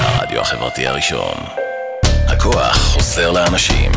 [0.00, 1.34] הרדיו החברתי הראשון.
[2.28, 3.90] הכוח חוזר לאנשים.